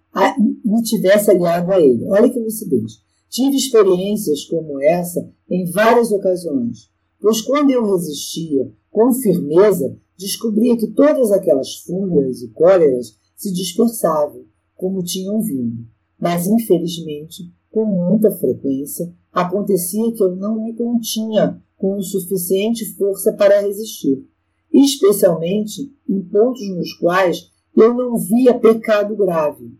me 0.66 0.82
tivesse 0.82 1.30
aliado 1.30 1.72
a 1.72 1.80
ele. 1.80 2.06
Olha 2.10 2.30
que 2.30 2.40
lucidez. 2.40 3.04
Tive 3.30 3.56
experiências 3.56 4.46
como 4.46 4.82
essa 4.82 5.30
em 5.50 5.70
várias 5.70 6.12
ocasiões, 6.12 6.90
pois 7.20 7.42
quando 7.42 7.70
eu 7.70 7.86
resistia 7.86 8.72
com 8.90 9.14
firmeza, 9.14 9.96
descobria 10.18 10.76
que 10.76 10.88
todas 10.88 11.32
aquelas 11.32 11.76
fúrias 11.82 12.42
e 12.42 12.48
cóleras 12.50 13.16
se 13.36 13.54
dispersavam, 13.54 14.46
como 14.76 15.04
tinham 15.04 15.42
vindo 15.42 15.86
mas 16.20 16.48
infelizmente, 16.48 17.52
com 17.72 17.86
muita 17.86 18.32
frequência, 18.32 19.14
acontecia 19.32 20.12
que 20.12 20.24
eu 20.24 20.36
não 20.36 20.64
me 20.64 20.74
continha 20.74 21.62
com 21.78 21.98
o 21.98 22.04
suficiente 22.04 22.86
força 22.96 23.32
para 23.34 23.62
resistir, 23.62 24.26
especialmente 24.74 25.94
em 26.10 26.22
pontos 26.22 26.68
nos 26.70 26.94
quais 26.96 27.52
eu 27.76 27.94
não 27.94 28.18
via 28.18 28.58
pecado 28.58 29.16
grave. 29.16 29.72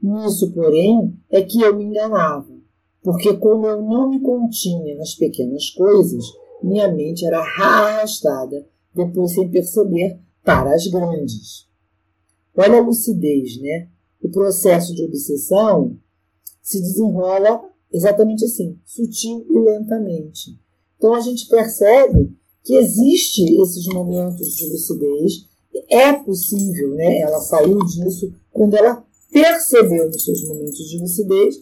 Nisso, 0.00 0.52
porém, 0.52 1.18
é 1.30 1.42
que 1.42 1.60
eu 1.60 1.76
me 1.76 1.84
enganava, 1.84 2.54
porque 3.02 3.34
como 3.34 3.66
eu 3.66 3.82
não 3.82 4.08
me 4.08 4.20
continha 4.20 4.96
nas 4.96 5.14
pequenas 5.14 5.70
coisas, 5.70 6.24
minha 6.62 6.86
mente 6.88 7.24
era 7.24 7.40
arrastada, 7.40 8.66
depois 8.94 9.32
sem 9.32 9.50
perceber, 9.50 10.20
para 10.44 10.72
as 10.72 10.86
grandes. 10.86 11.66
Olha 12.56 12.78
a 12.78 12.82
lucidez, 12.82 13.60
né? 13.60 13.88
O 14.26 14.30
processo 14.30 14.94
de 14.94 15.04
obsessão 15.04 15.96
se 16.62 16.80
desenrola 16.80 17.62
exatamente 17.92 18.44
assim, 18.44 18.78
sutil 18.84 19.46
e 19.48 19.58
lentamente. 19.58 20.58
Então 20.96 21.14
a 21.14 21.20
gente 21.20 21.48
percebe 21.48 22.36
que 22.64 22.74
existe 22.74 23.44
esses 23.60 23.86
momentos 23.86 24.56
de 24.56 24.68
lucidez, 24.68 25.46
é 25.88 26.12
possível, 26.12 26.94
né? 26.94 27.20
Ela 27.20 27.40
saiu 27.40 27.78
disso 27.84 28.32
quando 28.50 28.74
ela 28.74 29.04
percebeu 29.30 30.06
nos 30.06 30.24
seus 30.24 30.42
momentos 30.42 30.88
de 30.88 30.98
lucidez 30.98 31.56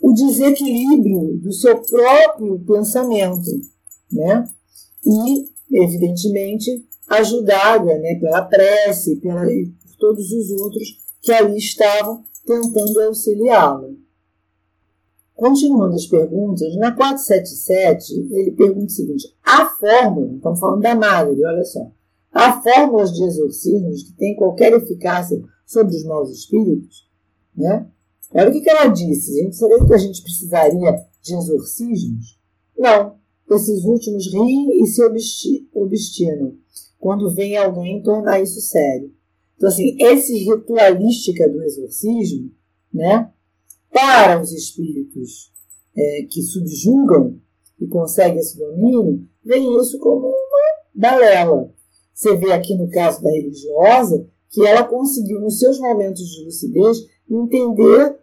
o 0.00 0.12
desequilíbrio 0.12 1.38
do 1.38 1.52
seu 1.52 1.76
próprio 1.82 2.58
pensamento, 2.60 3.50
né? 4.10 4.48
E, 5.04 5.50
evidentemente, 5.82 6.86
ajudada 7.08 7.98
né, 7.98 8.14
pela 8.14 8.42
prece 8.42 9.16
pela, 9.16 9.50
e 9.52 9.66
por 9.66 9.96
todos 9.98 10.30
os 10.32 10.50
outros 10.50 11.03
que 11.24 11.32
ali 11.32 11.56
estavam 11.56 12.22
tentando 12.46 13.00
auxiliá-la. 13.00 13.88
Continuando 15.34 15.94
as 15.94 16.06
perguntas, 16.06 16.76
na 16.76 16.94
477, 16.94 18.12
ele 18.30 18.52
pergunta 18.52 18.86
o 18.86 18.90
seguinte: 18.90 19.34
a 19.42 19.66
fórmula, 19.70 20.34
estamos 20.34 20.60
falando 20.60 20.82
da 20.82 20.94
madre, 20.94 21.44
olha 21.44 21.64
só, 21.64 21.90
há 22.30 22.60
fórmulas 22.62 23.12
de 23.14 23.24
exorcismos 23.24 24.02
que 24.02 24.12
têm 24.12 24.36
qualquer 24.36 24.74
eficácia 24.74 25.42
sobre 25.66 25.96
os 25.96 26.04
maus 26.04 26.30
espíritos? 26.30 27.08
Né? 27.56 27.88
Olha 28.34 28.50
o 28.50 28.52
que, 28.52 28.60
que 28.60 28.70
ela 28.70 28.88
disse: 28.88 29.42
gente 29.42 29.56
sabia 29.56 29.84
que 29.84 29.94
a 29.94 29.98
gente 29.98 30.22
precisaria 30.22 30.92
de 31.22 31.34
exorcismos? 31.34 32.38
Não. 32.76 33.16
Esses 33.50 33.84
últimos 33.84 34.32
riem 34.32 34.82
e 34.82 34.86
se 34.86 35.02
obstinam 35.74 36.54
quando 36.98 37.34
vem 37.34 37.56
alguém 37.56 38.02
tornar 38.02 38.40
isso 38.40 38.60
sério. 38.60 39.13
Então, 39.56 39.68
assim, 39.68 39.96
esse 40.00 40.36
ritualística 40.38 41.48
do 41.48 41.62
exorcismo, 41.62 42.50
né, 42.92 43.30
para 43.92 44.40
os 44.40 44.52
espíritos 44.52 45.52
é, 45.96 46.26
que 46.28 46.42
subjugam 46.42 47.40
e 47.80 47.86
conseguem 47.86 48.38
esse 48.38 48.58
domínio, 48.58 49.26
vem 49.44 49.80
isso 49.80 49.98
como 49.98 50.26
uma 50.26 50.34
balela. 50.94 51.72
Você 52.12 52.36
vê 52.36 52.52
aqui 52.52 52.74
no 52.76 52.88
caso 52.90 53.22
da 53.22 53.30
religiosa 53.30 54.26
que 54.50 54.64
ela 54.64 54.84
conseguiu, 54.84 55.40
nos 55.40 55.58
seus 55.58 55.78
momentos 55.80 56.24
de 56.28 56.44
lucidez, 56.44 56.98
entender 57.28 58.16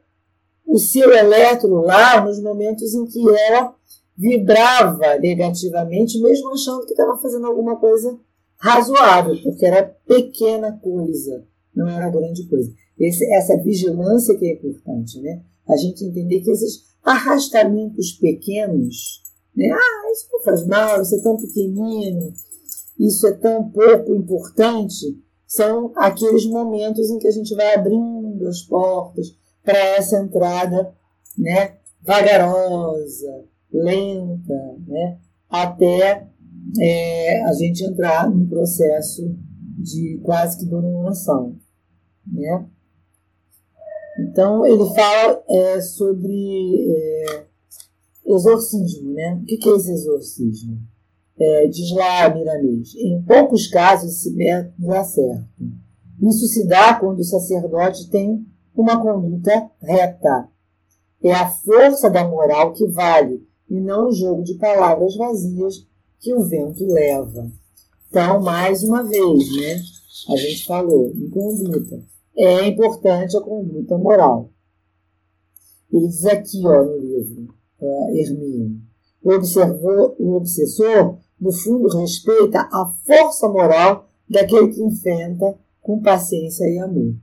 o 0.65 0.77
seu 0.77 1.11
elétron 1.11 1.82
lá 1.82 2.23
nos 2.23 2.41
momentos 2.41 2.93
em 2.93 3.05
que 3.05 3.19
ela 3.29 3.75
vibrava 4.17 5.17
negativamente, 5.19 6.21
mesmo 6.21 6.53
achando 6.53 6.86
que 6.86 6.91
estava 6.91 7.17
fazendo 7.17 7.47
alguma 7.47 7.77
coisa 7.77 8.17
razoável, 8.62 9.41
porque 9.41 9.66
era 9.66 9.84
pequena 9.84 10.72
coisa, 10.74 11.43
não 11.76 11.88
era 11.88 12.09
grande 12.09 12.47
coisa. 12.47 12.72
Esse, 12.99 13.26
essa 13.34 13.57
vigilância 13.57 14.38
que 14.38 14.45
é 14.45 14.53
importante, 14.53 15.20
né? 15.20 15.41
A 15.68 15.76
gente 15.76 16.05
entender 16.05 16.41
que 16.41 16.51
esses 16.51 16.84
arrastamentos 17.03 18.12
pequenos, 18.14 19.24
né? 19.55 19.68
Ah, 19.72 20.12
isso 20.12 20.28
não 20.32 20.43
faz 20.43 20.68
mal, 20.68 21.01
isso 21.01 21.16
é 21.16 21.22
tão 21.22 21.38
pequenino, 21.38 22.32
isso 22.99 23.26
é 23.26 23.34
tão 23.34 23.70
pouco 23.72 24.14
importante, 24.14 25.20
são 25.47 25.91
aqueles 25.95 26.45
momentos 26.45 27.09
em 27.09 27.18
que 27.18 27.28
a 27.28 27.32
gente 27.32 27.55
vai 27.55 27.74
abrindo 27.74 28.47
as 28.47 28.62
portas 28.62 29.36
para 29.64 29.78
essa 29.78 30.22
entrada, 30.22 30.93
né? 31.36 31.78
Vagarosa, 32.01 33.45
lenta, 33.72 34.76
né? 34.88 35.18
Até 35.49 36.30
é, 36.80 37.43
a 37.43 37.53
gente 37.53 37.84
entrar 37.84 38.30
num 38.30 38.47
processo 38.47 39.36
de 39.78 40.19
quase 40.24 40.57
que 40.59 40.65
dominação. 40.65 41.55
Né? 42.26 42.65
Então, 44.19 44.65
ele 44.65 44.86
fala 44.93 45.43
é, 45.49 45.82
sobre 45.82 46.76
é, 46.89 47.45
exorcismo. 48.26 49.13
Né? 49.13 49.39
O 49.41 49.45
que 49.45 49.69
é 49.69 49.76
esse 49.76 49.91
exorcismo? 49.91 50.78
É, 51.39 51.67
diz 51.67 51.91
lá 51.95 52.30
Miramês, 52.30 52.93
em 52.95 53.19
poucos 53.24 53.65
casos 53.67 54.11
esse 54.11 54.32
método 54.36 54.88
dá 54.88 55.03
certo. 55.03 55.47
Isso 56.22 56.45
se 56.45 56.67
dá 56.67 56.93
quando 56.93 57.19
o 57.19 57.24
sacerdote 57.24 58.11
tem 58.11 58.45
uma 58.76 59.01
conduta 59.01 59.72
reta. 59.82 60.47
É 61.24 61.34
a 61.34 61.49
força 61.49 62.11
da 62.11 62.28
moral 62.28 62.74
que 62.74 62.86
vale, 62.88 63.43
e 63.67 63.80
não 63.80 64.09
o 64.09 64.13
jogo 64.13 64.43
de 64.43 64.55
palavras 64.55 65.15
vazias 65.15 65.88
que 66.22 66.34
o 66.34 66.43
vento 66.43 66.86
leva. 66.86 67.51
Então, 68.09 68.39
mais 68.41 68.84
uma 68.84 69.03
vez, 69.03 69.55
né, 69.57 69.82
a 70.30 70.38
gente 70.38 70.65
falou 70.65 71.11
em 71.13 71.30
conduta. 71.30 72.01
É 72.38 72.67
importante 72.67 73.36
a 73.36 73.41
conduta 73.41 73.97
moral. 73.97 74.49
Ele 75.91 76.07
diz 76.07 76.26
aqui 76.26 76.65
ó, 76.65 76.84
no 76.84 76.97
livro, 76.97 77.53
uh, 77.82 78.15
Hermínio, 78.15 78.80
o, 79.22 79.34
observou, 79.34 80.15
o 80.19 80.36
obsessor, 80.36 81.17
no 81.39 81.51
fundo, 81.51 81.97
respeita 81.97 82.59
a 82.72 82.93
força 83.05 83.49
moral 83.49 84.09
daquele 84.30 84.69
que 84.69 84.82
enfrenta 84.82 85.57
com 85.82 86.01
paciência 86.01 86.65
e 86.65 86.80
amor. 86.80 87.15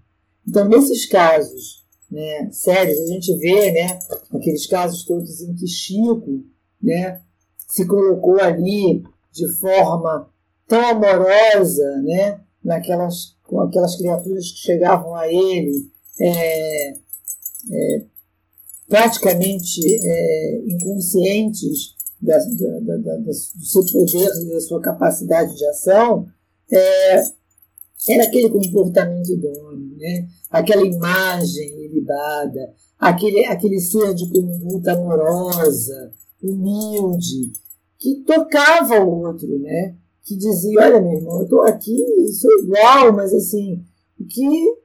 Então, 0.46 0.68
nesses 0.68 1.06
casos 1.06 1.86
né, 2.10 2.50
sérios, 2.50 2.98
a 3.00 3.06
gente 3.06 3.36
vê 3.38 3.72
né, 3.72 3.98
aqueles 4.32 4.66
casos 4.66 5.04
todos 5.04 5.40
em 5.40 5.54
que 5.54 5.66
Chico 5.66 6.44
né, 6.82 7.22
se 7.68 7.86
colocou 7.86 8.40
ali 8.40 9.02
de 9.30 9.48
forma 9.60 10.28
tão 10.66 10.84
amorosa, 10.88 12.02
né, 12.02 12.40
naquelas, 12.64 13.36
com 13.44 13.60
aquelas 13.60 13.96
criaturas 13.96 14.50
que 14.50 14.58
chegavam 14.58 15.14
a 15.14 15.28
ele, 15.28 15.90
é, 16.20 16.90
é, 16.90 18.04
praticamente 18.88 19.80
é, 19.84 20.62
inconscientes 20.66 21.94
da, 22.20 22.36
da, 22.38 22.96
da, 22.96 23.16
do 23.16 23.32
seu 23.32 23.84
poder 23.86 24.28
e 24.42 24.50
da 24.50 24.60
sua 24.60 24.80
capacidade 24.80 25.54
de 25.54 25.64
ação, 25.66 26.26
é, 26.72 27.22
era 28.08 28.24
aquele 28.24 28.48
comportamento 28.50 29.32
idôneo, 29.32 29.96
né? 29.96 30.28
aquela 30.50 30.84
imagem 30.84 31.84
ilibada, 31.84 32.74
aquele, 32.98 33.44
aquele 33.46 33.80
ser 33.80 34.14
de 34.14 34.28
conduta 34.30 34.92
amorosa, 34.92 36.12
humilde, 36.42 37.52
que 37.98 38.22
tocava 38.24 39.04
o 39.04 39.22
outro, 39.22 39.58
né? 39.58 39.96
que 40.28 40.36
dizia, 40.36 40.80
olha 40.82 41.00
meu 41.00 41.14
irmão, 41.14 41.38
eu 41.38 41.44
estou 41.44 41.62
aqui, 41.62 42.04
sou 42.38 42.50
igual, 42.62 43.14
mas 43.14 43.32
assim, 43.32 43.82
o 44.20 44.26
que 44.26 44.76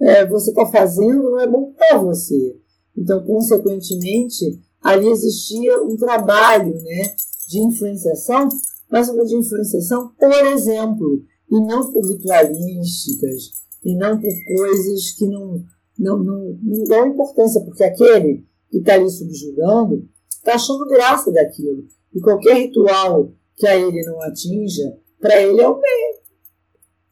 é, 0.00 0.24
você 0.24 0.50
está 0.50 0.64
fazendo 0.66 1.30
não 1.32 1.40
é 1.40 1.48
bom 1.48 1.72
para 1.72 1.98
você. 1.98 2.56
Então, 2.96 3.24
consequentemente, 3.24 4.60
ali 4.80 5.08
existia 5.08 5.82
um 5.82 5.96
trabalho 5.96 6.80
né, 6.80 7.12
de 7.48 7.58
influenciação, 7.58 8.48
mas 8.88 9.08
uma 9.08 9.24
de 9.24 9.34
influenciação, 9.34 10.12
por 10.16 10.46
exemplo, 10.46 11.24
e 11.50 11.60
não 11.60 11.92
por 11.92 12.06
ritualísticas, 12.06 13.50
e 13.84 13.96
não 13.96 14.20
por 14.20 14.32
coisas 14.46 15.10
que 15.10 15.26
não, 15.26 15.64
não, 15.98 16.18
não, 16.18 16.58
não 16.62 16.84
dão 16.84 17.08
importância, 17.08 17.60
porque 17.62 17.82
aquele 17.82 18.46
que 18.70 18.78
está 18.78 18.94
ali 18.94 19.10
subjugando 19.10 20.08
está 20.44 20.54
achando 20.54 20.86
graça 20.86 21.32
daquilo. 21.32 21.86
E 22.14 22.20
qualquer 22.20 22.56
ritual 22.58 23.32
que 23.56 23.66
a 23.66 23.76
ele 23.76 24.02
não 24.04 24.20
atinja, 24.20 24.96
para 25.20 25.40
ele 25.42 25.60
é, 25.60 25.68
um, 25.68 25.80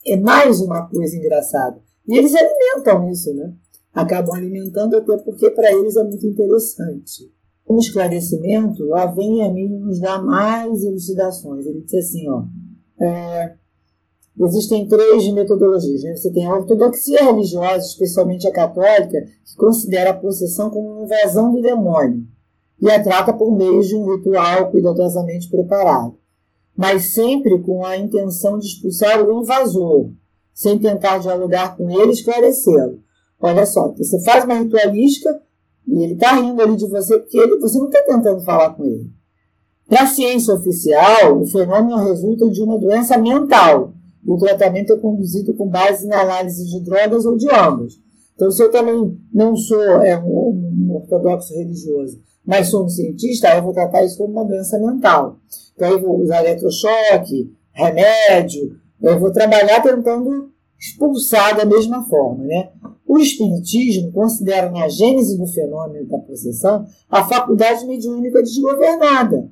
é 0.06 0.16
mais 0.16 0.60
uma 0.60 0.86
coisa 0.86 1.16
engraçada. 1.16 1.80
E 2.06 2.16
eles 2.16 2.34
alimentam 2.34 3.10
isso, 3.10 3.32
né? 3.34 3.54
Acabam 3.92 4.36
alimentando 4.36 4.96
até 4.96 5.16
porque 5.18 5.50
para 5.50 5.72
eles 5.72 5.96
é 5.96 6.04
muito 6.04 6.26
interessante. 6.26 7.32
Um 7.68 7.78
esclarecimento, 7.78 8.84
lá 8.84 9.06
vem 9.06 9.40
Emílio 9.40 9.78
nos 9.78 10.00
dá 10.00 10.20
mais 10.20 10.82
elucidações. 10.82 11.64
Ele 11.66 11.82
diz 11.82 11.94
assim, 11.94 12.28
ó, 12.28 12.44
é, 13.00 13.54
existem 14.40 14.88
três 14.88 15.32
metodologias. 15.32 16.02
Né? 16.02 16.16
Você 16.16 16.30
tem 16.32 16.46
a 16.46 16.54
ortodoxia 16.54 17.22
religiosa, 17.24 17.86
especialmente 17.86 18.46
a 18.46 18.52
católica, 18.52 19.24
que 19.44 19.56
considera 19.56 20.10
a 20.10 20.14
possessão 20.14 20.70
como 20.70 20.88
uma 20.88 21.04
invasão 21.04 21.52
do 21.52 21.62
demônio 21.62 22.31
e 22.82 22.90
a 22.90 23.00
trata 23.00 23.32
por 23.32 23.56
meio 23.56 23.80
de 23.80 23.94
um 23.94 24.16
ritual 24.16 24.72
cuidadosamente 24.72 25.48
preparado, 25.48 26.16
mas 26.76 27.14
sempre 27.14 27.62
com 27.62 27.84
a 27.84 27.96
intenção 27.96 28.58
de 28.58 28.66
expulsar 28.66 29.24
o 29.24 29.40
invasor, 29.40 30.10
sem 30.52 30.76
tentar 30.80 31.18
dialogar 31.18 31.76
com 31.76 31.88
ele 31.88 32.10
e 32.10 32.14
esclarecê-lo. 32.14 32.98
Olha 33.40 33.64
só, 33.66 33.92
você 33.92 34.20
faz 34.24 34.44
uma 34.44 34.54
ritualística 34.54 35.30
e 35.86 36.02
ele 36.02 36.14
está 36.14 36.34
rindo 36.34 36.60
ali 36.60 36.74
de 36.74 36.88
você 36.88 37.20
porque 37.20 37.38
ele, 37.38 37.56
você 37.60 37.78
não 37.78 37.86
está 37.86 38.02
tentando 38.02 38.40
falar 38.40 38.70
com 38.70 38.84
ele. 38.84 39.08
Para 39.88 40.02
a 40.02 40.06
ciência 40.06 40.52
oficial, 40.52 41.40
o 41.40 41.46
fenômeno 41.46 41.96
resulta 41.98 42.50
de 42.50 42.62
uma 42.62 42.78
doença 42.78 43.16
mental. 43.16 43.92
O 44.26 44.36
tratamento 44.38 44.92
é 44.92 44.96
conduzido 44.96 45.54
com 45.54 45.68
base 45.68 46.06
na 46.08 46.20
análise 46.20 46.66
de 46.68 46.80
drogas 46.84 47.26
ou 47.26 47.36
de 47.36 47.48
ambos. 47.48 48.00
Então, 48.34 48.50
se 48.50 48.62
eu 48.62 48.70
também 48.70 49.16
não 49.32 49.54
sou 49.54 49.80
é, 49.80 50.18
um, 50.18 50.88
um 50.88 50.94
ortodoxo 50.94 51.54
religioso, 51.54 52.20
mas 52.44 52.68
sou 52.68 52.84
um 52.84 52.88
cientista, 52.88 53.48
eu 53.54 53.62
vou 53.62 53.72
tratar 53.72 54.04
isso 54.04 54.18
como 54.18 54.32
uma 54.32 54.44
doença 54.44 54.78
mental. 54.78 55.38
Então, 55.74 55.88
eu 55.88 56.00
vou 56.00 56.20
usar 56.20 56.44
eletrochoque, 56.44 57.52
remédio, 57.72 58.76
eu 59.00 59.18
vou 59.18 59.32
trabalhar 59.32 59.82
tentando 59.82 60.52
expulsar 60.78 61.56
da 61.56 61.64
mesma 61.64 62.02
forma. 62.04 62.44
Né? 62.44 62.70
O 63.06 63.18
Espiritismo 63.18 64.12
considera 64.12 64.70
na 64.70 64.88
gênese 64.88 65.38
do 65.38 65.46
fenômeno 65.46 66.08
da 66.08 66.18
possessão 66.18 66.86
a 67.08 67.24
faculdade 67.24 67.86
mediúnica 67.86 68.42
desgovernada 68.42 69.48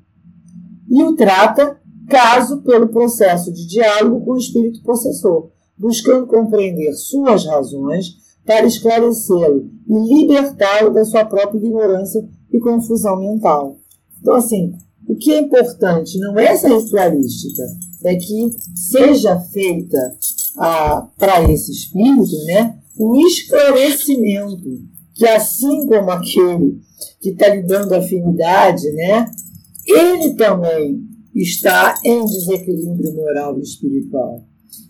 e 0.88 1.03
o 1.03 1.14
trata 1.14 1.78
caso 2.09 2.62
pelo 2.62 2.88
processo 2.88 3.53
de 3.53 3.66
diálogo 3.68 4.24
com 4.24 4.32
o 4.32 4.38
espírito 4.38 4.82
possessor, 4.82 5.53
buscando 5.78 6.26
compreender 6.26 6.93
suas 6.95 7.47
razões 7.47 8.16
para 8.45 8.66
esclarecê-lo 8.66 9.70
e 9.88 10.14
libertá-lo 10.14 10.91
da 10.93 11.05
sua 11.05 11.24
própria 11.24 11.59
ignorância 11.59 12.28
e 12.53 12.59
confusão 12.59 13.16
mental. 13.16 13.78
Então, 14.20 14.34
assim, 14.34 14.74
o 15.09 15.14
que 15.16 15.32
é 15.32 15.40
importante 15.40 16.18
não 16.18 16.38
é 16.38 16.46
essa 16.46 16.68
ritualística, 16.68 17.62
é 18.05 18.14
que 18.16 18.57
seja 18.74 19.38
feita 19.38 20.16
ah, 20.57 21.09
para 21.18 21.51
esse 21.51 21.70
espírito 21.70 22.36
né, 22.46 22.78
o 22.96 23.16
esclarecimento, 23.26 24.82
que 25.14 25.26
assim 25.26 25.86
como 25.86 26.11
aquele 26.11 26.80
que 27.20 27.30
está 27.30 27.48
lhe 27.48 27.62
dando 27.62 27.94
afinidade, 27.94 28.90
né, 28.92 29.30
ele 29.86 30.34
também 30.34 31.03
está 31.34 31.98
em 32.05 32.24
desequilíbrio 32.24 33.14
moral 33.14 33.59
e 33.59 33.62
espiritual. 33.62 34.44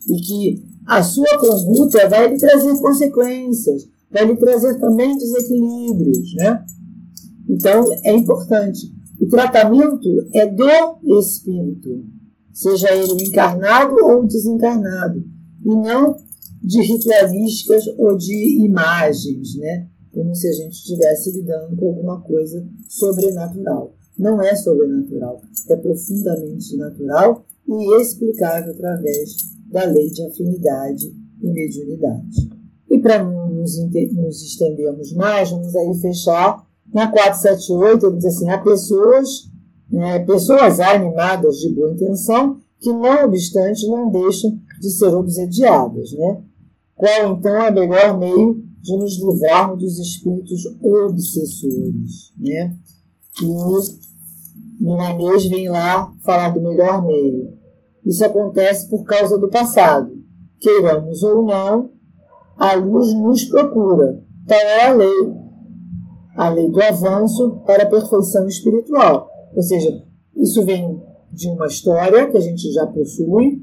E 0.09 0.21
que 0.21 0.65
a 0.87 1.03
sua 1.03 1.39
conduta 1.39 2.09
vai 2.09 2.29
lhe 2.29 2.39
trazer 2.39 2.79
consequências, 2.81 3.89
vai 4.11 4.27
lhe 4.27 4.37
trazer 4.37 4.79
também 4.79 5.17
desequilíbrios. 5.17 6.35
Né? 6.35 6.65
Então, 7.51 7.85
é 8.05 8.13
importante. 8.13 8.93
O 9.21 9.27
tratamento 9.27 10.09
é 10.33 10.47
do 10.47 11.19
espírito, 11.19 12.05
seja 12.53 12.95
ele 12.95 13.25
encarnado 13.25 13.97
ou 14.05 14.25
desencarnado, 14.25 15.25
e 15.65 15.69
não 15.69 16.17
de 16.63 16.81
ritualísticas 16.81 17.87
ou 17.99 18.17
de 18.17 18.65
imagens, 18.65 19.57
né? 19.57 19.89
como 20.13 20.35
se 20.35 20.49
a 20.49 20.53
gente 20.53 20.75
estivesse 20.75 21.33
lidando 21.33 21.77
com 21.77 21.89
alguma 21.89 22.21
coisa 22.21 22.67
sobrenatural. 22.89 23.95
Não 24.19 24.41
é 24.41 24.55
sobrenatural, 24.55 25.41
é 25.69 25.77
profundamente 25.77 26.77
natural 26.77 27.45
e 27.67 28.01
explicável 28.01 28.73
através 28.73 29.37
da 29.67 29.85
lei 29.85 30.11
de 30.11 30.23
afinidade 30.27 31.15
e 31.43 31.51
mediunidade. 31.51 32.51
E 32.89 32.99
para 32.99 33.25
não 33.25 33.51
nos, 33.51 33.77
nos 33.79 34.43
estendermos 34.43 35.13
mais, 35.15 35.51
vamos 35.51 35.75
aí 35.75 35.95
fechar 36.01 36.70
na 36.93 37.09
478, 37.09 38.07
ele 38.07 38.17
diz 38.17 38.25
assim: 38.27 38.51
há 38.51 38.59
pessoas, 38.59 39.51
né, 39.91 40.19
pessoas 40.21 40.81
animadas 40.81 41.57
de 41.57 41.75
boa 41.75 41.93
intenção 41.93 42.61
que, 42.81 42.93
não 42.93 43.25
obstante, 43.25 43.87
não 43.87 44.11
deixam 44.11 44.59
de 44.81 44.91
ser 44.91 45.15
obsediadas. 45.15 46.13
Né? 46.13 46.43
Qual 46.97 47.33
então 47.33 47.55
é 47.57 47.71
o 47.71 47.75
melhor 47.75 48.19
meio 48.19 48.65
de 48.81 48.97
nos 48.97 49.19
livrarmos 49.19 49.79
dos 49.79 49.99
espíritos 49.99 50.65
obsessores? 50.83 52.33
Né? 52.39 52.75
E 53.43 53.47
Milanês 54.81 55.47
vem 55.47 55.69
lá 55.69 56.13
falar 56.25 56.51
do 56.51 56.61
melhor 56.61 57.07
meio. 57.07 57.53
Isso 58.05 58.25
acontece 58.25 58.89
por 58.89 59.05
causa 59.05 59.39
do 59.39 59.49
passado. 59.49 60.11
Queiramos 60.59 61.23
ou 61.23 61.45
não, 61.45 61.91
a 62.57 62.75
luz 62.75 63.13
nos 63.15 63.45
procura. 63.45 64.23
Tal 64.47 64.59
é 64.59 64.87
a 64.87 64.95
lei 64.95 65.41
a 66.41 66.49
lei 66.49 66.71
do 66.71 66.83
avanço 66.83 67.61
para 67.67 67.83
a 67.83 67.87
perfeição 67.87 68.49
espiritual. 68.49 69.29
Ou 69.55 69.63
seja, 69.63 70.03
isso 70.35 70.65
vem 70.65 70.99
de 71.31 71.49
uma 71.49 71.67
história 71.67 72.31
que 72.31 72.37
a 72.39 72.41
gente 72.41 72.73
já 72.73 72.87
possui, 72.87 73.63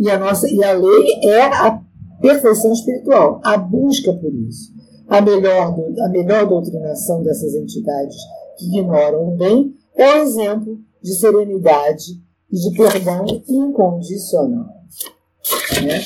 e 0.00 0.10
a, 0.10 0.18
nossa, 0.18 0.52
e 0.52 0.64
a 0.64 0.72
lei 0.72 1.30
é 1.30 1.42
a 1.42 1.80
perfeição 2.20 2.72
espiritual, 2.72 3.40
a 3.44 3.56
busca 3.56 4.12
por 4.14 4.34
isso. 4.34 4.72
A 5.06 5.20
melhor, 5.20 5.76
a 6.00 6.08
melhor 6.08 6.48
doutrinação 6.48 7.22
dessas 7.22 7.54
entidades 7.54 8.16
que 8.58 8.66
ignoram 8.66 9.34
o 9.34 9.36
bem 9.36 9.72
é 9.94 10.14
o 10.14 10.22
exemplo 10.22 10.80
de 11.00 11.14
serenidade 11.14 12.20
e 12.50 12.56
de 12.56 12.76
perdão 12.76 13.24
incondicional. 13.48 14.66
Né? 15.84 16.02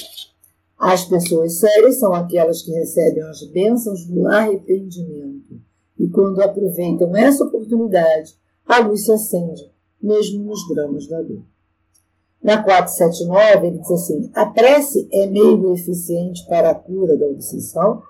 As 0.79 1.07
pessoas 1.07 1.59
sérias 1.59 1.99
são 1.99 2.13
aquelas 2.13 2.61
que 2.61 2.71
recebem 2.71 3.23
as 3.23 3.43
bênçãos 3.51 4.05
do 4.05 4.27
arrependimento 4.29 5.65
e 5.99 6.09
quando 6.09 6.43
aproveitam 6.43 7.17
essa 7.17 7.45
oportunidade, 7.45 8.35
a 8.67 8.81
luz 8.81 9.05
se 9.05 9.13
acende, 9.13 9.71
mesmo 10.03 10.45
nos 10.45 10.67
dramas 10.69 11.07
da 11.07 11.23
dor. 11.23 11.43
Na 12.43 12.63
479, 12.63 13.67
ele 13.67 13.79
diz 13.79 13.91
assim: 13.91 14.31
a 14.35 14.47
prece 14.47 15.09
é 15.13 15.27
meio 15.27 15.73
eficiente 15.73 16.47
para 16.47 16.71
a 16.71 16.75
cura 16.75 17.17
da 17.17 17.27
obsessão? 17.27 18.03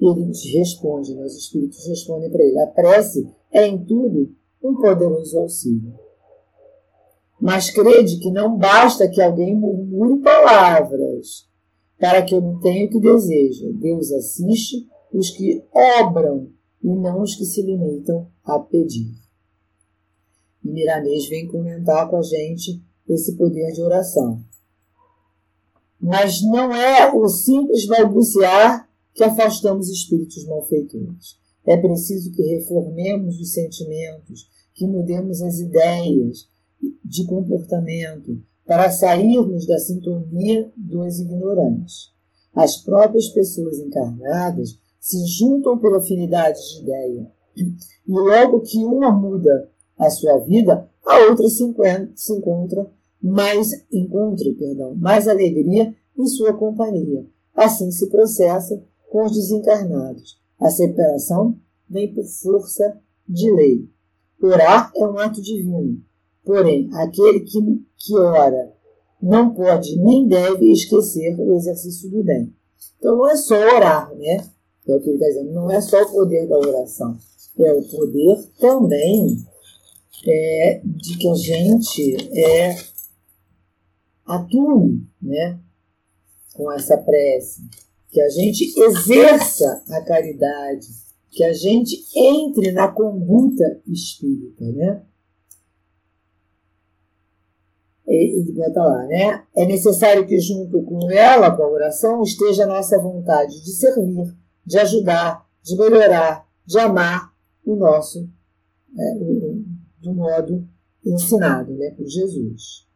E 0.00 0.06
ele 0.06 0.30
responde, 0.54 1.14
né, 1.14 1.24
os 1.24 1.36
espíritos 1.36 1.86
respondem 1.86 2.30
para 2.30 2.44
ele: 2.44 2.58
a 2.60 2.66
prece 2.66 3.28
é 3.50 3.66
em 3.66 3.78
tudo 3.84 4.32
um 4.62 4.74
poderoso 4.74 5.38
auxílio. 5.38 5.94
Mas 7.40 7.70
crede 7.70 8.18
que 8.18 8.30
não 8.30 8.56
basta 8.56 9.08
que 9.08 9.22
alguém 9.22 9.54
murmure 9.54 10.20
palavras 10.20 11.48
para 11.98 12.22
que 12.22 12.34
eu 12.34 12.40
não 12.40 12.60
tenha 12.60 12.86
o 12.86 12.90
que 12.90 13.00
deseja. 13.00 13.68
Deus 13.74 14.12
assiste 14.12 14.86
os 15.12 15.30
que 15.30 15.64
obram 15.72 16.48
e 16.82 16.88
não 16.88 17.22
os 17.22 17.34
que 17.34 17.44
se 17.44 17.62
limitam 17.62 18.30
a 18.44 18.58
pedir. 18.58 19.14
E 20.64 20.70
Miranês 20.70 21.28
vem 21.28 21.48
comentar 21.48 22.08
com 22.08 22.16
a 22.16 22.22
gente 22.22 22.82
esse 23.08 23.36
poder 23.36 23.72
de 23.72 23.82
oração. 23.82 24.42
Mas 26.00 26.42
não 26.42 26.72
é 26.74 27.12
o 27.12 27.28
simples 27.28 27.86
balbuciar 27.86 28.88
que 29.14 29.24
afastamos 29.24 29.88
espíritos 29.88 30.44
malfeitores. 30.46 31.38
É 31.66 31.76
preciso 31.76 32.32
que 32.32 32.42
reformemos 32.42 33.38
os 33.40 33.52
sentimentos, 33.52 34.48
que 34.74 34.86
mudemos 34.86 35.42
as 35.42 35.58
ideias 35.58 36.48
de 37.04 37.26
comportamento 37.26 38.40
para 38.64 38.90
sairmos 38.90 39.66
da 39.66 39.78
sintonia 39.78 40.70
dos 40.76 41.18
ignorantes. 41.18 42.12
As 42.54 42.76
próprias 42.76 43.28
pessoas 43.28 43.78
encarnadas 43.78 44.78
se 45.08 45.24
juntam 45.26 45.78
por 45.78 45.96
afinidade 45.96 46.58
de 46.58 46.82
ideia. 46.82 47.32
E 47.56 47.72
logo 48.06 48.60
que 48.60 48.84
uma 48.84 49.10
muda 49.10 49.70
a 49.96 50.10
sua 50.10 50.38
vida, 50.40 50.86
a 51.02 51.30
outra 51.30 51.48
se 51.48 51.64
encontra, 51.64 52.10
se 52.14 52.34
encontra 52.34 52.90
mais 53.20 53.70
encontra, 53.90 54.52
perdão, 54.56 54.94
mais 54.94 55.26
alegria 55.26 55.94
em 56.16 56.26
sua 56.26 56.52
companhia. 56.52 57.26
Assim 57.54 57.90
se 57.90 58.10
processa 58.10 58.84
com 59.10 59.24
os 59.24 59.32
desencarnados. 59.32 60.38
A 60.60 60.68
separação 60.68 61.58
vem 61.88 62.12
por 62.14 62.24
força 62.24 63.00
de 63.26 63.50
lei. 63.50 63.88
Orar 64.42 64.92
é 64.94 65.06
um 65.06 65.18
ato 65.18 65.40
divino. 65.40 66.02
Porém, 66.44 66.90
aquele 66.92 67.40
que, 67.40 67.58
que 67.96 68.14
ora 68.14 68.74
não 69.22 69.54
pode 69.54 69.98
nem 69.98 70.28
deve 70.28 70.70
esquecer 70.70 71.34
o 71.40 71.56
exercício 71.56 72.10
do 72.10 72.22
bem. 72.22 72.54
Então 72.98 73.16
não 73.16 73.26
é 73.26 73.36
só 73.36 73.56
orar, 73.56 74.14
né? 74.14 74.46
É 74.88 74.94
o 74.94 75.00
que 75.00 75.10
ele 75.10 75.16
está 75.16 75.28
dizendo. 75.28 75.52
Não 75.52 75.70
é 75.70 75.80
só 75.80 76.02
o 76.02 76.10
poder 76.10 76.48
da 76.48 76.56
oração, 76.58 77.18
é 77.58 77.72
o 77.72 77.82
poder 77.82 78.42
também 78.58 79.46
é, 80.26 80.80
de 80.84 81.18
que 81.18 81.28
a 81.28 81.34
gente 81.34 82.16
é, 82.38 82.76
atue 84.24 85.02
né, 85.20 85.58
com 86.54 86.72
essa 86.72 86.96
prece, 86.96 87.62
que 88.10 88.20
a 88.20 88.28
gente 88.30 88.78
exerça 88.80 89.82
a 89.90 90.00
caridade, 90.02 90.86
que 91.30 91.44
a 91.44 91.52
gente 91.52 92.02
entre 92.16 92.72
na 92.72 92.88
conduta 92.88 93.80
espírita, 93.86 94.64
né? 94.72 95.02
Ele 98.06 98.52
bota 98.52 98.82
lá, 98.82 99.06
né? 99.06 99.44
É 99.54 99.66
necessário 99.66 100.26
que 100.26 100.40
junto 100.40 100.82
com 100.82 101.10
ela, 101.10 101.54
com 101.54 101.62
a 101.62 101.70
oração, 101.70 102.22
esteja 102.22 102.64
a 102.64 102.66
nossa 102.66 102.98
vontade 102.98 103.62
de 103.62 103.70
servir, 103.70 104.34
de 104.68 104.78
ajudar, 104.78 105.48
de 105.62 105.76
melhorar, 105.76 106.46
de 106.66 106.78
amar 106.78 107.32
o 107.64 107.74
nosso, 107.74 108.28
é, 108.96 109.14
o, 109.16 109.64
do 109.98 110.12
modo 110.12 110.68
ensinado 111.04 111.72
né, 111.72 111.90
por 111.92 112.06
Jesus. 112.06 112.86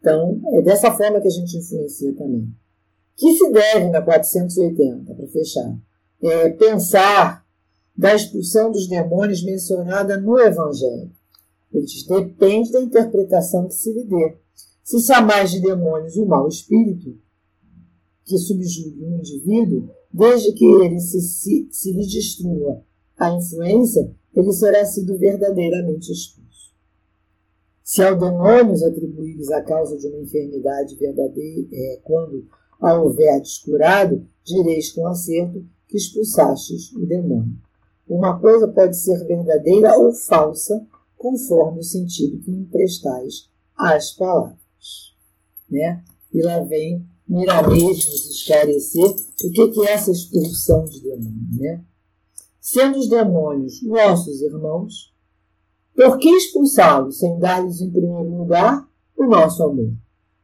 Então, 0.00 0.40
é 0.54 0.62
dessa 0.62 0.90
forma 0.90 1.20
que 1.20 1.28
a 1.28 1.30
gente 1.30 1.56
influencia 1.56 2.12
também. 2.14 2.52
Que 3.16 3.36
se 3.36 3.52
deve 3.52 3.88
na 3.90 4.02
480, 4.02 5.14
para 5.14 5.26
fechar, 5.28 5.78
é 6.20 6.50
pensar 6.50 7.46
da 7.96 8.14
expulsão 8.14 8.72
dos 8.72 8.88
demônios 8.88 9.44
mencionada 9.44 10.16
no 10.16 10.40
Evangelho. 10.40 11.10
Ele 11.72 11.86
diz, 11.86 12.04
depende 12.04 12.72
da 12.72 12.80
interpretação 12.80 13.68
que 13.68 13.74
se 13.74 13.92
lhe 13.92 14.04
dê. 14.04 14.36
Se 14.82 14.98
chamar 15.00 15.46
de 15.46 15.60
demônios 15.60 16.16
o 16.16 16.26
mau 16.26 16.48
espírito, 16.48 17.16
que 18.24 18.36
subjugue 18.38 19.04
um 19.04 19.18
indivíduo, 19.18 19.88
Desde 20.12 20.52
que 20.52 20.64
ele 20.64 21.00
se, 21.00 21.20
se, 21.20 21.68
se 21.70 21.92
lhe 21.92 22.06
destrua 22.06 22.84
a 23.16 23.30
influência, 23.30 24.14
ele 24.34 24.52
será 24.52 24.84
sido 24.84 25.16
verdadeiramente 25.16 26.12
expulso. 26.12 26.74
Se 27.82 28.02
ao 28.02 28.18
demônios 28.18 28.82
atribuíres 28.82 29.50
a 29.50 29.62
causa 29.62 29.96
de 29.96 30.06
uma 30.06 30.20
enfermidade 30.20 30.96
verdadeira, 30.96 31.68
é, 31.72 32.00
quando 32.02 32.46
a 32.80 32.94
houver 33.00 33.40
descurado, 33.40 34.26
direis 34.44 34.90
com 34.92 35.06
acerto 35.06 35.64
que 35.86 35.96
expulsastes 35.96 36.92
o 36.92 37.06
demônio. 37.06 37.56
Uma 38.08 38.38
coisa 38.40 38.66
pode 38.68 38.96
ser 38.96 39.24
verdadeira 39.24 39.96
ou 39.98 40.12
falsa, 40.12 40.84
conforme 41.16 41.78
o 41.78 41.84
sentido 41.84 42.42
que 42.42 42.50
emprestais 42.50 43.48
às 43.76 44.12
palavras. 44.12 44.58
Né? 45.70 46.02
E 46.32 46.42
lá 46.42 46.60
vem 46.60 47.06
Miramês 47.28 48.04
nos 48.06 48.30
esclarecer 48.30 49.16
o 49.44 49.50
que 49.52 49.86
é 49.86 49.92
essa 49.92 50.10
expulsão 50.10 50.84
de 50.84 51.00
demônio. 51.00 51.58
Né? 51.58 51.84
sendo 52.62 52.96
os 53.00 53.08
demônios 53.08 53.82
nossos 53.82 54.40
irmãos, 54.40 55.12
por 55.96 56.16
que 56.18 56.30
expulsá-los 56.30 57.18
sem 57.18 57.36
dar-lhes 57.40 57.80
em 57.80 57.90
primeiro 57.90 58.38
lugar 58.38 58.88
o 59.16 59.26
nosso 59.26 59.64
amor? 59.64 59.92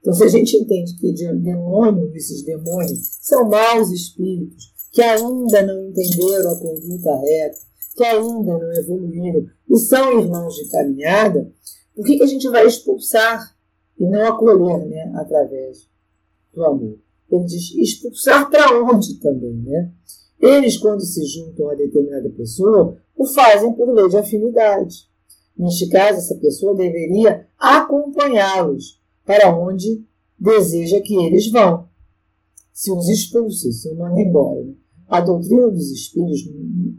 Então, 0.01 0.13
se 0.13 0.25
a 0.25 0.29
gente 0.29 0.57
entende 0.57 0.97
que 0.97 1.13
demônio, 1.13 2.13
esses 2.15 2.43
demônios, 2.43 3.19
são 3.23 3.49
maus 3.49 3.91
espíritos 3.91 4.75
que 4.93 5.01
ainda 5.01 5.63
não 5.63 5.89
entenderam 5.89 6.51
a 6.51 6.59
conduta 6.59 7.21
reta, 7.21 7.59
que 7.97 8.05
ainda 8.05 8.59
não 8.59 8.73
evoluíram 8.73 9.47
e 9.71 9.79
são 9.79 10.21
irmãos 10.21 10.55
de 10.57 10.69
caminhada, 10.71 11.51
por 11.95 12.05
que, 12.05 12.17
que 12.17 12.23
a 12.25 12.27
gente 12.29 12.49
vai 12.49 12.67
expulsar 12.67 13.57
e 13.99 14.05
não 14.05 14.27
acolher 14.27 14.87
né, 14.87 15.13
através 15.15 15.89
do 16.59 16.65
amor? 16.65 16.99
Ele 17.31 17.45
diz 17.45 17.75
expulsar 17.75 18.51
para 18.51 18.83
onde 18.83 19.15
também, 19.21 19.55
né? 19.55 19.93
Eles, 20.41 20.77
quando 20.77 21.01
se 21.01 21.25
juntam 21.27 21.71
a 21.71 21.75
determinada 21.75 22.29
pessoa, 22.31 22.97
o 23.17 23.27
fazem 23.27 23.73
por 23.73 23.93
lei 23.93 24.09
de 24.09 24.17
afinidade. 24.17 25.09
Neste 25.57 25.89
caso, 25.89 26.19
essa 26.19 26.37
pessoa 26.37 26.75
deveria 26.75 27.47
acompanhá-los 27.59 29.01
para 29.25 29.57
onde 29.57 30.05
deseja 30.39 31.01
que 31.01 31.15
eles 31.17 31.51
vão. 31.51 31.89
Se 32.73 32.93
os 32.93 33.09
expulsa, 33.09 33.73
se 33.73 33.89
os 33.89 33.97
manda 33.97 34.21
embora. 34.21 34.63
Né? 34.63 34.75
A 35.09 35.21
doutrina 35.21 35.69
dos 35.69 35.91
espíritos, 35.91 36.45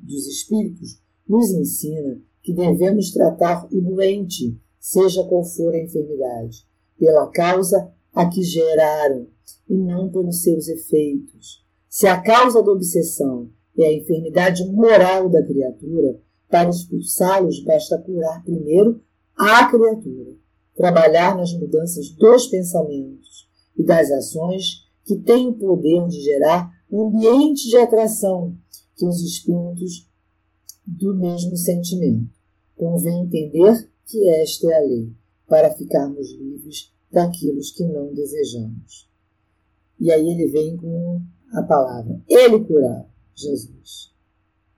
dos 0.04 0.28
espíritos 0.28 1.02
nos 1.28 1.50
ensina 1.52 2.20
que 2.42 2.54
devemos 2.54 3.12
tratar 3.12 3.68
o 3.72 3.82
doente, 3.82 4.60
seja 4.80 5.24
qual 5.24 5.44
for 5.46 5.74
a 5.74 5.82
enfermidade, 5.82 6.66
pela 6.98 7.28
causa 7.28 7.92
a 8.14 8.28
que 8.28 8.44
geraram 8.44 9.28
e 9.68 9.76
não 9.76 10.10
pelos 10.10 10.42
seus 10.42 10.68
efeitos. 10.68 11.66
Se 11.88 12.08
a 12.08 12.22
causa 12.22 12.62
da 12.62 12.72
obsessão 12.72 13.50
é 13.78 13.86
a 13.86 13.94
enfermidade 13.94 14.66
moral 14.66 15.30
da 15.30 15.44
criatura, 15.44 16.20
para 16.50 16.70
expulsá-los 16.70 17.64
basta 17.64 17.98
curar 18.00 18.44
primeiro 18.44 19.02
a 19.36 19.70
criatura, 19.70 20.32
trabalhar 20.76 21.38
nas 21.38 21.54
mudanças 21.54 22.10
dos 22.10 22.48
pensamentos 22.48 23.48
e 23.78 23.84
das 23.84 24.12
ações 24.12 24.88
que 25.06 25.16
têm 25.16 25.48
o 25.48 25.54
poder 25.54 26.08
de 26.08 26.22
gerar 26.22 26.72
um 26.92 27.08
ambiente 27.08 27.70
de 27.70 27.78
atração 27.78 28.56
que 28.96 29.06
os 29.06 29.22
espíritos 29.22 30.08
do 30.86 31.16
mesmo 31.16 31.56
sentimento. 31.56 32.30
Convém 32.76 33.24
entender 33.24 33.90
que 34.06 34.30
esta 34.30 34.72
é 34.72 34.78
a 34.78 34.82
lei, 34.82 35.14
para 35.48 35.74
ficarmos 35.74 36.32
livres 36.32 36.94
daquilo 37.12 37.60
que 37.76 37.84
não 37.86 38.14
desejamos. 38.14 39.09
E 40.00 40.12
aí 40.12 40.28
ele 40.28 40.48
vem 40.48 40.78
com 40.78 41.22
a 41.54 41.64
palavra. 41.64 42.22
Ele 42.28 42.64
curava, 42.64 43.10
Jesus. 43.36 44.14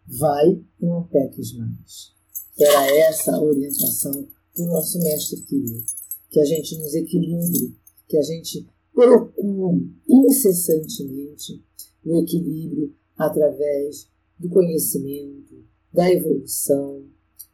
Vai 0.08 0.64
e 0.80 0.86
não 0.86 1.04
peques 1.04 1.54
mais. 1.58 2.14
Era 2.58 2.98
essa 2.98 3.36
a 3.36 3.42
orientação 3.42 4.28
do 4.56 4.66
nosso 4.66 5.00
mestre 5.00 5.42
querido. 5.42 5.84
Que 6.30 6.40
a 6.40 6.46
gente 6.46 6.78
nos 6.78 6.94
equilibre, 6.96 7.78
que 8.08 8.18
a 8.18 8.22
gente 8.22 8.68
procure 8.94 9.94
incessantemente 10.08 11.64
o 12.04 12.18
equilíbrio 12.18 12.96
através 13.18 14.10
do 14.40 14.50
conhecimento, 14.50 15.64
da 15.94 16.12
evolução, 16.12 17.06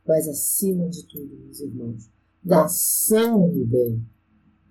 mas 0.08 0.28
acima 0.28 0.88
de 0.90 1.06
tudo, 1.08 1.36
meus 1.38 1.60
irmãos, 1.60 2.10
da 2.44 2.66
ação 2.66 3.50
do 3.50 3.66
bem. 3.66 4.06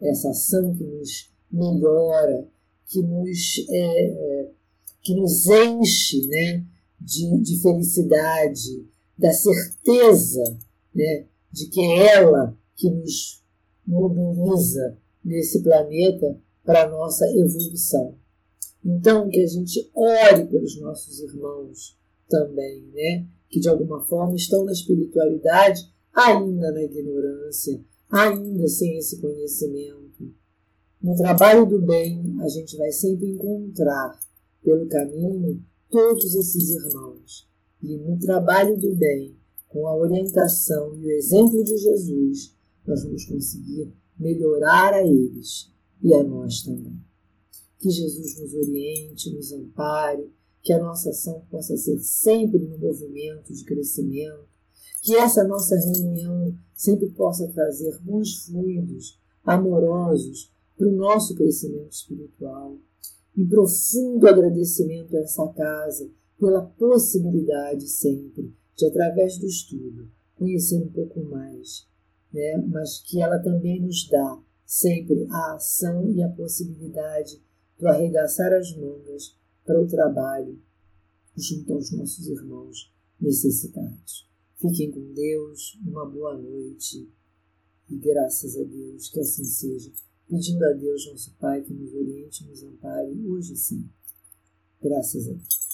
Essa 0.00 0.30
ação 0.30 0.74
que 0.74 0.84
nos 0.84 1.32
melhora, 1.50 2.48
que 2.86 3.02
nos, 3.02 3.66
é, 3.68 4.06
é, 4.06 4.50
que 5.02 5.14
nos 5.14 5.46
enche 5.46 6.26
né, 6.26 6.64
de, 7.00 7.40
de 7.40 7.60
felicidade, 7.60 8.86
da 9.18 9.32
certeza 9.32 10.58
né, 10.94 11.26
de 11.52 11.68
que 11.68 11.80
é 11.80 12.16
ela 12.16 12.56
que 12.74 12.90
nos 12.90 13.42
mobiliza 13.86 14.98
nesse 15.24 15.62
planeta 15.62 16.38
para 16.64 16.84
a 16.84 16.88
nossa 16.88 17.26
evolução. 17.36 18.16
Então, 18.84 19.28
que 19.28 19.40
a 19.40 19.46
gente 19.46 19.90
ore 19.94 20.46
pelos 20.46 20.78
nossos 20.80 21.20
irmãos 21.20 21.96
também, 22.28 22.82
né? 22.92 23.26
que 23.48 23.60
de 23.60 23.68
alguma 23.68 24.04
forma 24.04 24.34
estão 24.34 24.64
na 24.64 24.72
espiritualidade, 24.72 25.88
ainda 26.12 26.72
na 26.72 26.82
ignorância, 26.82 27.80
ainda 28.10 28.66
sem 28.68 28.98
esse 28.98 29.20
conhecimento 29.20 30.05
no 31.06 31.14
trabalho 31.14 31.64
do 31.66 31.80
bem, 31.80 32.36
a 32.40 32.48
gente 32.48 32.76
vai 32.76 32.90
sempre 32.90 33.28
encontrar 33.28 34.18
pelo 34.60 34.88
caminho 34.88 35.62
todos 35.88 36.34
esses 36.34 36.70
irmãos. 36.70 37.48
E 37.80 37.96
no 37.96 38.18
trabalho 38.18 38.76
do 38.76 38.92
bem, 38.96 39.36
com 39.68 39.86
a 39.86 39.94
orientação 39.94 40.96
e 40.96 41.06
o 41.06 41.10
exemplo 41.12 41.62
de 41.62 41.78
Jesus, 41.78 42.56
nós 42.84 43.04
vamos 43.04 43.24
conseguir 43.24 43.94
melhorar 44.18 44.94
a 44.94 45.06
eles 45.06 45.70
e 46.02 46.12
a 46.12 46.24
nós 46.24 46.62
também. 46.62 47.00
Que 47.78 47.88
Jesus 47.88 48.40
nos 48.40 48.52
oriente, 48.54 49.32
nos 49.32 49.52
ampare, 49.52 50.28
que 50.60 50.72
a 50.72 50.82
nossa 50.82 51.10
ação 51.10 51.40
possa 51.48 51.76
ser 51.76 52.00
sempre 52.00 52.66
no 52.66 52.78
movimento 52.78 53.54
de 53.54 53.64
crescimento, 53.64 54.48
que 55.02 55.14
essa 55.14 55.44
nossa 55.44 55.76
reunião 55.76 56.52
sempre 56.74 57.08
possa 57.10 57.46
trazer 57.46 57.96
bons 58.00 58.44
fluidos 58.44 59.20
amorosos 59.44 60.50
para 60.76 60.88
o 60.88 60.92
nosso 60.92 61.34
crescimento 61.34 61.92
espiritual. 61.92 62.78
E 63.36 63.44
profundo 63.44 64.26
agradecimento 64.26 65.16
a 65.16 65.20
essa 65.20 65.46
casa 65.48 66.10
pela 66.38 66.62
possibilidade 66.62 67.88
sempre 67.88 68.54
de, 68.74 68.86
através 68.86 69.38
do 69.38 69.46
estudo, 69.46 70.10
conhecer 70.36 70.76
um 70.76 70.88
pouco 70.88 71.20
mais, 71.24 71.86
né? 72.32 72.56
mas 72.68 73.00
que 73.00 73.20
ela 73.20 73.38
também 73.38 73.80
nos 73.80 74.08
dá 74.08 74.42
sempre 74.64 75.26
a 75.30 75.54
ação 75.54 76.10
e 76.10 76.22
a 76.22 76.28
possibilidade 76.28 77.40
de 77.78 77.86
arregaçar 77.86 78.52
as 78.52 78.74
mangas 78.76 79.36
para 79.64 79.80
o 79.80 79.86
trabalho 79.86 80.58
junto 81.36 81.74
aos 81.74 81.90
nossos 81.92 82.26
irmãos 82.26 82.92
necessitados. 83.20 84.28
Fiquem 84.58 84.90
com 84.90 85.12
Deus, 85.12 85.78
uma 85.86 86.06
boa 86.06 86.36
noite 86.36 87.10
e 87.88 87.96
graças 87.96 88.56
a 88.56 88.62
Deus 88.62 89.08
que 89.08 89.20
assim 89.20 89.44
seja 89.44 89.92
pedindo 90.28 90.64
a 90.64 90.72
Deus, 90.72 91.06
nosso 91.06 91.34
Pai, 91.38 91.62
que 91.62 91.72
nos 91.72 91.94
oriente 91.94 92.44
e 92.44 92.48
nos 92.48 92.62
ampare 92.62 93.26
hoje 93.26 93.56
sim. 93.56 93.88
Graças 94.80 95.28
a 95.28 95.32
Deus. 95.32 95.65